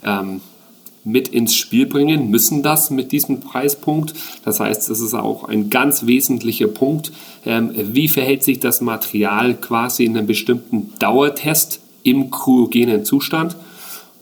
ähm, 0.05 0.41
mit 1.03 1.27
ins 1.27 1.55
Spiel 1.55 1.85
bringen, 1.85 2.29
müssen 2.29 2.63
das 2.63 2.89
mit 2.89 3.11
diesem 3.11 3.39
Preispunkt. 3.41 4.13
Das 4.45 4.59
heißt, 4.59 4.89
das 4.89 4.99
ist 4.99 5.13
auch 5.13 5.43
ein 5.43 5.69
ganz 5.69 6.05
wesentlicher 6.05 6.67
Punkt. 6.67 7.11
Ähm, 7.45 7.71
wie 7.75 8.07
verhält 8.07 8.43
sich 8.43 8.59
das 8.59 8.81
Material 8.81 9.55
quasi 9.55 10.05
in 10.05 10.17
einem 10.17 10.27
bestimmten 10.27 10.93
Dauertest 10.99 11.81
im 12.03 12.29
kryogenen 12.31 13.05
Zustand? 13.05 13.55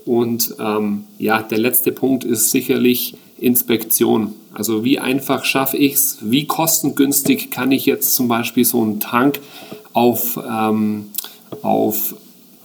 Und 0.06 0.56
ähm, 0.60 1.04
ja, 1.20 1.42
der 1.42 1.60
letzte 1.60 1.92
Punkt 1.92 2.24
ist 2.24 2.52
sicherlich 2.52 3.16
Inspektion. 3.38 4.34
Also 4.54 4.84
wie 4.84 5.00
einfach 5.00 5.46
schaffe 5.46 5.78
ich 5.78 5.94
es, 5.94 6.18
wie 6.22 6.46
kostengünstig 6.46 7.52
kann 7.52 7.72
ich 7.72 7.86
jetzt 7.86 8.16
zum 8.16 8.28
Beispiel 8.28 8.66
so 8.66 8.82
einen 8.82 9.00
Tank 9.00 9.40
auf, 9.94 10.40
ähm, 10.50 11.12
auf 11.62 12.16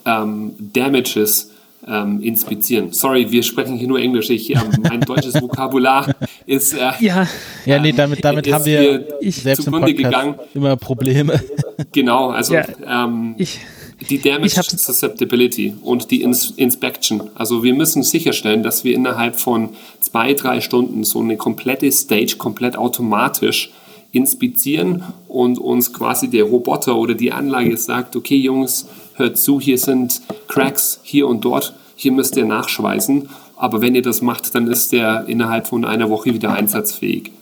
ähm, 0.05 0.55
Damages 0.59 1.51
ähm, 1.87 2.21
inspizieren. 2.21 2.93
Sorry, 2.93 3.31
wir 3.31 3.43
sprechen 3.43 3.77
hier 3.77 3.89
nur 3.89 4.01
Englisch. 4.01 4.31
Ich, 4.31 4.51
ähm, 4.51 4.63
mein 4.83 5.01
deutsches 5.01 5.41
Vokabular 5.41 6.15
ist 6.47 6.75
äh, 6.75 6.91
ja, 7.01 7.27
ja, 7.65 7.79
nee, 7.79 7.93
damit, 7.93 8.25
damit 8.25 8.51
haben 8.53 8.65
wir 8.65 9.07
ich, 9.21 9.37
selbst 9.37 9.67
im 9.67 9.73
Podcast 9.73 9.97
gegangen. 9.97 10.35
immer 10.55 10.77
Probleme. 10.77 11.41
Genau, 11.93 12.31
also 12.31 12.55
ja, 12.55 12.65
ähm, 12.87 13.35
ich, 13.39 13.61
die 14.09 14.21
Damage 14.21 14.63
Susceptibility 14.63 15.75
und 15.83 16.11
die 16.11 16.23
Ins 16.23 16.51
Inspection. 16.53 17.31
Also 17.35 17.63
wir 17.63 17.75
müssen 17.75 18.03
sicherstellen, 18.03 18.63
dass 18.63 18.85
wir 18.85 18.95
innerhalb 18.95 19.39
von 19.39 19.71
zwei, 20.01 20.35
drei 20.35 20.61
Stunden 20.61 21.05
so 21.05 21.21
eine 21.21 21.37
komplette 21.37 21.91
Stage 21.91 22.37
komplett 22.37 22.77
automatisch 22.77 23.71
inspizieren 24.13 25.03
und 25.29 25.59
uns 25.59 25.93
quasi 25.93 26.29
der 26.29 26.45
Roboter 26.45 26.97
oder 26.97 27.15
die 27.15 27.33
Anlage 27.33 27.77
sagt, 27.77 28.17
okay 28.17 28.37
Jungs, 28.37 28.89
hört 29.17 29.39
zu, 29.39 29.61
hier 29.61 29.79
sind 29.79 30.21
Cracks 30.49 31.01
hier 31.03 31.27
und 31.27 31.45
dort, 31.45 31.75
hier 31.97 32.13
müsst 32.13 32.37
ihr 32.37 32.45
nachschweißen. 32.45 33.29
Aber 33.57 33.81
wenn 33.81 33.95
ihr 33.95 34.03
das 34.03 34.21
macht, 34.21 34.55
dann 34.55 34.71
ist 34.71 34.93
der 34.93 35.25
innerhalb 35.29 35.67
von 35.67 35.85
einer 35.85 36.11
Woche 36.11 36.35
wieder 36.35 36.53
einsatzfähig. 36.53 37.33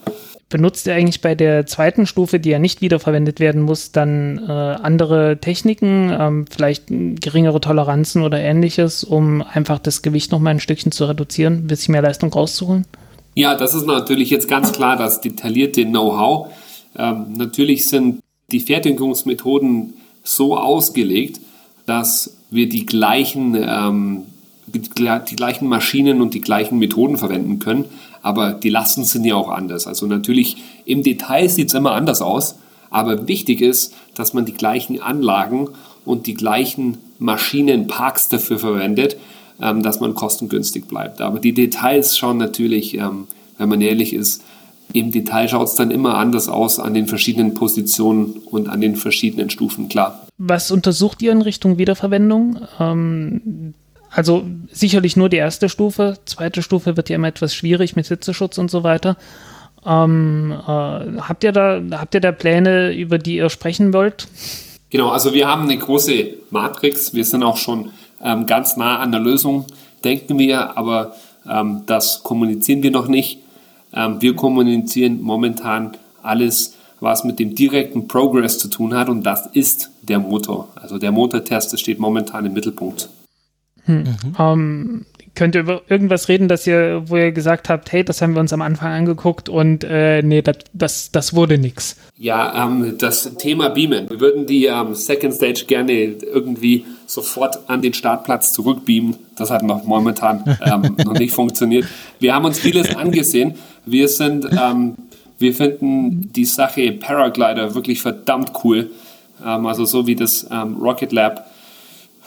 Benutzt 0.48 0.86
ihr 0.86 0.94
eigentlich 0.94 1.20
bei 1.20 1.34
der 1.34 1.66
zweiten 1.66 2.06
Stufe, 2.06 2.38
die 2.38 2.50
ja 2.50 2.60
nicht 2.60 2.80
wiederverwendet 2.80 3.40
werden 3.40 3.62
muss, 3.62 3.90
dann 3.90 4.38
äh, 4.38 4.52
andere 4.52 5.38
Techniken, 5.40 6.14
ähm, 6.16 6.44
vielleicht 6.48 6.84
geringere 6.88 7.60
Toleranzen 7.60 8.22
oder 8.22 8.38
ähnliches, 8.38 9.02
um 9.02 9.42
einfach 9.42 9.80
das 9.80 10.02
Gewicht 10.02 10.30
noch 10.30 10.38
mal 10.38 10.50
ein 10.50 10.60
Stückchen 10.60 10.92
zu 10.92 11.06
reduzieren, 11.06 11.64
ein 11.64 11.66
bisschen 11.66 11.92
mehr 11.92 12.02
Leistung 12.02 12.32
rauszuholen? 12.32 12.86
Ja, 13.34 13.56
das 13.56 13.74
ist 13.74 13.86
natürlich 13.86 14.30
jetzt 14.30 14.46
ganz 14.46 14.70
klar 14.70 14.96
das 14.96 15.20
detaillierte 15.20 15.84
Know-how. 15.84 16.52
Ähm, 16.96 17.32
natürlich 17.36 17.88
sind 17.88 18.20
die 18.52 18.60
Fertigungsmethoden 18.60 19.94
so 20.22 20.56
ausgelegt, 20.56 21.40
dass 21.86 22.36
wir 22.50 22.68
die 22.68 22.86
gleichen, 22.86 23.56
ähm, 23.56 24.22
die, 24.66 24.80
gleichen 24.80 25.68
Maschinen 25.68 26.20
und 26.20 26.34
die 26.34 26.40
gleichen 26.40 26.78
Methoden 26.78 27.18
verwenden 27.18 27.58
können, 27.58 27.84
aber 28.22 28.52
die 28.52 28.70
Lasten 28.70 29.04
sind 29.04 29.24
ja 29.24 29.34
auch 29.34 29.48
anders. 29.48 29.86
Also 29.86 30.06
natürlich 30.06 30.56
im 30.84 31.02
Detail 31.02 31.48
sieht 31.48 31.68
es 31.68 31.74
immer 31.74 31.92
anders 31.92 32.22
aus, 32.22 32.56
aber 32.90 33.28
wichtig 33.28 33.60
ist, 33.60 33.94
dass 34.14 34.34
man 34.34 34.44
die 34.44 34.54
gleichen 34.54 35.02
Anlagen 35.02 35.68
und 36.04 36.26
die 36.26 36.34
gleichen 36.34 36.98
Maschinenparks 37.18 38.28
dafür 38.28 38.58
verwendet, 38.58 39.16
ähm, 39.60 39.82
dass 39.82 40.00
man 40.00 40.14
kostengünstig 40.14 40.86
bleibt. 40.86 41.20
Aber 41.20 41.38
die 41.38 41.52
Details 41.52 42.16
schauen 42.16 42.38
natürlich, 42.38 42.94
ähm, 42.94 43.26
wenn 43.58 43.68
man 43.68 43.80
ehrlich 43.80 44.12
ist, 44.12 44.42
im 44.92 45.10
Detail 45.10 45.48
schaut 45.48 45.68
es 45.68 45.74
dann 45.74 45.90
immer 45.90 46.16
anders 46.16 46.48
aus 46.48 46.78
an 46.78 46.94
den 46.94 47.06
verschiedenen 47.06 47.54
Positionen 47.54 48.42
und 48.50 48.68
an 48.68 48.80
den 48.80 48.96
verschiedenen 48.96 49.50
Stufen, 49.50 49.88
klar. 49.88 50.26
Was 50.38 50.70
untersucht 50.70 51.22
ihr 51.22 51.32
in 51.32 51.42
Richtung 51.42 51.78
Wiederverwendung? 51.78 52.58
Ähm, 52.78 53.74
also 54.10 54.44
sicherlich 54.70 55.16
nur 55.16 55.28
die 55.28 55.36
erste 55.36 55.68
Stufe. 55.68 56.18
Zweite 56.24 56.62
Stufe 56.62 56.96
wird 56.96 57.08
ja 57.08 57.16
immer 57.16 57.28
etwas 57.28 57.54
schwierig 57.54 57.96
mit 57.96 58.06
Hitzeschutz 58.06 58.58
und 58.58 58.70
so 58.70 58.84
weiter. 58.84 59.16
Ähm, 59.84 60.52
äh, 60.52 60.60
habt 60.68 61.44
ihr 61.44 61.52
da 61.52 61.80
habt 61.92 62.14
ihr 62.14 62.20
da 62.20 62.32
Pläne, 62.32 62.92
über 62.94 63.18
die 63.18 63.36
ihr 63.36 63.50
sprechen 63.50 63.92
wollt? 63.92 64.28
Genau, 64.90 65.08
also 65.08 65.34
wir 65.34 65.48
haben 65.48 65.64
eine 65.64 65.76
große 65.76 66.34
Matrix. 66.50 67.14
Wir 67.14 67.24
sind 67.24 67.42
auch 67.42 67.56
schon 67.56 67.90
ähm, 68.22 68.46
ganz 68.46 68.76
nah 68.76 68.98
an 68.98 69.10
der 69.10 69.20
Lösung, 69.20 69.66
denken 70.04 70.38
wir, 70.38 70.78
aber 70.78 71.16
ähm, 71.50 71.82
das 71.86 72.22
kommunizieren 72.22 72.82
wir 72.82 72.92
noch 72.92 73.08
nicht. 73.08 73.40
Ähm, 73.94 74.20
wir 74.20 74.34
kommunizieren 74.34 75.20
momentan 75.22 75.96
alles, 76.22 76.74
was 77.00 77.24
mit 77.24 77.38
dem 77.38 77.54
direkten 77.54 78.08
Progress 78.08 78.58
zu 78.58 78.68
tun 78.68 78.94
hat 78.94 79.08
und 79.08 79.24
das 79.24 79.46
ist 79.52 79.90
der 80.02 80.18
Motor. 80.18 80.68
Also 80.76 80.98
der 80.98 81.12
Motortest 81.12 81.78
steht 81.78 81.98
momentan 81.98 82.46
im 82.46 82.52
Mittelpunkt. 82.52 83.08
Hm. 83.84 83.98
Mhm. 84.02 84.36
Ähm, 84.38 85.06
könnt 85.34 85.54
ihr 85.54 85.62
über 85.62 85.82
irgendwas 85.88 86.28
reden, 86.28 86.48
dass 86.48 86.66
ihr, 86.66 87.02
wo 87.06 87.16
ihr 87.16 87.32
gesagt 87.32 87.68
habt, 87.68 87.90
hey, 87.92 88.04
das 88.04 88.22
haben 88.22 88.34
wir 88.34 88.40
uns 88.40 88.52
am 88.52 88.62
Anfang 88.62 88.92
angeguckt 88.92 89.48
und 89.48 89.84
äh, 89.84 90.22
nee, 90.22 90.42
das, 90.42 90.56
das, 90.72 91.10
das 91.10 91.34
wurde 91.34 91.58
nichts? 91.58 91.96
Ja, 92.16 92.64
ähm, 92.64 92.96
das 92.98 93.36
Thema 93.36 93.70
Beamen. 93.70 94.08
Wir 94.08 94.20
würden 94.20 94.46
die 94.46 94.66
ähm, 94.66 94.94
Second 94.94 95.34
Stage 95.34 95.64
gerne 95.66 95.92
irgendwie 95.92 96.84
sofort 97.06 97.68
an 97.68 97.82
den 97.82 97.94
Startplatz 97.94 98.52
zurückbeamen. 98.52 99.16
Das 99.36 99.50
hat 99.50 99.62
noch 99.62 99.84
momentan 99.84 100.58
ähm, 100.64 100.96
noch 101.04 101.14
nicht 101.14 101.34
funktioniert. 101.34 101.86
Wir 102.20 102.34
haben 102.34 102.44
uns 102.44 102.58
vieles 102.58 102.94
angesehen. 102.94 103.54
Wir 103.84 104.08
sind, 104.08 104.46
ähm, 104.52 104.94
wir 105.38 105.54
finden 105.54 106.32
die 106.32 106.44
Sache 106.44 106.92
Paraglider 106.92 107.74
wirklich 107.74 108.00
verdammt 108.00 108.52
cool. 108.62 108.90
Ähm, 109.44 109.66
also 109.66 109.84
so 109.84 110.06
wie 110.06 110.14
das 110.14 110.46
ähm, 110.50 110.76
Rocket 110.76 111.12
Lab 111.12 111.50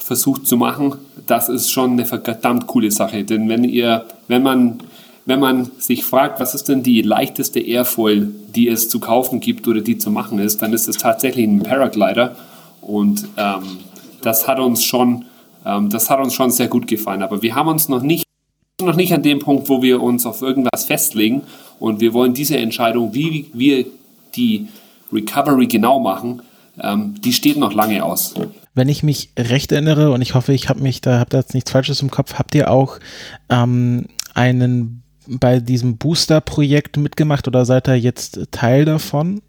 versucht 0.07 0.47
zu 0.47 0.55
machen, 0.55 0.95
das 1.27 1.49
ist 1.49 1.69
schon 1.69 1.91
eine 1.91 2.05
verdammt 2.05 2.65
coole 2.65 2.89
Sache. 2.91 3.25
Denn 3.25 3.49
wenn 3.49 3.65
ihr, 3.65 4.05
wenn 4.29 4.41
man, 4.41 4.79
wenn 5.25 5.41
man 5.41 5.69
sich 5.79 6.05
fragt, 6.05 6.39
was 6.39 6.55
ist 6.55 6.69
denn 6.69 6.81
die 6.81 7.01
leichteste 7.01 7.59
Airfoil, 7.59 8.33
die 8.55 8.69
es 8.69 8.87
zu 8.87 8.99
kaufen 8.99 9.41
gibt 9.41 9.67
oder 9.67 9.81
die 9.81 9.97
zu 9.97 10.09
machen 10.09 10.39
ist, 10.39 10.61
dann 10.61 10.71
ist 10.71 10.87
es 10.87 10.97
tatsächlich 10.97 11.45
ein 11.45 11.61
Paraglider. 11.61 12.37
Und 12.81 13.27
ähm, 13.35 13.79
das 14.21 14.47
hat 14.47 14.59
uns 14.59 14.85
schon, 14.85 15.25
ähm, 15.65 15.89
das 15.89 16.09
hat 16.09 16.19
uns 16.19 16.33
schon 16.33 16.51
sehr 16.51 16.69
gut 16.69 16.87
gefallen. 16.87 17.21
Aber 17.21 17.41
wir 17.41 17.53
haben 17.53 17.67
uns 17.67 17.89
noch 17.89 18.01
nicht, 18.01 18.25
noch 18.81 18.95
nicht 18.95 19.13
an 19.13 19.23
dem 19.23 19.39
Punkt, 19.39 19.67
wo 19.67 19.81
wir 19.81 20.01
uns 20.01 20.25
auf 20.25 20.41
irgendwas 20.41 20.85
festlegen. 20.85 21.41
Und 21.79 21.99
wir 21.99 22.13
wollen 22.13 22.33
diese 22.33 22.57
Entscheidung, 22.57 23.13
wie 23.13 23.51
wir 23.53 23.85
die 24.35 24.69
Recovery 25.11 25.67
genau 25.67 25.99
machen, 25.99 26.41
ähm, 26.81 27.15
die 27.19 27.33
steht 27.33 27.57
noch 27.57 27.73
lange 27.73 28.05
aus 28.05 28.33
wenn 28.77 28.89
ich 28.89 29.03
mich 29.03 29.31
recht 29.37 29.71
erinnere, 29.71 30.11
und 30.11 30.21
ich 30.21 30.35
hoffe, 30.35 30.53
ich 30.53 30.69
habe 30.69 30.81
mich 30.81 31.01
da, 31.01 31.19
habt 31.19 31.33
da 31.33 31.39
jetzt 31.39 31.53
nichts 31.53 31.71
Falsches 31.71 32.01
im 32.01 32.11
Kopf, 32.11 32.35
habt 32.35 32.55
ihr 32.55 32.71
auch 32.71 32.99
ähm, 33.49 34.05
einen 34.33 35.03
bei 35.27 35.59
diesem 35.59 35.97
Booster-Projekt 35.97 36.95
mitgemacht 36.95 37.47
oder 37.47 37.65
seid 37.65 37.87
ihr 37.89 37.99
jetzt 37.99 38.39
Teil 38.51 38.85
davon? 38.85 39.41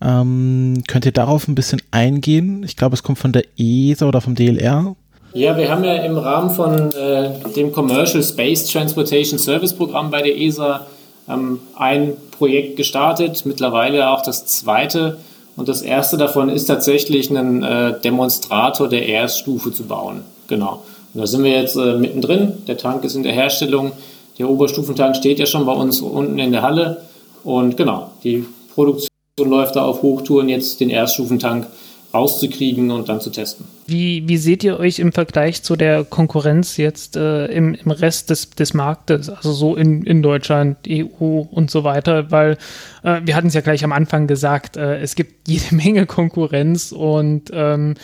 Ähm, 0.00 0.84
könnt 0.86 1.06
ihr 1.06 1.12
darauf 1.12 1.48
ein 1.48 1.56
bisschen 1.56 1.82
eingehen? 1.90 2.62
Ich 2.62 2.76
glaube, 2.76 2.94
es 2.94 3.02
kommt 3.02 3.18
von 3.18 3.32
der 3.32 3.44
ESA 3.56 4.06
oder 4.06 4.20
vom 4.20 4.36
DLR. 4.36 4.94
Ja, 5.32 5.56
wir 5.56 5.70
haben 5.70 5.82
ja 5.82 5.96
im 5.96 6.16
Rahmen 6.16 6.50
von 6.50 6.92
äh, 6.92 7.30
dem 7.56 7.72
Commercial 7.72 8.22
Space 8.22 8.66
Transportation 8.66 9.38
Service 9.38 9.74
Programm 9.74 10.10
bei 10.10 10.22
der 10.22 10.38
ESA 10.38 10.86
ähm, 11.28 11.58
ein 11.76 12.12
Projekt 12.30 12.76
gestartet, 12.76 13.44
mittlerweile 13.44 14.10
auch 14.10 14.22
das 14.22 14.46
zweite 14.46 15.18
und 15.58 15.68
das 15.68 15.82
erste 15.82 16.16
davon 16.16 16.50
ist 16.50 16.66
tatsächlich 16.66 17.30
einen 17.30 17.64
äh, 17.64 17.98
Demonstrator 18.00 18.88
der 18.88 19.06
Erststufe 19.06 19.72
zu 19.72 19.82
bauen. 19.82 20.22
Genau. 20.46 20.84
Und 21.12 21.20
da 21.20 21.26
sind 21.26 21.42
wir 21.42 21.50
jetzt 21.50 21.74
äh, 21.74 21.96
mittendrin. 21.96 22.52
Der 22.68 22.76
Tank 22.78 23.02
ist 23.02 23.16
in 23.16 23.24
der 23.24 23.32
Herstellung. 23.32 23.90
Der 24.38 24.48
Oberstufentank 24.48 25.16
steht 25.16 25.40
ja 25.40 25.46
schon 25.46 25.66
bei 25.66 25.72
uns 25.72 26.00
unten 26.00 26.38
in 26.38 26.52
der 26.52 26.62
Halle. 26.62 27.02
Und 27.42 27.76
genau, 27.76 28.12
die 28.22 28.46
Produktion 28.72 29.10
läuft 29.38 29.74
da 29.74 29.84
auf 29.84 30.02
Hochtouren, 30.02 30.48
jetzt 30.48 30.78
den 30.78 30.90
Erststufentank 30.90 31.66
rauszukriegen 32.12 32.90
und 32.90 33.08
dann 33.08 33.20
zu 33.20 33.30
testen. 33.30 33.66
Wie, 33.86 34.26
wie 34.28 34.38
seht 34.38 34.64
ihr 34.64 34.78
euch 34.78 34.98
im 34.98 35.12
Vergleich 35.12 35.62
zu 35.62 35.76
der 35.76 36.04
Konkurrenz 36.04 36.76
jetzt 36.76 37.16
äh, 37.16 37.46
im, 37.46 37.74
im 37.74 37.90
Rest 37.90 38.30
des, 38.30 38.50
des 38.50 38.74
Marktes, 38.74 39.28
also 39.28 39.52
so 39.52 39.76
in, 39.76 40.02
in 40.04 40.22
Deutschland, 40.22 40.78
EU 40.88 41.42
und 41.50 41.70
so 41.70 41.84
weiter? 41.84 42.30
Weil 42.30 42.58
äh, 43.02 43.20
wir 43.24 43.36
hatten 43.36 43.48
es 43.48 43.54
ja 43.54 43.60
gleich 43.60 43.84
am 43.84 43.92
Anfang 43.92 44.26
gesagt, 44.26 44.76
äh, 44.76 45.00
es 45.00 45.14
gibt 45.14 45.48
jede 45.48 45.74
Menge 45.74 46.06
Konkurrenz 46.06 46.92
und 46.92 47.50
ähm, 47.52 47.94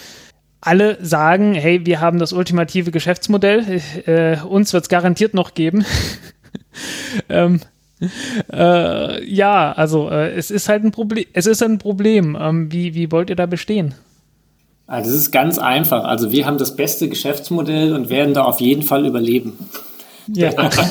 alle 0.60 0.98
sagen, 1.04 1.54
hey, 1.54 1.84
wir 1.84 2.00
haben 2.00 2.18
das 2.18 2.32
ultimative 2.32 2.90
Geschäftsmodell, 2.90 3.80
äh, 4.06 4.38
uns 4.40 4.72
wird 4.72 4.84
es 4.84 4.88
garantiert 4.88 5.34
noch 5.34 5.54
geben. 5.54 5.84
ähm, 7.28 7.60
äh, 8.52 9.24
ja, 9.24 9.72
also 9.72 10.10
äh, 10.10 10.32
es 10.32 10.50
ist 10.50 10.68
halt 10.68 10.84
ein 10.84 10.90
Problem. 10.90 11.24
Es 11.32 11.46
ist 11.46 11.62
ein 11.62 11.78
Problem. 11.78 12.36
Ähm, 12.40 12.72
wie, 12.72 12.94
wie 12.94 13.12
wollt 13.12 13.30
ihr 13.30 13.36
da 13.36 13.46
bestehen? 13.46 13.94
Also 14.86 15.10
es 15.10 15.16
ist 15.16 15.30
ganz 15.30 15.58
einfach. 15.58 16.04
Also 16.04 16.32
wir 16.32 16.46
haben 16.46 16.58
das 16.58 16.76
beste 16.76 17.08
Geschäftsmodell 17.08 17.94
und 17.94 18.10
werden 18.10 18.34
da 18.34 18.44
auf 18.44 18.60
jeden 18.60 18.82
Fall 18.82 19.06
überleben. 19.06 19.58
Ja. 20.26 20.50
also, 20.56 20.82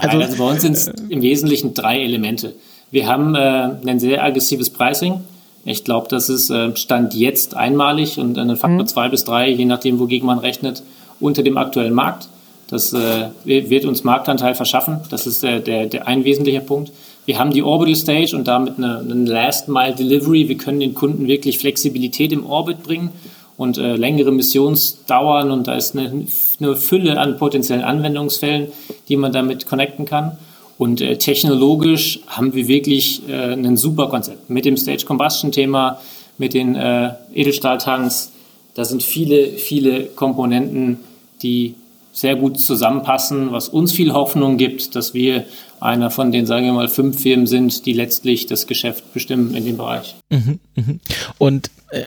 also, 0.00 0.38
bei 0.38 0.44
uns 0.44 0.62
sind 0.62 0.72
es 0.72 0.88
im 1.08 1.22
Wesentlichen 1.22 1.74
drei 1.74 2.02
Elemente. 2.02 2.54
Wir 2.90 3.06
haben 3.06 3.34
äh, 3.34 3.70
ein 3.86 3.98
sehr 3.98 4.22
aggressives 4.22 4.70
Pricing. 4.70 5.20
Ich 5.64 5.84
glaube, 5.84 6.06
das 6.08 6.28
ist 6.28 6.50
äh, 6.50 6.74
Stand 6.76 7.14
jetzt 7.14 7.56
einmalig 7.56 8.18
und 8.18 8.38
einen 8.38 8.56
Faktor 8.56 8.82
mhm. 8.82 8.86
zwei 8.86 9.08
bis 9.08 9.24
drei, 9.24 9.48
je 9.48 9.64
nachdem, 9.64 9.98
wogegen 9.98 10.26
man 10.26 10.38
rechnet, 10.38 10.82
unter 11.18 11.42
dem 11.42 11.58
aktuellen 11.58 11.94
Markt. 11.94 12.28
Das 12.68 12.92
äh, 12.92 13.28
wird 13.44 13.84
uns 13.84 14.02
Marktanteil 14.02 14.54
verschaffen. 14.54 15.00
Das 15.10 15.26
ist 15.26 15.44
äh, 15.44 15.60
der, 15.60 15.86
der 15.86 16.08
ein 16.08 16.24
wesentlicher 16.24 16.60
Punkt. 16.60 16.92
Wir 17.24 17.38
haben 17.38 17.52
die 17.52 17.62
Orbital 17.62 17.96
Stage 17.96 18.36
und 18.36 18.46
damit 18.48 18.78
eine, 18.78 19.00
eine 19.00 19.24
Last 19.24 19.68
Mile 19.68 19.94
Delivery. 19.94 20.48
Wir 20.48 20.56
können 20.56 20.80
den 20.80 20.94
Kunden 20.94 21.26
wirklich 21.26 21.58
Flexibilität 21.58 22.32
im 22.32 22.46
Orbit 22.46 22.82
bringen 22.82 23.10
und 23.56 23.78
äh, 23.78 23.96
längere 23.96 24.32
Missionsdauern 24.32 25.50
und 25.50 25.66
da 25.66 25.74
ist 25.76 25.96
eine, 25.96 26.26
eine, 26.60 26.76
Fülle 26.76 27.18
an 27.18 27.38
potenziellen 27.38 27.84
Anwendungsfällen, 27.84 28.68
die 29.08 29.16
man 29.16 29.32
damit 29.32 29.66
connecten 29.66 30.04
kann. 30.04 30.38
Und 30.78 31.00
äh, 31.00 31.16
technologisch 31.16 32.20
haben 32.26 32.54
wir 32.54 32.68
wirklich 32.68 33.22
äh, 33.28 33.52
ein 33.54 33.76
super 33.76 34.08
Konzept 34.08 34.50
mit 34.50 34.64
dem 34.64 34.76
Stage 34.76 35.06
Combustion 35.06 35.52
Thema, 35.52 36.00
mit 36.36 36.52
den 36.52 36.74
äh, 36.74 37.14
Edelstahltanks. 37.32 38.32
Da 38.74 38.84
sind 38.84 39.02
viele, 39.02 39.52
viele 39.52 40.04
Komponenten, 40.04 40.98
die 41.42 41.74
sehr 42.16 42.34
gut 42.34 42.58
zusammenpassen, 42.58 43.52
was 43.52 43.68
uns 43.68 43.92
viel 43.92 44.14
Hoffnung 44.14 44.56
gibt, 44.56 44.96
dass 44.96 45.12
wir 45.12 45.44
einer 45.80 46.10
von 46.10 46.32
den, 46.32 46.46
sagen 46.46 46.66
wir 46.66 46.72
mal, 46.72 46.88
fünf 46.88 47.20
Firmen 47.20 47.46
sind, 47.46 47.86
die 47.86 47.92
letztlich 47.92 48.46
das 48.46 48.66
Geschäft 48.66 49.12
bestimmen 49.12 49.54
in 49.54 49.64
dem 49.64 49.76
Bereich. 49.76 50.16
Mhm, 50.30 50.58
mh. 50.74 50.94
Und 51.38 51.70
äh, 51.90 52.04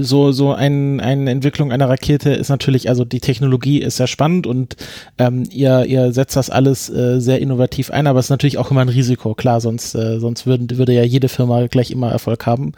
so, 0.00 0.32
so 0.32 0.52
ein, 0.52 1.00
eine 1.00 1.30
Entwicklung 1.30 1.72
einer 1.72 1.88
Rakete 1.88 2.30
ist 2.30 2.50
natürlich, 2.50 2.90
also 2.90 3.06
die 3.06 3.20
Technologie 3.20 3.80
ist 3.80 3.96
sehr 3.96 4.06
spannend 4.06 4.46
und 4.46 4.76
ähm, 5.16 5.44
ihr, 5.50 5.86
ihr 5.86 6.12
setzt 6.12 6.36
das 6.36 6.50
alles 6.50 6.90
äh, 6.90 7.20
sehr 7.20 7.40
innovativ 7.40 7.90
ein, 7.90 8.06
aber 8.06 8.18
es 8.18 8.26
ist 8.26 8.30
natürlich 8.30 8.58
auch 8.58 8.70
immer 8.70 8.82
ein 8.82 8.90
Risiko, 8.90 9.34
klar, 9.34 9.62
sonst, 9.62 9.94
äh, 9.94 10.20
sonst 10.20 10.46
würden, 10.46 10.76
würde 10.76 10.92
ja 10.92 11.04
jede 11.04 11.28
Firma 11.28 11.66
gleich 11.68 11.90
immer 11.90 12.10
Erfolg 12.12 12.44
haben. 12.44 12.72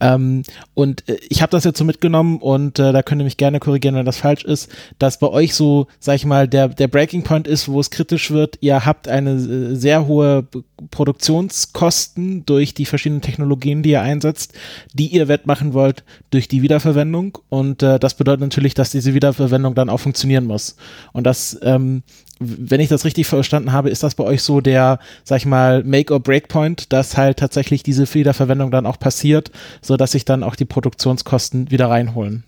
Ähm, 0.00 0.42
und 0.72 1.06
äh, 1.08 1.18
ich 1.28 1.42
habe 1.42 1.50
das 1.50 1.64
jetzt 1.64 1.78
so 1.78 1.84
mitgenommen 1.84 2.38
und 2.38 2.78
äh, 2.78 2.92
da 2.92 3.02
könnt 3.02 3.20
ihr 3.20 3.24
mich 3.26 3.36
gerne 3.36 3.60
korrigieren, 3.60 3.96
wenn 3.96 4.06
das 4.06 4.16
falsch 4.16 4.44
ist, 4.44 4.70
dass 4.98 5.18
bei 5.18 5.28
euch 5.28 5.54
so, 5.54 5.86
sag 6.00 6.14
ich 6.14 6.24
mal, 6.24 6.48
der, 6.48 6.68
der 6.68 6.88
Breaking 6.88 7.24
Point 7.24 7.46
ist, 7.46 7.68
wo 7.68 7.78
es 7.78 7.90
kritisch 7.90 8.30
wird, 8.30 8.56
ihr 8.62 8.86
habt 8.86 9.06
eine 9.06 9.32
äh, 9.32 9.74
sehr 9.88 10.06
hohe 10.06 10.46
Produktionskosten 10.90 12.44
durch 12.44 12.74
die 12.74 12.84
verschiedenen 12.84 13.22
Technologien, 13.22 13.82
die 13.82 13.92
ihr 13.92 14.02
einsetzt, 14.02 14.52
die 14.92 15.06
ihr 15.06 15.28
wettmachen 15.28 15.72
wollt 15.72 16.04
durch 16.30 16.46
die 16.46 16.60
Wiederverwendung 16.60 17.38
und 17.48 17.82
äh, 17.82 17.98
das 17.98 18.12
bedeutet 18.12 18.42
natürlich, 18.42 18.74
dass 18.74 18.90
diese 18.90 19.14
Wiederverwendung 19.14 19.74
dann 19.74 19.88
auch 19.88 19.96
funktionieren 19.96 20.44
muss. 20.44 20.76
Und 21.14 21.24
das, 21.24 21.58
ähm, 21.62 22.02
wenn 22.38 22.80
ich 22.80 22.90
das 22.90 23.06
richtig 23.06 23.26
verstanden 23.26 23.72
habe, 23.72 23.88
ist 23.88 24.02
das 24.02 24.14
bei 24.14 24.24
euch 24.24 24.42
so 24.42 24.60
der, 24.60 24.98
sag 25.24 25.38
ich 25.38 25.46
mal, 25.46 25.82
Make 25.84 26.12
or 26.12 26.20
Break 26.20 26.48
Point, 26.48 26.92
dass 26.92 27.16
halt 27.16 27.38
tatsächlich 27.38 27.82
diese 27.82 28.12
Wiederverwendung 28.12 28.70
dann 28.70 28.84
auch 28.84 28.98
passiert, 28.98 29.50
so 29.80 29.96
dass 29.96 30.12
sich 30.12 30.26
dann 30.26 30.42
auch 30.42 30.54
die 30.54 30.66
Produktionskosten 30.66 31.70
wieder 31.70 31.88
reinholen. 31.88 32.44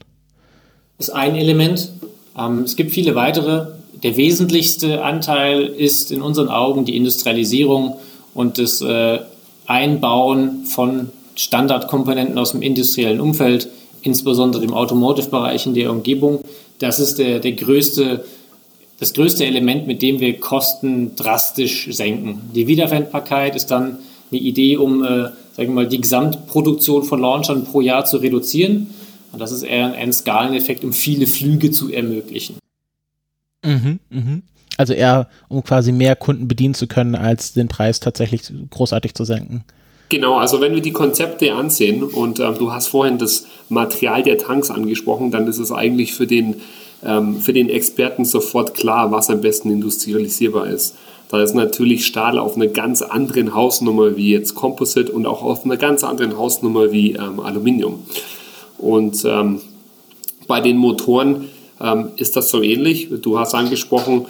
Ist 0.98 1.08
ein 1.08 1.36
Element. 1.36 1.90
Ähm, 2.36 2.64
es 2.64 2.76
gibt 2.76 2.90
viele 2.90 3.14
weitere. 3.14 3.79
Der 4.02 4.16
wesentlichste 4.16 5.02
Anteil 5.02 5.62
ist 5.62 6.10
in 6.10 6.22
unseren 6.22 6.48
Augen 6.48 6.84
die 6.84 6.96
Industrialisierung 6.96 7.96
und 8.34 8.58
das 8.58 8.80
äh, 8.80 9.18
Einbauen 9.66 10.64
von 10.64 11.10
Standardkomponenten 11.36 12.38
aus 12.38 12.52
dem 12.52 12.62
industriellen 12.62 13.20
Umfeld, 13.20 13.68
insbesondere 14.02 14.64
im 14.64 14.74
Automotive-Bereich 14.74 15.66
in 15.66 15.74
der 15.74 15.90
Umgebung. 15.90 16.40
Das 16.78 16.98
ist 16.98 17.18
der, 17.18 17.40
der 17.40 17.52
größte, 17.52 18.24
das 18.98 19.12
größte 19.12 19.44
Element, 19.44 19.86
mit 19.86 20.00
dem 20.00 20.20
wir 20.20 20.38
Kosten 20.40 21.14
drastisch 21.16 21.88
senken. 21.90 22.40
Die 22.54 22.66
Wiederverwendbarkeit 22.66 23.54
ist 23.54 23.70
dann 23.70 23.98
eine 24.30 24.40
Idee, 24.40 24.76
um 24.78 25.04
äh, 25.04 25.28
sagen 25.56 25.74
mal, 25.74 25.86
die 25.86 26.00
Gesamtproduktion 26.00 27.02
von 27.02 27.20
Launchern 27.20 27.64
pro 27.64 27.80
Jahr 27.80 28.06
zu 28.06 28.16
reduzieren. 28.16 28.94
Und 29.32 29.40
das 29.40 29.52
ist 29.52 29.62
eher 29.62 29.92
ein 29.92 30.12
Skaleneffekt, 30.12 30.84
um 30.84 30.92
viele 30.92 31.26
Flüge 31.26 31.70
zu 31.70 31.92
ermöglichen. 31.92 32.56
Mhm, 33.64 33.98
mhm. 34.10 34.42
Also 34.76 34.94
eher, 34.94 35.28
um 35.48 35.62
quasi 35.62 35.92
mehr 35.92 36.16
Kunden 36.16 36.48
bedienen 36.48 36.74
zu 36.74 36.86
können, 36.86 37.14
als 37.14 37.52
den 37.52 37.68
Preis 37.68 38.00
tatsächlich 38.00 38.50
großartig 38.70 39.14
zu 39.14 39.24
senken. 39.24 39.64
Genau, 40.08 40.38
also 40.38 40.60
wenn 40.60 40.74
wir 40.74 40.82
die 40.82 40.92
Konzepte 40.92 41.52
ansehen 41.54 42.02
und 42.02 42.40
äh, 42.40 42.52
du 42.54 42.72
hast 42.72 42.88
vorhin 42.88 43.18
das 43.18 43.46
Material 43.68 44.22
der 44.22 44.38
Tanks 44.38 44.70
angesprochen, 44.70 45.30
dann 45.30 45.46
ist 45.46 45.58
es 45.58 45.70
eigentlich 45.70 46.14
für 46.14 46.26
den, 46.26 46.56
ähm, 47.04 47.40
für 47.40 47.52
den 47.52 47.68
Experten 47.68 48.24
sofort 48.24 48.74
klar, 48.74 49.12
was 49.12 49.30
am 49.30 49.40
besten 49.40 49.70
industrialisierbar 49.70 50.66
ist. 50.66 50.96
Da 51.30 51.40
ist 51.40 51.54
natürlich 51.54 52.06
Stahl 52.06 52.40
auf 52.40 52.56
einer 52.56 52.66
ganz 52.66 53.02
anderen 53.02 53.54
Hausnummer 53.54 54.16
wie 54.16 54.32
jetzt 54.32 54.56
Composite 54.56 55.12
und 55.12 55.26
auch 55.26 55.44
auf 55.44 55.64
einer 55.64 55.76
ganz 55.76 56.02
anderen 56.02 56.36
Hausnummer 56.36 56.90
wie 56.90 57.12
ähm, 57.12 57.38
Aluminium. 57.38 58.02
Und 58.78 59.24
ähm, 59.24 59.60
bei 60.48 60.60
den 60.60 60.76
Motoren 60.76 61.44
ähm, 61.80 62.10
ist 62.16 62.36
das 62.36 62.50
so 62.50 62.62
ähnlich. 62.62 63.08
Du 63.22 63.38
hast 63.38 63.54
angesprochen, 63.54 64.26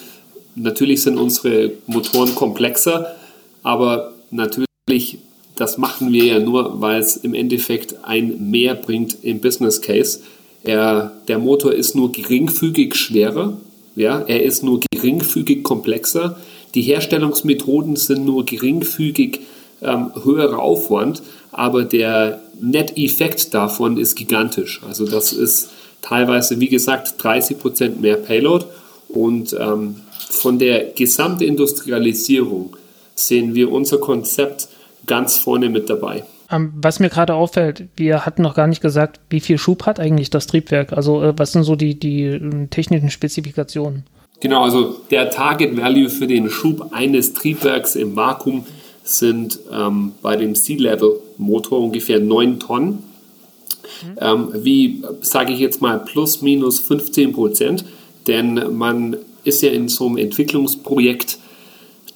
natürlich 0.55 1.03
sind 1.03 1.19
unsere 1.19 1.73
Motoren 1.87 2.35
komplexer, 2.35 3.15
aber 3.63 4.15
natürlich, 4.31 5.19
das 5.57 5.79
machen 5.79 6.13
wir 6.13 6.25
ja 6.25 6.39
nur, 6.39 6.81
weil 6.81 7.01
es 7.01 7.17
im 7.17 7.35
Endeffekt 7.35 8.05
ein 8.05 8.51
Mehr 8.51 8.75
bringt 8.75 9.19
im 9.23 9.41
Business 9.41 9.81
Case. 9.81 10.21
Er, 10.63 11.13
der 11.29 11.39
Motor 11.39 11.73
ist 11.73 11.95
nur 11.95 12.13
geringfügig 12.13 12.95
schwerer, 12.95 13.59
ja, 13.97 14.21
er 14.21 14.43
ist 14.43 14.63
nur 14.63 14.81
geringfügig 14.93 15.63
komplexer. 15.63 16.39
Die 16.75 16.83
Herstellungsmethoden 16.83 17.97
sind 17.97 18.25
nur 18.25 18.45
geringfügig 18.45 19.41
ähm, 19.83 20.13
höherer 20.23 20.61
Aufwand, 20.61 21.23
aber 21.51 21.85
der 21.85 22.41
Net-Effekt 22.61 23.55
davon 23.55 23.97
ist 23.97 24.15
gigantisch. 24.15 24.81
Also 24.87 25.07
das 25.07 25.33
ist 25.33 25.71
teilweise, 26.03 26.61
wie 26.61 26.69
gesagt, 26.69 27.15
30 27.23 27.59
Prozent 27.59 28.01
mehr 28.01 28.17
Payload 28.17 28.67
und 29.09 29.57
ähm, 29.59 29.97
von 30.31 30.59
der 30.59 30.93
Gesamtindustrialisierung 30.93 32.77
sehen 33.15 33.55
wir 33.55 33.71
unser 33.71 33.99
Konzept 33.99 34.69
ganz 35.07 35.37
vorne 35.37 35.69
mit 35.69 35.91
dabei. 35.91 36.25
Ähm, 36.51 36.73
was 36.77 36.99
mir 36.99 37.11
gerade 37.11 37.35
auffällt, 37.35 37.85
wir 37.97 38.27
hatten 38.27 38.43
noch 38.43 38.55
gar 38.55 38.67
nicht 38.67 38.83
gesagt, 38.83 39.21
wie 39.31 39.41
viel 39.41 39.59
Schub 39.59 39.87
hat 39.87 40.01
eigentlich 40.01 40.31
das 40.31 40.47
Triebwerk? 40.47 40.93
Also 40.93 41.23
äh, 41.23 41.35
was 41.37 41.53
sind 41.53 41.65
so 41.65 41.77
die, 41.77 41.99
die 41.99 42.25
äh, 42.25 42.67
technischen 42.69 43.11
Spezifikationen? 43.11 44.05
Genau, 44.41 44.65
also 44.65 44.97
der 45.11 45.31
Target 45.31 45.77
Value 45.77 46.09
für 46.09 46.27
den 46.27 46.49
Schub 46.49 46.93
eines 46.93 47.35
Triebwerks 47.35 47.95
im 47.95 48.17
Vakuum 48.17 48.65
sind 49.05 49.59
ähm, 49.73 50.13
bei 50.23 50.37
dem 50.37 50.55
Sea-Level-Motor 50.55 51.81
ungefähr 51.81 52.21
9 52.21 52.59
Tonnen. 52.59 53.03
Mhm. 54.03 54.19
Ähm, 54.21 54.49
wie 54.55 55.03
sage 55.23 55.53
ich 55.53 55.61
jetzt 55.61 55.81
mal 55.81 55.99
plus 55.99 56.43
minus 56.43 56.81
15 56.81 57.33
Prozent, 57.33 57.85
denn 58.27 58.77
man 58.77 59.17
ist 59.45 59.63
ja 59.63 59.71
in 59.71 59.89
so 59.89 60.07
einem 60.07 60.19
Entwicklungsprojekt 60.19 61.39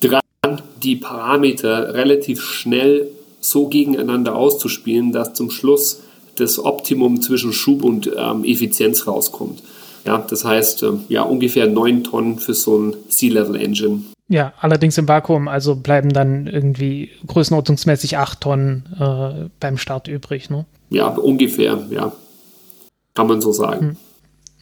dran, 0.00 0.62
die 0.82 0.96
Parameter 0.96 1.94
relativ 1.94 2.42
schnell 2.42 3.08
so 3.40 3.68
gegeneinander 3.68 4.34
auszuspielen, 4.36 5.12
dass 5.12 5.34
zum 5.34 5.50
Schluss 5.50 6.00
das 6.36 6.58
Optimum 6.58 7.20
zwischen 7.22 7.52
Schub 7.52 7.84
und 7.84 8.10
ähm, 8.16 8.44
Effizienz 8.44 9.06
rauskommt. 9.06 9.62
Ja, 10.04 10.18
das 10.18 10.44
heißt, 10.44 10.82
ähm, 10.82 11.04
ja, 11.08 11.22
ungefähr 11.22 11.66
9 11.66 12.04
Tonnen 12.04 12.38
für 12.38 12.54
so 12.54 12.78
ein 12.78 12.96
Sea-Level-Engine. 13.08 14.04
Ja, 14.28 14.54
allerdings 14.58 14.96
im 14.96 15.06
Vakuum, 15.06 15.48
also 15.48 15.76
bleiben 15.76 16.10
dann 16.10 16.46
irgendwie 16.46 17.10
größenordnungsmäßig 17.26 18.16
8 18.16 18.40
Tonnen 18.40 18.84
äh, 18.98 19.48
beim 19.60 19.76
Start 19.76 20.08
übrig, 20.08 20.48
ne? 20.48 20.64
Ja, 20.88 21.08
ungefähr, 21.08 21.78
ja. 21.90 22.12
Kann 23.14 23.26
man 23.26 23.40
so 23.40 23.52
sagen. 23.52 23.80
Hm. 23.80 23.96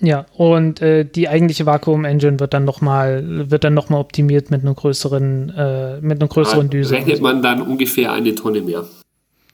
Ja, 0.01 0.27
und 0.37 0.83
äh, 0.83 1.05
die 1.05 1.29
eigentliche 1.29 1.65
Vakuum-Engine 1.65 2.41
wird 2.41 2.55
dann 2.55 2.65
nochmal 2.65 3.51
wird 3.51 3.63
dann 3.63 3.75
noch 3.75 3.89
mal 3.89 4.01
optimiert 4.01 4.51
mit 4.51 4.63
einer 4.63 4.75
größeren, 4.75 5.51
äh, 5.51 6.01
mit 6.01 6.21
einer 6.21 6.29
größeren 6.29 6.67
da 6.67 6.71
Düse. 6.71 6.95
Rechnet 6.95 7.21
man 7.21 7.41
dann 7.41 7.63
ungefähr 7.63 8.13
eine 8.13 8.35
Tonne 8.35 8.63
mehr. 8.63 8.85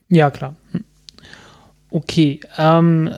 Ja, 0.09 0.31
klar. 0.31 0.57
Hm. 0.73 0.85
Okay. 1.91 2.41
Ähm, 2.57 3.11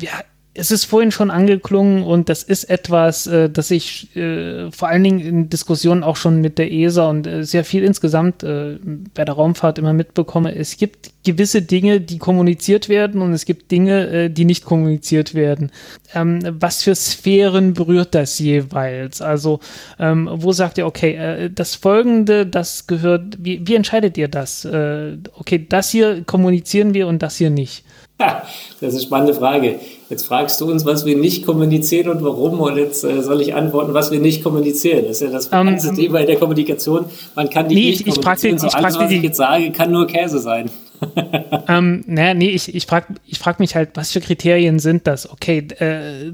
ja, 0.00 0.10
es 0.54 0.70
ist 0.70 0.84
vorhin 0.84 1.10
schon 1.10 1.30
angeklungen 1.30 2.02
und 2.02 2.28
das 2.28 2.42
ist 2.42 2.64
etwas, 2.64 3.26
äh, 3.26 3.48
das 3.48 3.70
ich 3.70 4.14
äh, 4.14 4.70
vor 4.70 4.88
allen 4.88 5.02
Dingen 5.02 5.20
in 5.20 5.48
Diskussionen 5.48 6.02
auch 6.02 6.16
schon 6.16 6.42
mit 6.42 6.58
der 6.58 6.70
ESA 6.70 7.08
und 7.08 7.26
äh, 7.26 7.42
sehr 7.42 7.64
viel 7.64 7.82
insgesamt 7.82 8.42
äh, 8.42 8.78
bei 9.14 9.24
der 9.24 9.34
Raumfahrt 9.34 9.78
immer 9.78 9.94
mitbekomme. 9.94 10.54
Es 10.54 10.76
gibt 10.76 11.10
gewisse 11.24 11.62
Dinge, 11.62 12.02
die 12.02 12.18
kommuniziert 12.18 12.90
werden 12.90 13.22
und 13.22 13.32
es 13.32 13.46
gibt 13.46 13.70
Dinge, 13.70 14.08
äh, 14.08 14.28
die 14.28 14.44
nicht 14.44 14.66
kommuniziert 14.66 15.34
werden. 15.34 15.70
Ähm, 16.14 16.40
was 16.60 16.82
für 16.82 16.94
Sphären 16.94 17.72
berührt 17.72 18.14
das 18.14 18.38
jeweils? 18.38 19.22
Also 19.22 19.60
ähm, 19.98 20.28
wo 20.30 20.52
sagt 20.52 20.76
ihr, 20.76 20.86
okay, 20.86 21.14
äh, 21.14 21.50
das 21.50 21.76
Folgende, 21.76 22.46
das 22.46 22.86
gehört, 22.86 23.38
wie, 23.38 23.66
wie 23.66 23.74
entscheidet 23.74 24.18
ihr 24.18 24.28
das? 24.28 24.66
okay, 24.66 25.66
das 25.68 25.90
hier 25.90 26.22
kommunizieren 26.24 26.94
wir 26.94 27.06
und 27.06 27.22
das 27.22 27.36
hier 27.36 27.50
nicht. 27.50 27.84
das 28.80 28.88
ist 28.88 28.94
eine 28.94 29.06
spannende 29.06 29.34
Frage. 29.34 29.80
Jetzt 30.08 30.24
fragst 30.24 30.60
du 30.60 30.70
uns, 30.70 30.84
was 30.84 31.06
wir 31.06 31.16
nicht 31.16 31.46
kommunizieren 31.46 32.10
und 32.10 32.22
warum. 32.22 32.60
Und 32.60 32.76
jetzt 32.76 33.04
äh, 33.04 33.22
soll 33.22 33.40
ich 33.40 33.54
antworten, 33.54 33.94
was 33.94 34.10
wir 34.10 34.20
nicht 34.20 34.42
kommunizieren. 34.42 35.04
Das 35.06 35.20
ist 35.20 35.22
ja 35.22 35.30
das 35.30 35.46
ähm, 35.46 35.66
ganze 35.66 35.90
um, 35.90 35.96
Thema 35.96 36.20
in 36.20 36.26
der 36.26 36.36
Kommunikation. 36.36 37.06
Man 37.34 37.48
kann 37.48 37.68
die 37.68 37.74
nee, 37.74 37.90
nicht 37.90 38.06
ich, 38.06 38.14
kommunizieren. 38.14 38.56
Ich 38.56 38.62
so 38.62 38.68
alles, 38.68 38.98
was 38.98 39.10
ich 39.10 39.22
jetzt 39.22 39.36
sage, 39.36 39.70
kann 39.72 39.90
nur 39.90 40.06
Käse 40.06 40.38
sein. 40.38 40.70
ähm, 41.68 42.04
naja, 42.06 42.34
nee, 42.34 42.50
ich, 42.50 42.74
ich 42.74 42.86
frage 42.86 43.14
ich 43.26 43.38
frag 43.38 43.58
mich 43.58 43.74
halt, 43.74 43.90
was 43.94 44.12
für 44.12 44.20
Kriterien 44.20 44.78
sind 44.78 45.06
das? 45.06 45.30
Okay, 45.30 45.66
äh, 45.78 46.32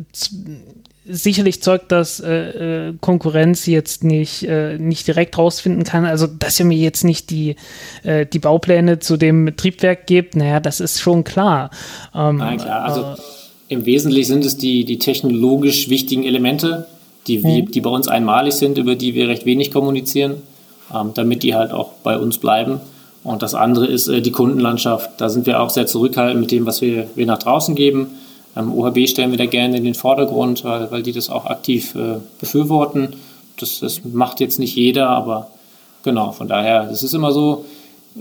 sicherlich 1.09 1.63
zeugt 1.63 1.91
das 1.91 2.21
äh, 2.21 2.89
äh, 2.89 2.95
Konkurrenz 3.01 3.67
jetzt 3.67 4.05
nicht, 4.05 4.45
äh, 4.45 4.79
nicht 4.79 5.07
direkt 5.07 5.39
rausfinden 5.39 5.85
kann. 5.85 6.05
Also, 6.05 6.27
dass 6.27 6.61
ihr 6.61 6.67
mir 6.67 6.79
jetzt 6.79 7.05
nicht 7.05 7.31
die, 7.31 7.57
äh, 8.03 8.27
die 8.27 8.39
Baupläne 8.39 8.99
zu 8.99 9.17
dem 9.17 9.57
Triebwerk 9.57 10.07
gebt, 10.07 10.37
naja, 10.37 10.61
das 10.61 10.81
ist 10.81 11.01
schon 11.01 11.25
klar. 11.25 11.71
Ähm, 12.15 12.37
Nein, 12.37 12.59
klar. 12.59 12.85
Also, 12.85 13.01
äh, 13.01 13.17
im 13.69 13.87
Wesentlichen 13.87 14.29
sind 14.29 14.45
es 14.45 14.57
die, 14.57 14.85
die 14.85 14.99
technologisch 14.99 15.89
wichtigen 15.89 16.25
Elemente, 16.25 16.87
die, 17.27 17.39
mhm. 17.39 17.71
die 17.71 17.81
bei 17.81 17.91
uns 17.91 18.09
einmalig 18.09 18.55
sind, 18.55 18.79
über 18.79 18.95
die 18.95 19.15
wir 19.15 19.29
recht 19.29 19.45
wenig 19.45 19.71
kommunizieren, 19.71 20.37
ähm, 20.95 21.13
damit 21.15 21.43
die 21.43 21.55
halt 21.55 21.73
auch 21.73 21.93
bei 22.03 22.19
uns 22.19 22.39
bleiben. 22.39 22.81
Und 23.25 23.43
das 23.43 23.55
andere 23.55 23.87
ist 23.87 24.09
äh, 24.09 24.23
die 24.23 24.33
Kundenlandschaft. 24.33 25.21
Da 25.21 25.29
sind 25.29 25.47
wir 25.47 25.61
auch 25.61 25.71
sehr 25.71 25.87
zurückhaltend 25.87 26.41
mit 26.41 26.51
dem, 26.51 26.67
was 26.67 26.81
wir, 26.81 27.09
wir 27.15 27.27
nach 27.27 27.39
draußen 27.39 27.75
geben. 27.75 28.09
Ähm, 28.59 28.73
OHB 28.73 29.07
stellen 29.09 29.31
wir 29.31 29.39
da 29.39 29.47
gerne 29.47 29.77
in 29.77 29.85
den 29.85 29.95
Vordergrund, 29.95 30.65
weil, 30.65 30.91
weil 30.91 31.03
die 31.03 31.13
das 31.13 31.31
auch 31.31 31.47
aktiv 31.47 31.95
äh, 31.95 32.17
befürworten. 32.41 33.15
Das, 33.59 33.81
das 33.81 34.03
macht 34.05 34.41
jetzt 34.41 34.59
nicht 34.59 34.75
jeder, 34.75 35.09
aber 35.09 35.51
genau, 36.03 36.33
von 36.33 36.49
daher, 36.49 36.89
es 36.91 37.03
ist 37.03 37.15
immer 37.15 37.33
so, 37.33 37.65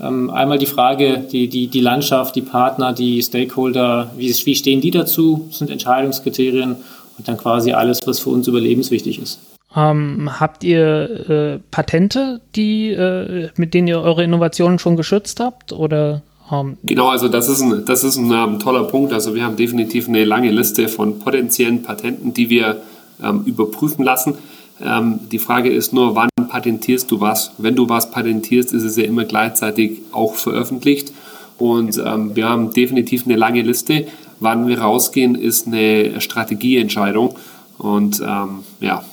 ähm, 0.01 0.29
einmal 0.29 0.57
die 0.57 0.65
Frage, 0.65 1.19
die, 1.31 1.47
die, 1.47 1.67
die 1.67 1.79
Landschaft, 1.79 2.35
die 2.35 2.41
Partner, 2.41 2.93
die 2.93 3.21
Stakeholder, 3.21 4.11
wie, 4.15 4.29
wie 4.29 4.55
stehen 4.55 4.81
die 4.81 4.91
dazu, 4.91 5.45
das 5.49 5.59
sind 5.59 5.71
Entscheidungskriterien 5.71 6.75
und 7.17 7.27
dann 7.27 7.37
quasi 7.37 7.71
alles, 7.71 7.99
was 8.05 8.19
für 8.19 8.29
uns 8.29 8.47
überlebenswichtig 8.47 9.19
ist. 9.19 9.39
Ähm, 9.75 10.39
habt 10.39 10.63
ihr 10.63 11.29
äh, 11.29 11.59
Patente, 11.71 12.41
die, 12.55 12.89
äh, 12.89 13.49
mit 13.57 13.73
denen 13.73 13.87
ihr 13.87 14.01
eure 14.01 14.23
Innovationen 14.23 14.79
schon 14.79 14.95
geschützt 14.95 15.39
habt? 15.39 15.73
Oder, 15.73 16.21
ähm 16.51 16.77
genau, 16.83 17.09
also 17.09 17.27
das 17.27 17.49
ist, 17.49 17.61
ein, 17.61 17.85
das 17.85 18.03
ist 18.03 18.17
ein, 18.17 18.31
ähm, 18.31 18.59
toller 18.59 18.83
Punkt. 18.85 19.13
Also 19.13 19.35
wir 19.35 19.43
haben 19.43 19.55
definitiv 19.55 20.07
eine 20.07 20.25
lange 20.25 20.51
Liste 20.51 20.87
von 20.87 21.19
potenziellen 21.19 21.83
Patenten, 21.83 22.33
die 22.33 22.49
wir 22.49 22.81
ähm, 23.23 23.43
überprüfen 23.45 24.03
lassen. 24.03 24.35
Ähm, 24.81 25.19
die 25.31 25.39
Frage 25.39 25.69
ist 25.69 25.93
nur, 25.93 26.15
wann 26.15 26.29
patentierst 26.49 27.11
du 27.11 27.19
was? 27.19 27.51
Wenn 27.57 27.75
du 27.75 27.89
was 27.89 28.11
patentierst, 28.11 28.73
ist 28.73 28.83
es 28.83 28.95
ja 28.95 29.03
immer 29.03 29.25
gleichzeitig 29.25 30.01
auch 30.11 30.35
veröffentlicht. 30.35 31.11
Und 31.57 31.97
ähm, 32.03 32.35
wir 32.35 32.47
haben 32.47 32.71
definitiv 32.71 33.25
eine 33.25 33.35
lange 33.35 33.61
Liste. 33.61 34.07
Wann 34.39 34.67
wir 34.67 34.79
rausgehen, 34.79 35.35
ist 35.35 35.67
eine 35.67 36.21
Strategieentscheidung. 36.21 37.35
Und 37.79 38.21
ähm, 38.21 38.63
ja, 38.79 39.03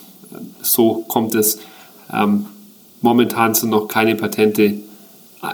so 0.60 1.04
kommt 1.08 1.34
es. 1.34 1.58
Ähm, 2.12 2.46
momentan 3.00 3.54
sind 3.54 3.70
noch 3.70 3.88
keine 3.88 4.14
Patente 4.14 4.74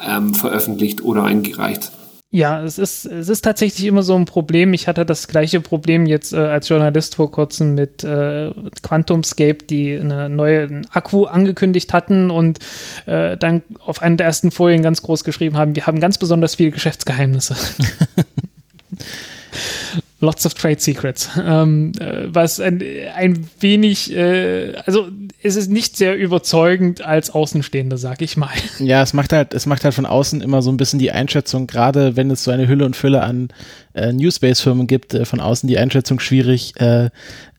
ähm, 0.07 0.34
veröffentlicht 0.34 1.03
oder 1.03 1.24
eingereicht. 1.24 1.91
Ja, 2.32 2.62
es 2.62 2.78
ist, 2.78 3.07
es 3.07 3.28
ist 3.28 3.43
tatsächlich 3.43 3.84
immer 3.86 4.05
so 4.05 4.14
ein 4.14 4.24
Problem. 4.24 4.72
Ich 4.72 4.86
hatte 4.86 5.05
das 5.05 5.26
gleiche 5.26 5.61
Problem 5.61 6.07
jetzt 6.07 6.32
äh, 6.32 6.36
als 6.36 6.68
Journalist 6.68 7.16
vor 7.16 7.32
kurzem 7.32 7.74
mit 7.74 8.05
äh, 8.05 8.53
QuantumScape, 8.82 9.64
die 9.68 9.99
eine 9.99 10.28
neue 10.28 10.82
Akku 10.93 11.24
angekündigt 11.24 11.93
hatten 11.93 12.30
und 12.30 12.61
äh, 13.07 13.36
dann 13.36 13.62
auf 13.84 14.01
einer 14.01 14.14
der 14.14 14.26
ersten 14.26 14.53
Folien 14.53 14.82
ganz 14.82 15.03
groß 15.03 15.24
geschrieben 15.24 15.57
haben, 15.57 15.74
wir 15.74 15.88
haben 15.88 15.99
ganz 15.99 16.18
besonders 16.18 16.55
viele 16.55 16.70
Geschäftsgeheimnisse. 16.70 17.57
Lots 20.20 20.47
of 20.47 20.55
Trade 20.55 20.78
Secrets. 20.78 21.30
Ähm, 21.45 21.91
äh, 21.99 22.28
was 22.28 22.61
ein, 22.61 22.80
ein 23.16 23.49
wenig, 23.59 24.14
äh, 24.14 24.74
also 24.86 25.09
es 25.43 25.57
ist 25.57 25.70
nicht 25.70 25.97
sehr 25.97 26.16
überzeugend 26.16 27.03
als 27.03 27.30
Außenstehende, 27.30 27.97
sag 27.97 28.20
ich 28.20 28.36
mal. 28.36 28.51
Ja, 28.78 29.03
es 29.03 29.12
macht 29.12 29.32
halt, 29.32 29.55
es 29.55 29.66
macht 29.66 29.84
halt 29.84 29.95
von 29.95 30.07
außen 30.07 30.41
immer 30.43 30.62
so 30.62 30.70
ein 30.70 30.76
bisschen 30.76 30.99
die 30.99 31.12
Einschätzung, 31.12 31.66
gerade 31.66 32.16
wenn 32.16 32.30
es 32.30 32.45
so 32.45 32.51
eine 32.51 32.68
Hülle 32.68 32.84
und 32.84 32.97
Fülle 32.97 33.22
an 33.22 33.49
äh, 33.95 34.12
New 34.12 34.30
Space-Firmen 34.30 34.86
gibt, 34.86 35.14
äh, 35.14 35.24
von 35.24 35.41
außen 35.41 35.66
die 35.66 35.78
Einschätzung 35.78 36.20
schwierig, 36.20 36.78
äh, 36.80 37.11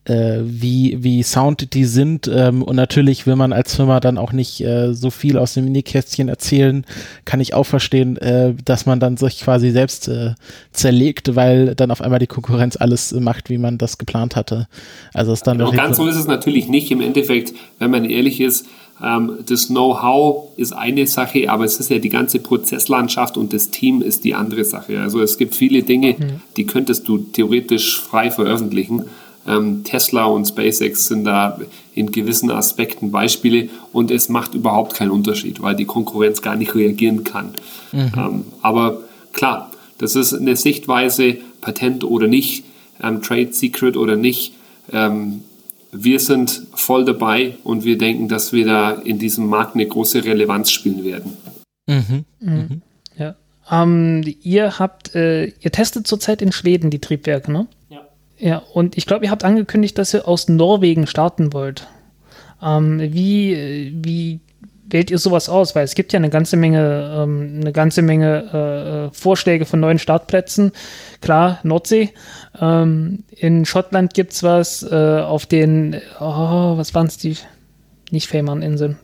äh, 0.06 0.40
wie, 0.44 0.98
wie 1.02 1.22
sound 1.24 1.74
die 1.74 1.86
sind. 1.86 2.30
Ähm, 2.34 2.64
und 2.64 2.76
natürlich 2.76 3.28
will 3.28 3.36
man 3.36 3.54
als 3.54 3.76
Firma 3.76 4.00
dann 4.00 4.18
auch 4.18 4.32
nicht 4.32 4.62
äh, 4.62 4.94
so 4.94 5.12
viel 5.12 5.38
aus 5.38 5.54
dem 5.54 5.66
Minikästchen 5.66 6.28
erzählen. 6.28 6.86
Kann 7.26 7.40
ich 7.40 7.54
auch 7.54 7.66
verstehen, 7.66 8.18
äh, 8.18 8.54
dass 8.66 8.86
man 8.86 9.00
dann 9.00 9.18
sich 9.18 9.42
quasi 9.42 9.72
selbst 9.72 10.08
äh, 10.08 10.34
zerlegt, 10.72 11.36
weil 11.36 11.76
dann 11.76 11.92
auf 11.92 12.02
einmal 12.02 12.20
die 12.20 12.28
Konkurrenz 12.28 12.78
alles 12.78 13.14
macht, 13.14 13.50
wie 13.50 13.58
man 13.58 13.78
das 13.78 13.98
geplant 13.98 14.36
hatte. 14.36 14.68
Also 15.14 15.34
ist 15.34 15.46
dann 15.46 15.60
genau, 15.60 15.72
ganz 15.72 15.98
so 15.98 16.08
ist 16.08 16.16
es 16.16 16.28
natürlich 16.28 16.68
nicht. 16.68 16.90
Im 16.92 17.02
Endeffekt, 17.02 17.54
wenn 17.78 17.92
man 17.92 18.06
ehrlich 18.06 18.42
ist, 18.42 18.66
ähm, 19.04 19.38
das 19.46 19.68
Know-how 19.68 20.50
ist 20.58 20.74
eine 20.74 21.08
Sache, 21.08 21.50
aber 21.50 21.66
es 21.66 21.80
ist 21.80 21.90
ja 21.90 22.00
die 22.00 22.10
ganze 22.10 22.40
Prozesslandschaft 22.40 23.38
und 23.38 23.54
das 23.54 23.70
Team 23.70 24.02
ist 24.02 24.24
die 24.24 24.34
andere 24.34 24.64
Sache. 24.64 25.00
Also 25.00 25.22
es 25.22 25.38
gibt 25.38 25.56
viele 25.56 25.84
Dinge, 25.84 26.16
mhm. 26.18 26.42
die 26.58 26.66
könntest 26.66 27.08
du 27.08 27.18
theoretisch 27.18 28.00
frei 28.00 28.32
veröffentlichen. 28.32 29.06
Ähm, 29.48 29.84
Tesla 29.84 30.26
und 30.26 30.46
SpaceX 30.46 31.08
sind 31.08 31.26
da 31.26 31.60
in 31.94 32.12
gewissen 32.12 32.52
Aspekten 32.52 33.12
Beispiele 33.12 33.70
und 33.92 34.12
es 34.12 34.30
macht 34.30 34.54
überhaupt 34.54 34.94
keinen 34.94 35.12
Unterschied, 35.12 35.62
weil 35.62 35.76
die 35.76 35.86
Konkurrenz 35.86 36.42
gar 36.42 36.56
nicht 36.56 36.76
reagieren 36.76 37.24
kann. 37.24 37.54
Mhm. 37.92 38.12
Ähm, 38.16 38.46
aber 38.62 39.02
klar, 39.34 39.72
das 39.98 40.16
ist 40.16 40.34
eine 40.34 40.56
Sichtweise, 40.56 41.38
Patent 41.62 42.04
oder 42.04 42.28
nicht, 42.28 42.66
ähm, 43.02 43.22
Trade 43.22 43.54
Secret 43.54 43.98
oder 43.98 44.16
nicht. 44.16 44.54
Ähm, 44.92 45.44
wir 45.92 46.20
sind 46.20 46.68
voll 46.74 47.04
dabei 47.04 47.58
und 47.64 47.84
wir 47.84 47.98
denken, 47.98 48.28
dass 48.28 48.54
wir 48.54 48.66
da 48.66 48.92
in 48.92 49.20
diesem 49.20 49.48
Markt 49.48 49.76
eine 49.76 49.86
große 49.86 50.24
Relevanz 50.24 50.72
spielen 50.72 51.04
werden. 51.04 51.34
Mhm. 51.88 52.26
Mhm. 52.40 52.54
mhm. 52.54 52.82
Ja. 53.18 53.36
Ähm, 53.70 54.24
ihr 54.42 54.80
habt, 54.80 55.16
äh, 55.16 55.48
ihr 55.48 55.72
testet 55.72 56.08
zurzeit 56.08 56.42
in 56.42 56.52
Schweden 56.52 56.90
die 56.90 57.00
Triebwerke, 57.00 57.52
ne? 57.52 57.68
Ja, 58.42 58.64
und 58.74 58.98
ich 58.98 59.06
glaube, 59.06 59.26
ihr 59.26 59.32
habt 59.32 59.44
angekündigt, 59.44 60.00
dass 60.00 60.16
ihr 60.16 60.28
aus 60.28 60.50
Norwegen 60.50 61.06
starten 61.06 61.54
wollt. 61.54 61.88
Ähm, 62.60 63.00
wie, 63.00 63.94
wie 64.04 64.40
wählt 64.88 65.12
ihr 65.12 65.20
sowas 65.20 65.48
aus? 65.48 65.76
Weil 65.76 65.84
es 65.84 65.94
gibt 65.94 66.12
ja 66.12 66.18
eine 66.18 66.32
ganze 66.32 66.58
Menge, 66.58 67.18
ähm, 67.20 67.60
eine 67.62 67.72
ganze 67.72 68.02
Menge 68.02 68.50
äh, 68.52 69.06
äh 69.06 69.10
Vorschläge 69.14 69.66
von 69.66 69.80
neuen 69.80 70.00
Startplätzen. 70.00 70.72
Klar, 71.22 71.60
Nordsee. 71.62 72.10
Ähm, 72.60 73.26
in 73.30 73.66
Schottland 73.66 74.16
gibt 74.16 74.34
es 74.34 74.42
was 74.42 74.82
äh, 74.82 75.20
auf 75.22 75.46
den, 75.46 76.02
oh, 76.20 76.78
was 76.78 76.96
waren 76.96 77.06
es 77.06 77.18
die? 77.18 77.38
Nicht 78.10 78.28
Fehmarninseln. 78.28 78.98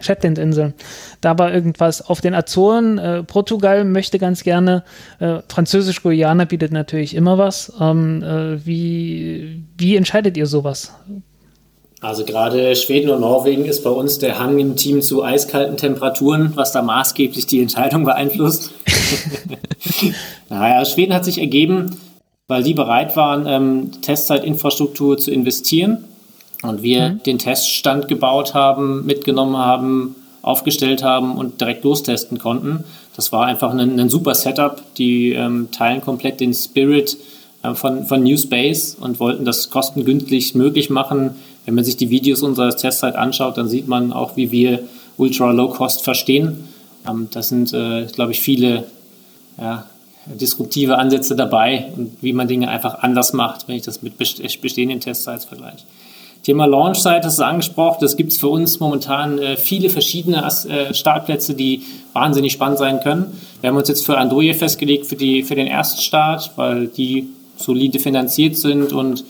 Shetlandinseln. 0.00 0.74
Da 1.20 1.38
war 1.38 1.52
irgendwas 1.52 2.02
auf 2.02 2.20
den 2.20 2.34
Azoren. 2.34 2.98
Äh, 2.98 3.22
Portugal 3.22 3.84
möchte 3.84 4.18
ganz 4.18 4.42
gerne. 4.42 4.84
Äh, 5.18 5.40
Französisch-Guyana 5.48 6.44
bietet 6.44 6.72
natürlich 6.72 7.14
immer 7.14 7.38
was. 7.38 7.72
Ähm, 7.80 8.22
äh, 8.22 8.64
wie, 8.66 9.62
wie 9.76 9.96
entscheidet 9.96 10.36
ihr 10.36 10.46
sowas? 10.46 10.92
Also 12.00 12.24
gerade 12.24 12.76
Schweden 12.76 13.10
und 13.10 13.20
Norwegen 13.20 13.64
ist 13.64 13.82
bei 13.82 13.90
uns 13.90 14.18
der 14.18 14.38
Hang 14.38 14.58
im 14.58 14.76
Team 14.76 15.00
zu 15.00 15.24
eiskalten 15.24 15.76
Temperaturen, 15.76 16.52
was 16.54 16.72
da 16.72 16.82
maßgeblich 16.82 17.46
die 17.46 17.62
Entscheidung 17.62 18.04
beeinflusst. 18.04 18.72
naja, 20.50 20.84
Schweden 20.84 21.14
hat 21.14 21.24
sich 21.24 21.38
ergeben, 21.38 21.96
weil 22.48 22.62
die 22.62 22.74
bereit 22.74 23.16
waren, 23.16 23.46
ähm, 23.46 24.02
Testzeitinfrastruktur 24.02 25.16
zu 25.16 25.30
investieren 25.30 26.04
und 26.68 26.82
wir 26.82 27.10
mhm. 27.10 27.22
den 27.22 27.38
Teststand 27.38 28.08
gebaut 28.08 28.54
haben, 28.54 29.04
mitgenommen 29.06 29.56
haben, 29.56 30.16
aufgestellt 30.42 31.02
haben 31.02 31.36
und 31.36 31.60
direkt 31.60 31.84
lostesten 31.84 32.38
konnten. 32.38 32.84
Das 33.16 33.32
war 33.32 33.46
einfach 33.46 33.72
ein, 33.72 33.98
ein 33.98 34.08
super 34.08 34.34
Setup. 34.34 34.80
Die 34.96 35.32
ähm, 35.32 35.68
teilen 35.72 36.00
komplett 36.00 36.40
den 36.40 36.54
Spirit 36.54 37.16
äh, 37.62 37.74
von, 37.74 38.06
von 38.06 38.22
New 38.22 38.36
Space 38.36 38.96
und 38.98 39.18
wollten 39.18 39.44
das 39.44 39.70
kostengünstig 39.70 40.54
möglich 40.54 40.90
machen. 40.90 41.36
Wenn 41.64 41.74
man 41.74 41.84
sich 41.84 41.96
die 41.96 42.10
Videos 42.10 42.42
unserer 42.42 42.70
Testzeit 42.76 43.16
anschaut, 43.16 43.58
dann 43.58 43.68
sieht 43.68 43.88
man 43.88 44.12
auch, 44.12 44.36
wie 44.36 44.52
wir 44.52 44.84
Ultra 45.16 45.50
Low 45.50 45.68
Cost 45.68 46.02
verstehen. 46.02 46.68
Ähm, 47.08 47.28
das 47.32 47.48
sind, 47.48 47.72
äh, 47.72 48.06
glaube 48.06 48.32
ich, 48.32 48.40
viele 48.40 48.84
ja, 49.58 49.86
disruptive 50.26 50.98
Ansätze 50.98 51.34
dabei 51.34 51.92
und 51.96 52.22
wie 52.22 52.32
man 52.32 52.48
Dinge 52.48 52.68
einfach 52.68 53.00
anders 53.00 53.32
macht, 53.32 53.68
wenn 53.68 53.76
ich 53.76 53.82
das 53.82 54.02
mit 54.02 54.18
bestehenden 54.18 55.00
Testsites 55.00 55.44
vergleiche. 55.44 55.84
Thema 56.46 56.64
Launch-Site, 56.64 57.22
das 57.24 57.32
ist 57.32 57.40
angesprochen. 57.40 57.98
Das 58.02 58.16
gibt 58.16 58.30
es 58.30 58.38
für 58.38 58.46
uns 58.46 58.78
momentan 58.78 59.40
äh, 59.40 59.56
viele 59.56 59.90
verschiedene 59.90 60.46
äh, 60.46 60.94
Startplätze, 60.94 61.54
die 61.54 61.82
wahnsinnig 62.12 62.52
spannend 62.52 62.78
sein 62.78 63.00
können. 63.00 63.36
Wir 63.60 63.70
haben 63.70 63.76
uns 63.76 63.88
jetzt 63.88 64.06
für 64.06 64.16
Androje 64.16 64.54
festgelegt 64.54 65.06
für, 65.06 65.16
die, 65.16 65.42
für 65.42 65.56
den 65.56 65.66
Erststart, 65.66 66.52
weil 66.54 66.86
die 66.86 67.30
solide 67.56 67.98
finanziert 67.98 68.54
sind 68.54 68.92
und 68.92 69.24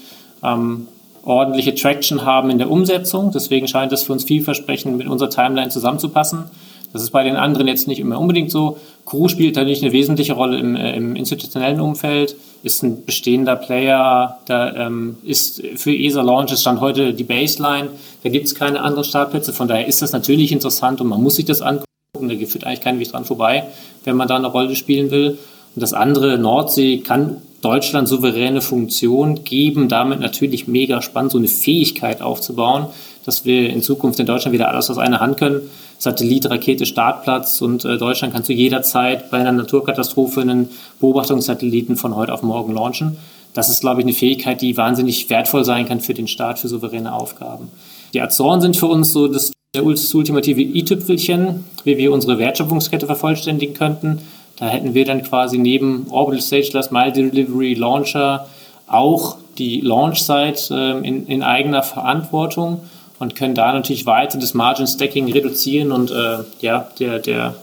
ähm, 0.44 0.88
ordentliche 1.22 1.74
Traction 1.74 2.26
haben 2.26 2.50
in 2.50 2.58
der 2.58 2.70
Umsetzung. 2.70 3.30
Deswegen 3.32 3.66
scheint 3.66 3.94
es 3.94 4.02
für 4.02 4.12
uns 4.12 4.24
vielversprechend 4.24 4.98
mit 4.98 5.06
unserer 5.06 5.30
Timeline 5.30 5.70
zusammenzupassen. 5.70 6.50
Das 6.96 7.02
ist 7.02 7.10
bei 7.10 7.24
den 7.24 7.36
anderen 7.36 7.68
jetzt 7.68 7.88
nicht 7.88 8.00
immer 8.00 8.18
unbedingt 8.18 8.50
so. 8.50 8.78
Crew 9.04 9.28
spielt 9.28 9.56
da 9.56 9.64
nicht 9.64 9.82
eine 9.82 9.92
wesentliche 9.92 10.32
Rolle 10.32 10.58
im, 10.58 10.74
äh, 10.74 10.96
im 10.96 11.14
institutionellen 11.14 11.80
Umfeld, 11.80 12.36
ist 12.62 12.82
ein 12.82 13.04
bestehender 13.04 13.54
Player, 13.54 14.38
da 14.46 14.74
ähm, 14.74 15.16
ist 15.22 15.62
für 15.76 15.94
ESA 15.94 16.22
Launches 16.22 16.62
stand 16.62 16.80
heute 16.80 17.12
die 17.12 17.24
Baseline, 17.24 17.90
da 18.22 18.30
gibt 18.30 18.46
es 18.46 18.54
keine 18.54 18.80
anderen 18.80 19.04
Startplätze, 19.04 19.52
von 19.52 19.68
daher 19.68 19.86
ist 19.86 20.00
das 20.00 20.12
natürlich 20.12 20.52
interessant 20.52 21.02
und 21.02 21.08
man 21.08 21.22
muss 21.22 21.36
sich 21.36 21.44
das 21.44 21.60
angucken, 21.60 21.84
da 22.14 22.34
führt 22.46 22.64
eigentlich 22.64 22.80
kein 22.80 22.98
Weg 22.98 23.12
dran 23.12 23.26
vorbei, 23.26 23.64
wenn 24.04 24.16
man 24.16 24.26
da 24.26 24.36
eine 24.36 24.46
Rolle 24.46 24.74
spielen 24.74 25.10
will. 25.10 25.38
Und 25.74 25.82
das 25.82 25.92
andere, 25.92 26.38
Nordsee, 26.38 26.98
kann 26.98 27.42
Deutschland 27.60 28.08
souveräne 28.08 28.62
Funktion 28.62 29.44
geben, 29.44 29.88
damit 29.88 30.20
natürlich 30.20 30.66
mega 30.66 31.02
spannend, 31.02 31.32
so 31.32 31.38
eine 31.38 31.48
Fähigkeit 31.48 32.22
aufzubauen, 32.22 32.86
dass 33.26 33.44
wir 33.44 33.68
in 33.68 33.82
Zukunft 33.82 34.20
in 34.20 34.26
Deutschland 34.26 34.54
wieder 34.54 34.68
alles 34.68 34.88
aus 34.88 34.98
einer 34.98 35.20
Hand 35.20 35.36
können. 35.36 35.68
Satellit, 35.98 36.48
Rakete, 36.48 36.86
Startplatz 36.86 37.60
und 37.60 37.84
äh, 37.84 37.98
Deutschland 37.98 38.32
kann 38.32 38.44
zu 38.44 38.52
jeder 38.52 38.82
Zeit 38.82 39.30
bei 39.30 39.38
einer 39.38 39.52
Naturkatastrophe 39.52 40.40
einen 40.40 40.70
Beobachtungssatelliten 41.00 41.96
von 41.96 42.14
heute 42.14 42.32
auf 42.32 42.42
morgen 42.42 42.72
launchen. 42.72 43.16
Das 43.52 43.68
ist, 43.68 43.80
glaube 43.80 44.00
ich, 44.00 44.06
eine 44.06 44.14
Fähigkeit, 44.14 44.62
die 44.62 44.76
wahnsinnig 44.76 45.28
wertvoll 45.28 45.64
sein 45.64 45.86
kann 45.86 46.00
für 46.00 46.14
den 46.14 46.28
Staat, 46.28 46.58
für 46.58 46.68
souveräne 46.68 47.12
Aufgaben. 47.12 47.70
Die 48.14 48.20
Azoren 48.20 48.60
sind 48.60 48.76
für 48.76 48.86
uns 48.86 49.12
so 49.12 49.26
das, 49.26 49.52
das 49.72 50.14
ultimative 50.14 50.60
i-Tüpfelchen, 50.60 51.64
wie 51.84 51.96
wir 51.96 52.12
unsere 52.12 52.38
Wertschöpfungskette 52.38 53.06
vervollständigen 53.06 53.74
könnten. 53.74 54.20
Da 54.58 54.66
hätten 54.68 54.94
wir 54.94 55.04
dann 55.04 55.22
quasi 55.22 55.58
neben 55.58 56.06
Orbital 56.10 56.42
Stage 56.42 56.70
Last 56.74 56.92
Mile 56.92 57.12
Delivery 57.12 57.74
Launcher 57.74 58.46
auch 58.86 59.36
die 59.58 59.80
Launch-Site 59.80 60.74
äh, 60.74 61.06
in, 61.06 61.26
in 61.26 61.42
eigener 61.42 61.82
Verantwortung 61.82 62.82
und 63.18 63.34
können 63.34 63.54
da 63.54 63.72
natürlich 63.72 64.06
weiter 64.06 64.38
das 64.38 64.54
Margin 64.54 64.86
Stacking 64.86 65.30
reduzieren 65.30 65.92
und 65.92 66.10
äh, 66.10 66.38
ja, 66.60 66.88
der, 66.98 67.18
der, 67.18 67.54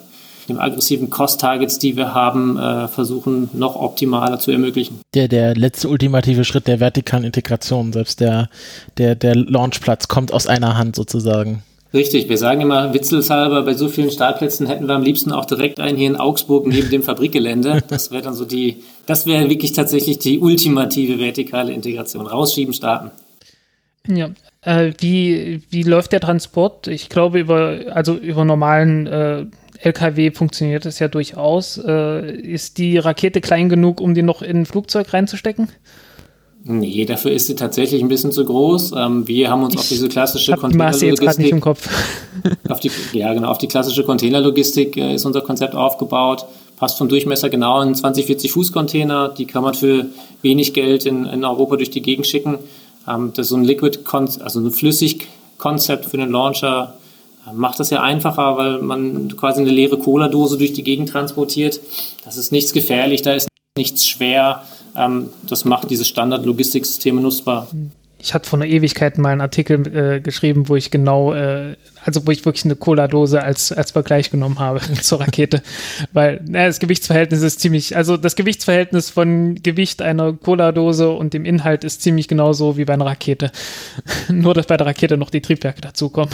dem 0.50 0.60
aggressiven 0.60 1.10
Cost-Targets, 1.10 1.80
die 1.80 1.96
wir 1.96 2.14
haben, 2.14 2.58
äh, 2.58 2.88
versuchen 2.88 3.50
noch 3.54 3.76
optimaler 3.76 4.40
zu 4.40 4.52
ermöglichen. 4.52 5.00
Der, 5.14 5.28
der 5.28 5.56
letzte 5.56 5.90
ultimative 5.90 6.44
Schritt 6.44 6.68
der 6.68 6.80
vertikalen 6.80 7.24
Integration, 7.24 7.94
selbst 7.94 8.20
der, 8.20 8.50
der, 8.98 9.16
der 9.16 9.36
Launchplatz 9.36 10.08
kommt 10.08 10.34
aus 10.34 10.48
einer 10.48 10.78
Hand 10.78 10.96
sozusagen. 10.96 11.64
Richtig, 11.94 12.28
wir 12.28 12.40
sagen 12.40 12.62
immer 12.62 12.92
witzelshalber, 12.92 13.62
bei 13.62 13.76
so 13.76 13.88
vielen 13.88 14.10
Startplätzen 14.10 14.66
hätten 14.66 14.88
wir 14.88 14.96
am 14.96 15.04
liebsten 15.04 15.32
auch 15.32 15.46
direkt 15.46 15.80
einen 15.80 15.96
hier 15.96 16.08
in 16.08 16.16
Augsburg 16.16 16.66
neben 16.66 16.90
dem 16.90 17.04
Fabrikgelände. 17.04 17.84
Das 17.88 18.10
wäre 18.10 18.24
dann 18.24 18.34
so 18.34 18.46
die, 18.46 18.82
das 19.06 19.28
wäre 19.28 19.48
wirklich 19.48 19.74
tatsächlich 19.74 20.18
die 20.18 20.40
ultimative 20.40 21.20
vertikale 21.20 21.72
Integration. 21.72 22.26
Rausschieben, 22.26 22.74
starten. 22.74 23.12
Ja, 24.08 24.32
äh, 24.66 24.94
wie, 25.00 25.62
wie 25.70 25.84
läuft 25.84 26.12
der 26.12 26.20
Transport? 26.20 26.88
Ich 26.88 27.10
glaube, 27.10 27.40
über, 27.40 27.80
also 27.94 28.16
über 28.16 28.46
normalen 28.46 29.08
äh, 29.08 29.46
LKW 29.82 30.32
funktioniert 30.32 30.86
es 30.86 31.00
ja 31.00 31.08
durchaus. 31.08 31.78
Äh, 31.78 32.32
ist 32.38 32.78
die 32.78 32.98
Rakete 32.98 33.42
klein 33.42 33.70
genug, 33.70 34.00
um 34.00 34.14
die 34.14 34.22
noch 34.22 34.42
in 34.42 34.62
ein 34.62 34.66
Flugzeug 34.66 35.14
reinzustecken? 35.14 35.68
Nee, 36.66 37.04
dafür 37.04 37.32
ist 37.32 37.48
sie 37.48 37.56
tatsächlich 37.56 38.02
ein 38.02 38.08
bisschen 38.08 38.32
zu 38.32 38.46
groß. 38.46 38.94
Ähm, 38.96 39.28
wir 39.28 39.50
haben 39.50 39.64
uns 39.64 39.74
ich 39.74 39.80
auf 39.82 39.88
diese 39.90 40.08
klassische 40.08 40.54
Containerlogistik. 40.54 41.52
im 41.52 41.60
Kopf. 41.60 41.90
auf 42.70 42.80
die, 42.80 42.90
ja, 43.12 43.34
genau, 43.34 43.50
auf 43.50 43.58
die 43.58 43.68
klassische 43.68 44.06
Containerlogistik 44.06 44.96
äh, 44.96 45.16
ist 45.16 45.26
unser 45.26 45.42
Konzept 45.42 45.76
aufgebaut. 45.76 46.46
Passt 46.78 46.98
vom 46.98 47.10
Durchmesser 47.10 47.50
genau 47.50 47.82
in 47.82 47.94
20, 47.94 48.26
40 48.26 48.52
Fuß 48.54 48.72
Container. 48.72 49.28
Die 49.28 49.46
kann 49.46 49.64
man 49.64 49.74
für 49.74 50.06
wenig 50.42 50.74
Geld 50.74 51.06
in, 51.06 51.26
in 51.26 51.44
Europa 51.44 51.76
durch 51.76 51.90
die 51.90 52.02
Gegend 52.02 52.28
schicken. 52.28 52.60
Ähm, 53.08 53.34
das 53.36 53.50
so 53.50 53.56
ein 53.56 53.64
Liquid, 53.64 54.00
also 54.42 54.60
ein 54.60 54.72
Flüssig-Konzept 54.72 56.06
für 56.06 56.18
den 56.18 56.32
Launcher 56.32 56.98
äh, 57.48 57.54
macht 57.54 57.80
das 57.80 57.90
ja 57.90 58.02
einfacher, 58.02 58.58
weil 58.58 58.82
man 58.82 59.36
quasi 59.36 59.62
eine 59.62 59.72
leere 59.72 59.98
Cola-Dose 59.98 60.58
durch 60.58 60.74
die 60.74 60.84
Gegend 60.84 61.10
transportiert. 61.10 61.80
Das 62.26 62.38
ist 62.38 62.52
nichts 62.52 62.74
gefährlich, 62.74 63.22
da 63.22 63.34
ist 63.34 63.48
nichts 63.78 64.08
schwer. 64.08 64.64
Ähm, 64.96 65.30
das 65.48 65.66
macht 65.66 65.90
diese 65.90 66.06
Standard-Logistiksysteme 66.06 67.22
nutzbar. 67.22 67.68
Ich 68.24 68.34
hatte 68.34 68.50
vor 68.50 68.58
einer 68.58 68.70
Ewigkeit 68.70 69.18
mal 69.18 69.34
einen 69.34 69.42
Artikel 69.42 69.86
äh, 69.94 70.22
geschrieben, 70.22 70.70
wo 70.70 70.78
ich 70.78 70.92
genau, 70.92 71.34
äh, 71.34 71.76
also 72.06 72.26
wo 72.26 72.32
ich 72.32 72.46
wirklich 72.46 72.64
eine 72.64 72.78
Cola-Dose 72.78 73.44
als, 73.44 73.74
als 73.74 73.92
Vergleich 73.92 74.32
genommen 74.32 74.60
habe 74.60 74.80
zur 75.02 75.20
Rakete. 75.20 75.62
Weil 76.14 76.40
na, 76.48 76.66
das 76.66 76.80
Gewichtsverhältnis 76.80 77.42
ist 77.42 77.60
ziemlich, 77.60 77.98
also 77.98 78.16
das 78.16 78.38
Gewichtsverhältnis 78.38 79.10
von 79.10 79.62
Gewicht 79.62 80.02
einer 80.02 80.32
Cola-Dose 80.32 81.10
und 81.10 81.34
dem 81.34 81.44
Inhalt 81.44 81.84
ist 81.84 82.02
ziemlich 82.02 82.30
genauso 82.30 82.78
wie 82.78 82.86
bei 82.86 82.94
einer 82.94 83.06
Rakete. 83.06 83.52
Nur, 84.30 84.54
dass 84.54 84.68
bei 84.68 84.78
der 84.78 84.88
Rakete 84.88 85.18
noch 85.18 85.30
die 85.30 85.42
Triebwerke 85.42 85.82
dazukommen. 85.82 86.34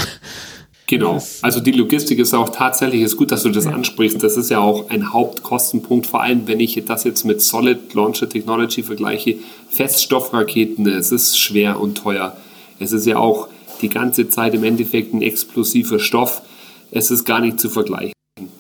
Genau. 0.90 1.22
Also 1.44 1.60
die 1.60 1.72
Logistik 1.72 2.18
ist 2.18 2.34
auch 2.34 2.50
tatsächlich, 2.50 3.04
ist 3.04 3.16
gut, 3.16 3.32
dass 3.32 3.44
du 3.44 3.52
das 3.52 3.66
ja. 3.66 3.72
ansprichst. 3.72 4.24
Das 4.24 4.38
ist 4.38 4.50
ja 4.50 4.58
auch 4.58 4.90
ein 4.90 5.14
Hauptkostenpunkt, 5.14 6.08
vor 6.08 6.24
allem 6.24 6.48
wenn 6.48 6.60
ich 6.60 6.84
das 6.84 7.04
jetzt 7.04 7.26
mit 7.26 7.44
Solid 7.44 7.94
Launcher 7.94 8.28
Technology 8.28 8.82
vergleiche. 8.82 9.36
Feststoffraketen, 9.70 10.88
es 10.88 11.12
ist 11.12 11.38
schwer 11.38 11.80
und 11.80 11.96
teuer. 11.96 12.36
Es 12.80 12.92
ist 12.92 13.06
ja 13.06 13.18
auch 13.18 13.50
die 13.84 13.90
ganze 13.90 14.30
Zeit 14.30 14.56
im 14.56 14.64
Endeffekt 14.64 15.14
ein 15.14 15.22
explosiver 15.22 16.00
Stoff. 16.00 16.42
Es 16.90 17.12
ist 17.12 17.24
gar 17.24 17.40
nicht 17.40 17.60
zu 17.60 17.70
vergleichen. 17.70 18.14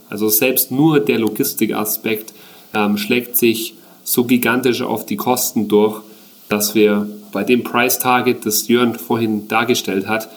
Also 0.07 0.29
selbst 0.29 0.69
nur 0.69 0.99
der 0.99 1.17
Logistikaspekt 1.17 2.33
ähm, 2.75 2.99
schlägt 2.99 3.37
sich 3.37 3.73
so 4.03 4.25
gigantisch 4.25 4.83
auf 4.83 5.03
die 5.03 5.17
Kosten 5.17 5.67
durch, 5.67 6.01
dass 6.47 6.75
wir 6.75 7.09
bei 7.31 7.43
dem 7.43 7.63
Price 7.63 7.97
Target, 7.97 8.45
das 8.45 8.67
Jörn 8.67 8.93
vorhin 8.93 9.47
dargestellt 9.47 10.07
hat, 10.07 10.29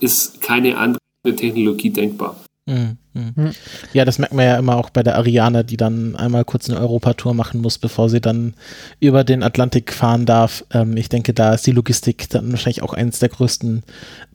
ist 0.00 0.40
keine 0.40 0.78
andere 0.78 1.05
Technologie 1.34 1.90
denkbar. 1.90 2.36
Mhm, 2.68 2.98
mhm. 3.14 3.52
Ja, 3.92 4.04
das 4.04 4.18
merkt 4.18 4.34
man 4.34 4.44
ja 4.44 4.58
immer 4.58 4.76
auch 4.76 4.90
bei 4.90 5.04
der 5.04 5.16
Ariane, 5.16 5.64
die 5.64 5.76
dann 5.76 6.16
einmal 6.16 6.44
kurz 6.44 6.68
eine 6.68 6.80
Europatour 6.80 7.32
machen 7.32 7.60
muss, 7.60 7.78
bevor 7.78 8.08
sie 8.08 8.20
dann 8.20 8.54
über 8.98 9.22
den 9.22 9.44
Atlantik 9.44 9.92
fahren 9.92 10.26
darf. 10.26 10.64
Ähm, 10.72 10.96
ich 10.96 11.08
denke, 11.08 11.32
da 11.32 11.54
ist 11.54 11.66
die 11.66 11.72
Logistik 11.72 12.28
dann 12.28 12.50
wahrscheinlich 12.50 12.82
auch 12.82 12.92
eines 12.92 13.20
der 13.20 13.28
größten 13.28 13.84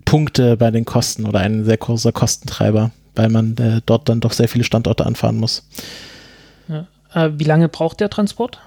Punkte 0.05 0.55
bei 0.55 0.71
den 0.71 0.85
Kosten 0.85 1.25
oder 1.25 1.39
ein 1.39 1.65
sehr 1.65 1.77
großer 1.77 2.13
Kostentreiber, 2.13 2.91
weil 3.15 3.29
man 3.29 3.57
äh, 3.57 3.81
dort 3.85 4.07
dann 4.07 4.21
doch 4.21 4.31
sehr 4.31 4.47
viele 4.47 4.63
Standorte 4.63 5.05
anfahren 5.05 5.37
muss. 5.37 5.67
Ja. 6.69 6.87
Äh, 7.13 7.31
wie 7.37 7.43
lange 7.43 7.67
braucht 7.67 7.99
der 7.99 8.09
Transport? 8.09 8.59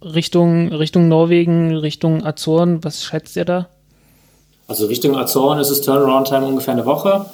Richtung, 0.00 0.72
Richtung 0.72 1.08
Norwegen, 1.08 1.76
Richtung 1.76 2.24
Azoren, 2.24 2.82
was 2.82 3.04
schätzt 3.04 3.36
ihr 3.36 3.44
da? 3.44 3.68
Also 4.68 4.86
Richtung 4.86 5.16
Azoren 5.16 5.58
ist 5.58 5.70
es 5.70 5.80
Turnaround-Time 5.82 6.46
ungefähr 6.46 6.74
eine 6.74 6.86
Woche 6.86 7.26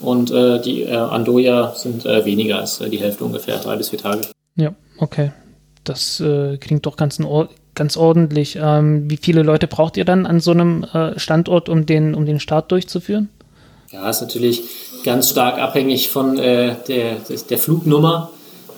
und 0.00 0.30
äh, 0.30 0.60
die 0.60 0.82
äh, 0.82 0.94
Andoja 0.94 1.74
sind 1.74 2.06
äh, 2.06 2.24
weniger 2.24 2.58
als 2.58 2.80
äh, 2.80 2.88
die 2.88 2.98
Hälfte 2.98 3.24
ungefähr, 3.24 3.58
drei 3.58 3.76
bis 3.76 3.90
vier 3.90 3.98
Tage. 3.98 4.22
Ja, 4.56 4.74
okay. 4.98 5.32
Das 5.84 6.20
äh, 6.20 6.56
klingt 6.58 6.86
doch 6.86 6.96
ganz, 6.96 7.20
ganz 7.74 7.96
ordentlich. 7.96 8.58
Ähm, 8.60 9.10
wie 9.10 9.18
viele 9.18 9.42
Leute 9.42 9.66
braucht 9.66 9.96
ihr 9.96 10.04
dann 10.04 10.26
an 10.26 10.40
so 10.40 10.50
einem 10.50 10.84
äh, 10.84 11.18
Standort, 11.18 11.68
um 11.68 11.86
den, 11.86 12.14
um 12.14 12.26
den 12.26 12.40
Start 12.40 12.72
durchzuführen? 12.72 13.28
Ja, 13.92 14.08
ist 14.10 14.20
natürlich 14.20 14.62
ganz 15.04 15.30
stark 15.30 15.58
abhängig 15.58 16.10
von 16.10 16.36
der, 16.36 16.76
der 16.88 17.58
Flugnummer. 17.58 18.30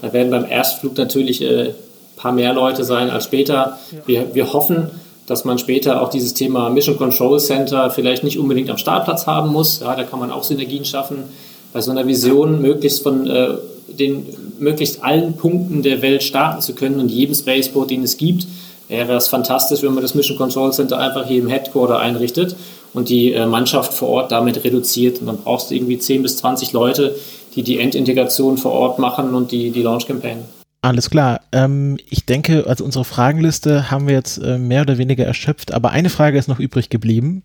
Da 0.02 0.12
werden 0.12 0.30
beim 0.30 0.44
Erstflug 0.44 0.98
natürlich 0.98 1.42
ein 1.42 1.74
paar 2.16 2.32
mehr 2.32 2.52
Leute 2.52 2.84
sein 2.84 3.08
als 3.08 3.24
später. 3.24 3.78
Ja. 3.90 3.98
Wir, 4.04 4.34
wir 4.34 4.52
hoffen, 4.52 4.90
dass 5.28 5.44
man 5.44 5.58
später 5.58 6.02
auch 6.02 6.08
dieses 6.08 6.34
Thema 6.34 6.70
Mission 6.70 6.96
Control 6.96 7.38
Center 7.38 7.90
vielleicht 7.90 8.24
nicht 8.24 8.38
unbedingt 8.38 8.70
am 8.70 8.78
Startplatz 8.78 9.26
haben 9.26 9.52
muss. 9.52 9.80
Ja, 9.80 9.94
da 9.94 10.02
kann 10.02 10.18
man 10.18 10.32
auch 10.32 10.42
Synergien 10.42 10.86
schaffen. 10.86 11.24
Bei 11.72 11.82
so 11.82 11.90
einer 11.90 12.06
Vision 12.06 12.62
möglichst 12.62 13.02
von 13.02 13.28
äh, 13.28 13.50
den 13.88 14.26
möglichst 14.58 15.04
allen 15.04 15.34
Punkten 15.34 15.82
der 15.82 16.00
Welt 16.02 16.22
starten 16.22 16.62
zu 16.62 16.74
können 16.74 16.98
und 16.98 17.10
jedem 17.10 17.34
Spaceport, 17.34 17.90
den 17.90 18.02
es 18.02 18.16
gibt, 18.16 18.46
wäre 18.88 19.14
es 19.16 19.28
fantastisch, 19.28 19.82
wenn 19.82 19.92
man 19.92 20.02
das 20.02 20.14
Mission 20.14 20.38
Control 20.38 20.72
Center 20.72 20.98
einfach 20.98 21.26
hier 21.26 21.42
im 21.42 21.48
Headquarter 21.48 21.98
einrichtet 21.98 22.56
und 22.94 23.10
die 23.10 23.34
äh, 23.34 23.46
Mannschaft 23.46 23.92
vor 23.92 24.08
Ort 24.08 24.32
damit 24.32 24.64
reduziert. 24.64 25.20
Und 25.20 25.26
dann 25.26 25.36
brauchst 25.36 25.70
du 25.70 25.74
irgendwie 25.74 25.98
10 25.98 26.22
bis 26.22 26.38
20 26.38 26.72
Leute, 26.72 27.14
die 27.54 27.62
die 27.62 27.78
Endintegration 27.78 28.56
vor 28.56 28.72
Ort 28.72 28.98
machen 28.98 29.34
und 29.34 29.52
die, 29.52 29.70
die 29.70 29.82
Launch 29.82 30.06
Campaign. 30.06 30.57
Alles 30.80 31.10
klar. 31.10 31.40
Ähm, 31.50 31.98
ich 32.08 32.24
denke, 32.24 32.64
also 32.68 32.84
unsere 32.84 33.04
Fragenliste 33.04 33.90
haben 33.90 34.06
wir 34.06 34.14
jetzt 34.14 34.38
äh, 34.38 34.58
mehr 34.58 34.82
oder 34.82 34.96
weniger 34.96 35.24
erschöpft, 35.24 35.74
aber 35.74 35.90
eine 35.90 36.08
Frage 36.08 36.38
ist 36.38 36.46
noch 36.46 36.60
übrig 36.60 36.88
geblieben. 36.88 37.42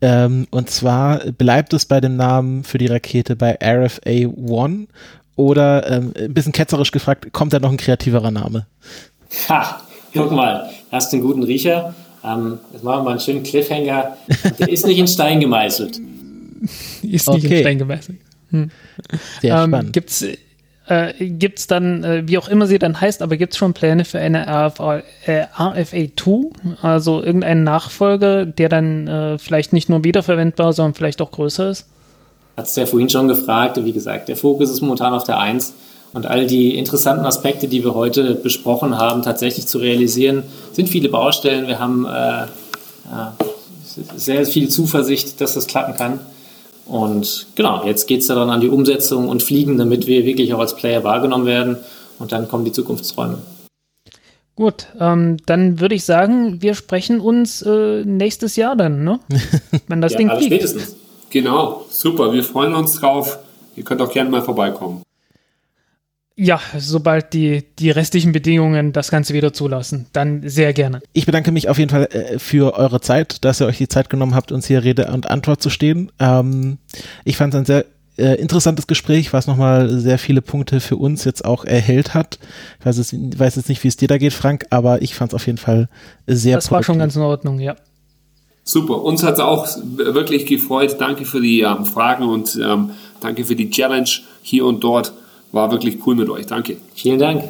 Ähm, 0.00 0.48
und 0.50 0.68
zwar 0.68 1.18
bleibt 1.32 1.72
es 1.74 1.86
bei 1.86 2.00
dem 2.00 2.16
Namen 2.16 2.64
für 2.64 2.78
die 2.78 2.88
Rakete 2.88 3.36
bei 3.36 3.56
RFA 3.62 4.26
One 4.36 4.88
oder 5.36 5.88
ähm, 5.88 6.12
ein 6.18 6.34
bisschen 6.34 6.52
ketzerisch 6.52 6.90
gefragt, 6.90 7.32
kommt 7.32 7.52
da 7.52 7.60
noch 7.60 7.70
ein 7.70 7.76
kreativerer 7.76 8.32
Name? 8.32 8.66
Ha, 9.48 9.80
guck 10.12 10.32
mal, 10.32 10.68
hast 10.90 11.12
einen 11.12 11.22
guten 11.22 11.44
Riecher. 11.44 11.94
Ähm, 12.24 12.58
jetzt 12.72 12.82
machen 12.82 12.98
wir 12.98 13.04
mal 13.04 13.10
einen 13.12 13.20
schönen 13.20 13.44
Cliffhanger. 13.44 14.16
Der 14.58 14.68
ist 14.68 14.86
nicht 14.86 14.98
in 14.98 15.06
Stein 15.06 15.38
gemeißelt. 15.38 15.98
ist 17.02 17.02
nicht 17.02 17.26
okay. 17.28 17.54
in 17.54 17.60
Stein 17.60 17.78
gemeißelt. 17.78 18.18
Hm. 18.50 18.70
Sehr 19.40 19.56
ähm, 19.56 19.70
spannend. 19.70 19.92
Gibt's 19.92 20.24
äh, 20.86 21.12
gibt 21.18 21.60
es 21.60 21.66
dann, 21.66 22.02
äh, 22.02 22.22
wie 22.26 22.38
auch 22.38 22.48
immer 22.48 22.66
sie 22.66 22.78
dann 22.78 23.00
heißt, 23.00 23.22
aber 23.22 23.36
gibt 23.36 23.52
es 23.52 23.58
schon 23.58 23.72
Pläne 23.72 24.04
für 24.04 24.18
eine 24.18 24.46
RFA, 24.46 25.02
äh, 25.26 25.44
RFA 25.56 26.06
2, 26.16 26.50
also 26.82 27.22
irgendeinen 27.22 27.64
Nachfolger, 27.64 28.46
der 28.46 28.68
dann 28.68 29.06
äh, 29.06 29.38
vielleicht 29.38 29.72
nicht 29.72 29.88
nur 29.88 30.04
wiederverwendbar, 30.04 30.72
sondern 30.72 30.94
vielleicht 30.94 31.20
auch 31.22 31.30
größer 31.30 31.70
ist? 31.70 31.86
Hat 32.56 32.66
es 32.66 32.76
ja 32.76 32.86
vorhin 32.86 33.08
schon 33.08 33.28
gefragt, 33.28 33.82
wie 33.82 33.92
gesagt, 33.92 34.28
der 34.28 34.36
Fokus 34.36 34.70
ist 34.70 34.80
momentan 34.80 35.14
auf 35.14 35.24
der 35.24 35.38
1 35.38 35.74
und 36.12 36.26
all 36.26 36.46
die 36.46 36.76
interessanten 36.76 37.24
Aspekte, 37.24 37.68
die 37.68 37.82
wir 37.84 37.94
heute 37.94 38.34
besprochen 38.34 38.98
haben, 38.98 39.22
tatsächlich 39.22 39.66
zu 39.66 39.78
realisieren, 39.78 40.42
sind 40.72 40.88
viele 40.88 41.08
Baustellen. 41.08 41.66
Wir 41.66 41.78
haben 41.78 42.06
äh, 42.06 42.46
sehr 44.16 44.44
viel 44.46 44.68
Zuversicht, 44.68 45.40
dass 45.40 45.54
das 45.54 45.66
klappen 45.66 45.94
kann. 45.94 46.20
Und 46.92 47.46
genau, 47.54 47.86
jetzt 47.86 48.06
geht 48.06 48.20
es 48.20 48.26
dann 48.26 48.50
an 48.50 48.60
die 48.60 48.68
Umsetzung 48.68 49.30
und 49.30 49.42
Fliegen, 49.42 49.78
damit 49.78 50.06
wir 50.06 50.26
wirklich 50.26 50.52
auch 50.52 50.58
als 50.58 50.76
Player 50.76 51.02
wahrgenommen 51.02 51.46
werden. 51.46 51.78
Und 52.18 52.32
dann 52.32 52.48
kommen 52.48 52.66
die 52.66 52.72
Zukunftsräume. 52.72 53.38
Gut, 54.56 54.88
ähm, 55.00 55.38
dann 55.46 55.80
würde 55.80 55.94
ich 55.94 56.04
sagen, 56.04 56.60
wir 56.60 56.74
sprechen 56.74 57.20
uns 57.20 57.62
äh, 57.62 58.04
nächstes 58.04 58.56
Jahr 58.56 58.76
dann, 58.76 59.04
ne? 59.04 59.20
Wenn 59.88 60.02
das 60.02 60.12
ja, 60.12 60.18
Ding 60.18 60.28
fliegt. 60.28 60.44
Spätestens. 60.44 60.96
Genau, 61.30 61.86
super, 61.88 62.30
wir 62.30 62.44
freuen 62.44 62.74
uns 62.74 63.00
drauf. 63.00 63.38
Ihr 63.74 63.84
könnt 63.84 64.02
auch 64.02 64.12
gerne 64.12 64.28
mal 64.28 64.42
vorbeikommen. 64.42 65.02
Ja, 66.34 66.60
sobald 66.78 67.34
die, 67.34 67.64
die 67.78 67.90
restlichen 67.90 68.32
Bedingungen 68.32 68.92
das 68.92 69.10
Ganze 69.10 69.34
wieder 69.34 69.52
zulassen, 69.52 70.06
dann 70.12 70.48
sehr 70.48 70.72
gerne. 70.72 71.00
Ich 71.12 71.26
bedanke 71.26 71.52
mich 71.52 71.68
auf 71.68 71.78
jeden 71.78 71.90
Fall 71.90 72.04
äh, 72.06 72.38
für 72.38 72.74
eure 72.74 73.00
Zeit, 73.00 73.44
dass 73.44 73.60
ihr 73.60 73.66
euch 73.66 73.78
die 73.78 73.88
Zeit 73.88 74.08
genommen 74.08 74.34
habt, 74.34 74.50
uns 74.50 74.66
hier 74.66 74.82
Rede 74.82 75.08
und 75.08 75.30
Antwort 75.30 75.62
zu 75.62 75.68
stehen. 75.68 76.10
Ähm, 76.18 76.78
ich 77.24 77.36
fand 77.36 77.52
es 77.52 77.60
ein 77.60 77.66
sehr 77.66 77.84
äh, 78.16 78.40
interessantes 78.40 78.86
Gespräch, 78.86 79.32
was 79.34 79.46
nochmal 79.46 79.90
sehr 79.98 80.18
viele 80.18 80.40
Punkte 80.40 80.80
für 80.80 80.96
uns 80.96 81.24
jetzt 81.24 81.44
auch 81.44 81.64
erhellt 81.64 82.14
hat. 82.14 82.38
Ich 82.80 82.86
weiß 82.86 82.96
jetzt, 82.96 83.38
weiß 83.38 83.56
jetzt 83.56 83.68
nicht, 83.68 83.84
wie 83.84 83.88
es 83.88 83.96
dir 83.96 84.08
da 84.08 84.16
geht, 84.16 84.32
Frank, 84.32 84.66
aber 84.70 85.02
ich 85.02 85.14
fand 85.14 85.32
es 85.32 85.34
auf 85.34 85.46
jeden 85.46 85.58
Fall 85.58 85.88
sehr 86.26 86.56
Das 86.56 86.68
produktiv. 86.68 86.88
war 86.88 86.94
schon 86.94 86.98
ganz 86.98 87.16
in 87.16 87.22
Ordnung, 87.22 87.60
ja. 87.60 87.76
Super, 88.64 89.02
uns 89.02 89.22
hat 89.22 89.34
es 89.34 89.40
auch 89.40 89.66
wirklich 89.96 90.46
gefreut. 90.46 90.96
Danke 90.98 91.24
für 91.24 91.40
die 91.40 91.60
ähm, 91.62 91.84
Fragen 91.84 92.24
und 92.24 92.58
ähm, 92.62 92.90
danke 93.20 93.44
für 93.44 93.56
die 93.56 93.70
Challenge 93.70 94.08
hier 94.42 94.64
und 94.64 94.84
dort. 94.84 95.12
War 95.52 95.70
wirklich 95.70 95.98
cool 96.06 96.16
mit 96.16 96.28
euch. 96.28 96.46
Danke. 96.46 96.76
Vielen 96.94 97.18
Dank. 97.18 97.44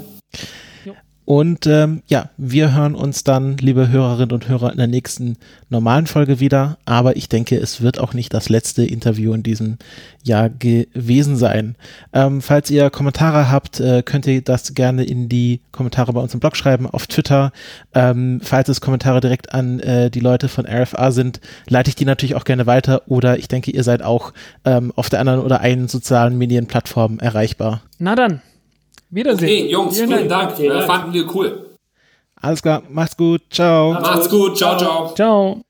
Und 1.25 1.66
ähm, 1.68 2.03
ja, 2.09 2.31
wir 2.37 2.75
hören 2.75 2.97
uns 2.97 3.23
dann, 3.23 3.57
liebe 3.59 3.89
Hörerinnen 3.89 4.33
und 4.33 4.49
Hörer, 4.49 4.73
in 4.73 4.79
der 4.79 4.89
nächsten 4.89 5.37
normalen 5.68 6.07
Folge 6.07 6.41
wieder. 6.41 6.79
Aber 6.85 7.16
ich 7.16 7.29
denke, 7.29 7.57
es 7.57 7.81
wird 7.81 8.01
auch 8.01 8.12
nicht 8.12 8.35
das 8.35 8.49
letzte 8.49 8.85
Interview 8.85 9.33
in 9.33 9.45
diesem 9.45 9.79
Jahr 10.25 10.51
gewesen 10.51 11.37
sein. 11.37 11.77
Ähm, 12.12 12.43
falls 12.43 12.70
ihr 12.70 12.91
Kommentare 12.91 13.51
habt, 13.51 13.79
äh, 13.79 14.03
könnt 14.03 14.27
ihr 14.27 14.43
das 14.43 14.75
gerne 14.75 15.05
in 15.05 15.29
die 15.29 15.61
Kommentare 15.70 16.12
bei 16.12 16.20
uns 16.20 16.35
im 16.35 16.41
Blog 16.41 16.57
schreiben, 16.57 16.87
auf 16.87 17.07
Twitter. 17.07 17.53
Ähm, 17.95 18.41
falls 18.43 18.68
es 18.68 18.81
Kommentare 18.81 19.20
direkt 19.20 19.55
an 19.55 19.79
äh, 19.79 20.11
die 20.11 20.20
Leute 20.20 20.49
von 20.49 20.66
RFA 20.66 21.12
sind, 21.12 21.41
leite 21.68 21.89
ich 21.89 21.97
die 21.97 22.05
natürlich 22.05 22.35
auch 22.35 22.45
gerne 22.45 22.66
weiter. 22.66 23.03
Oder 23.07 23.39
ich 23.39 23.47
denke, 23.47 23.70
ihr 23.70 23.85
seid 23.85 24.03
auch 24.03 24.33
ähm, 24.64 24.93
auf 24.97 25.09
der 25.09 25.20
anderen 25.20 25.41
oder 25.41 25.61
einen 25.61 25.87
sozialen 25.87 26.37
Medienplattform 26.37 27.20
erreichbar. 27.20 27.83
Na 27.99 28.16
dann. 28.16 28.43
Wiedersehen. 29.13 29.65
Okay, 29.65 29.71
Jungs, 29.71 29.97
vielen, 29.97 30.09
vielen 30.09 30.29
Dank. 30.29 30.57
Dank. 30.57 30.85
Fanden 30.85 31.13
wir 31.13 31.35
cool. 31.35 31.71
Alles 32.41 32.63
klar, 32.63 32.83
macht's 32.89 33.17
gut. 33.17 33.43
Ciao. 33.51 33.93
Macht's 33.93 34.29
gut. 34.29 34.57
Ciao, 34.57 34.77
ciao. 34.77 35.15
Ciao. 35.15 35.63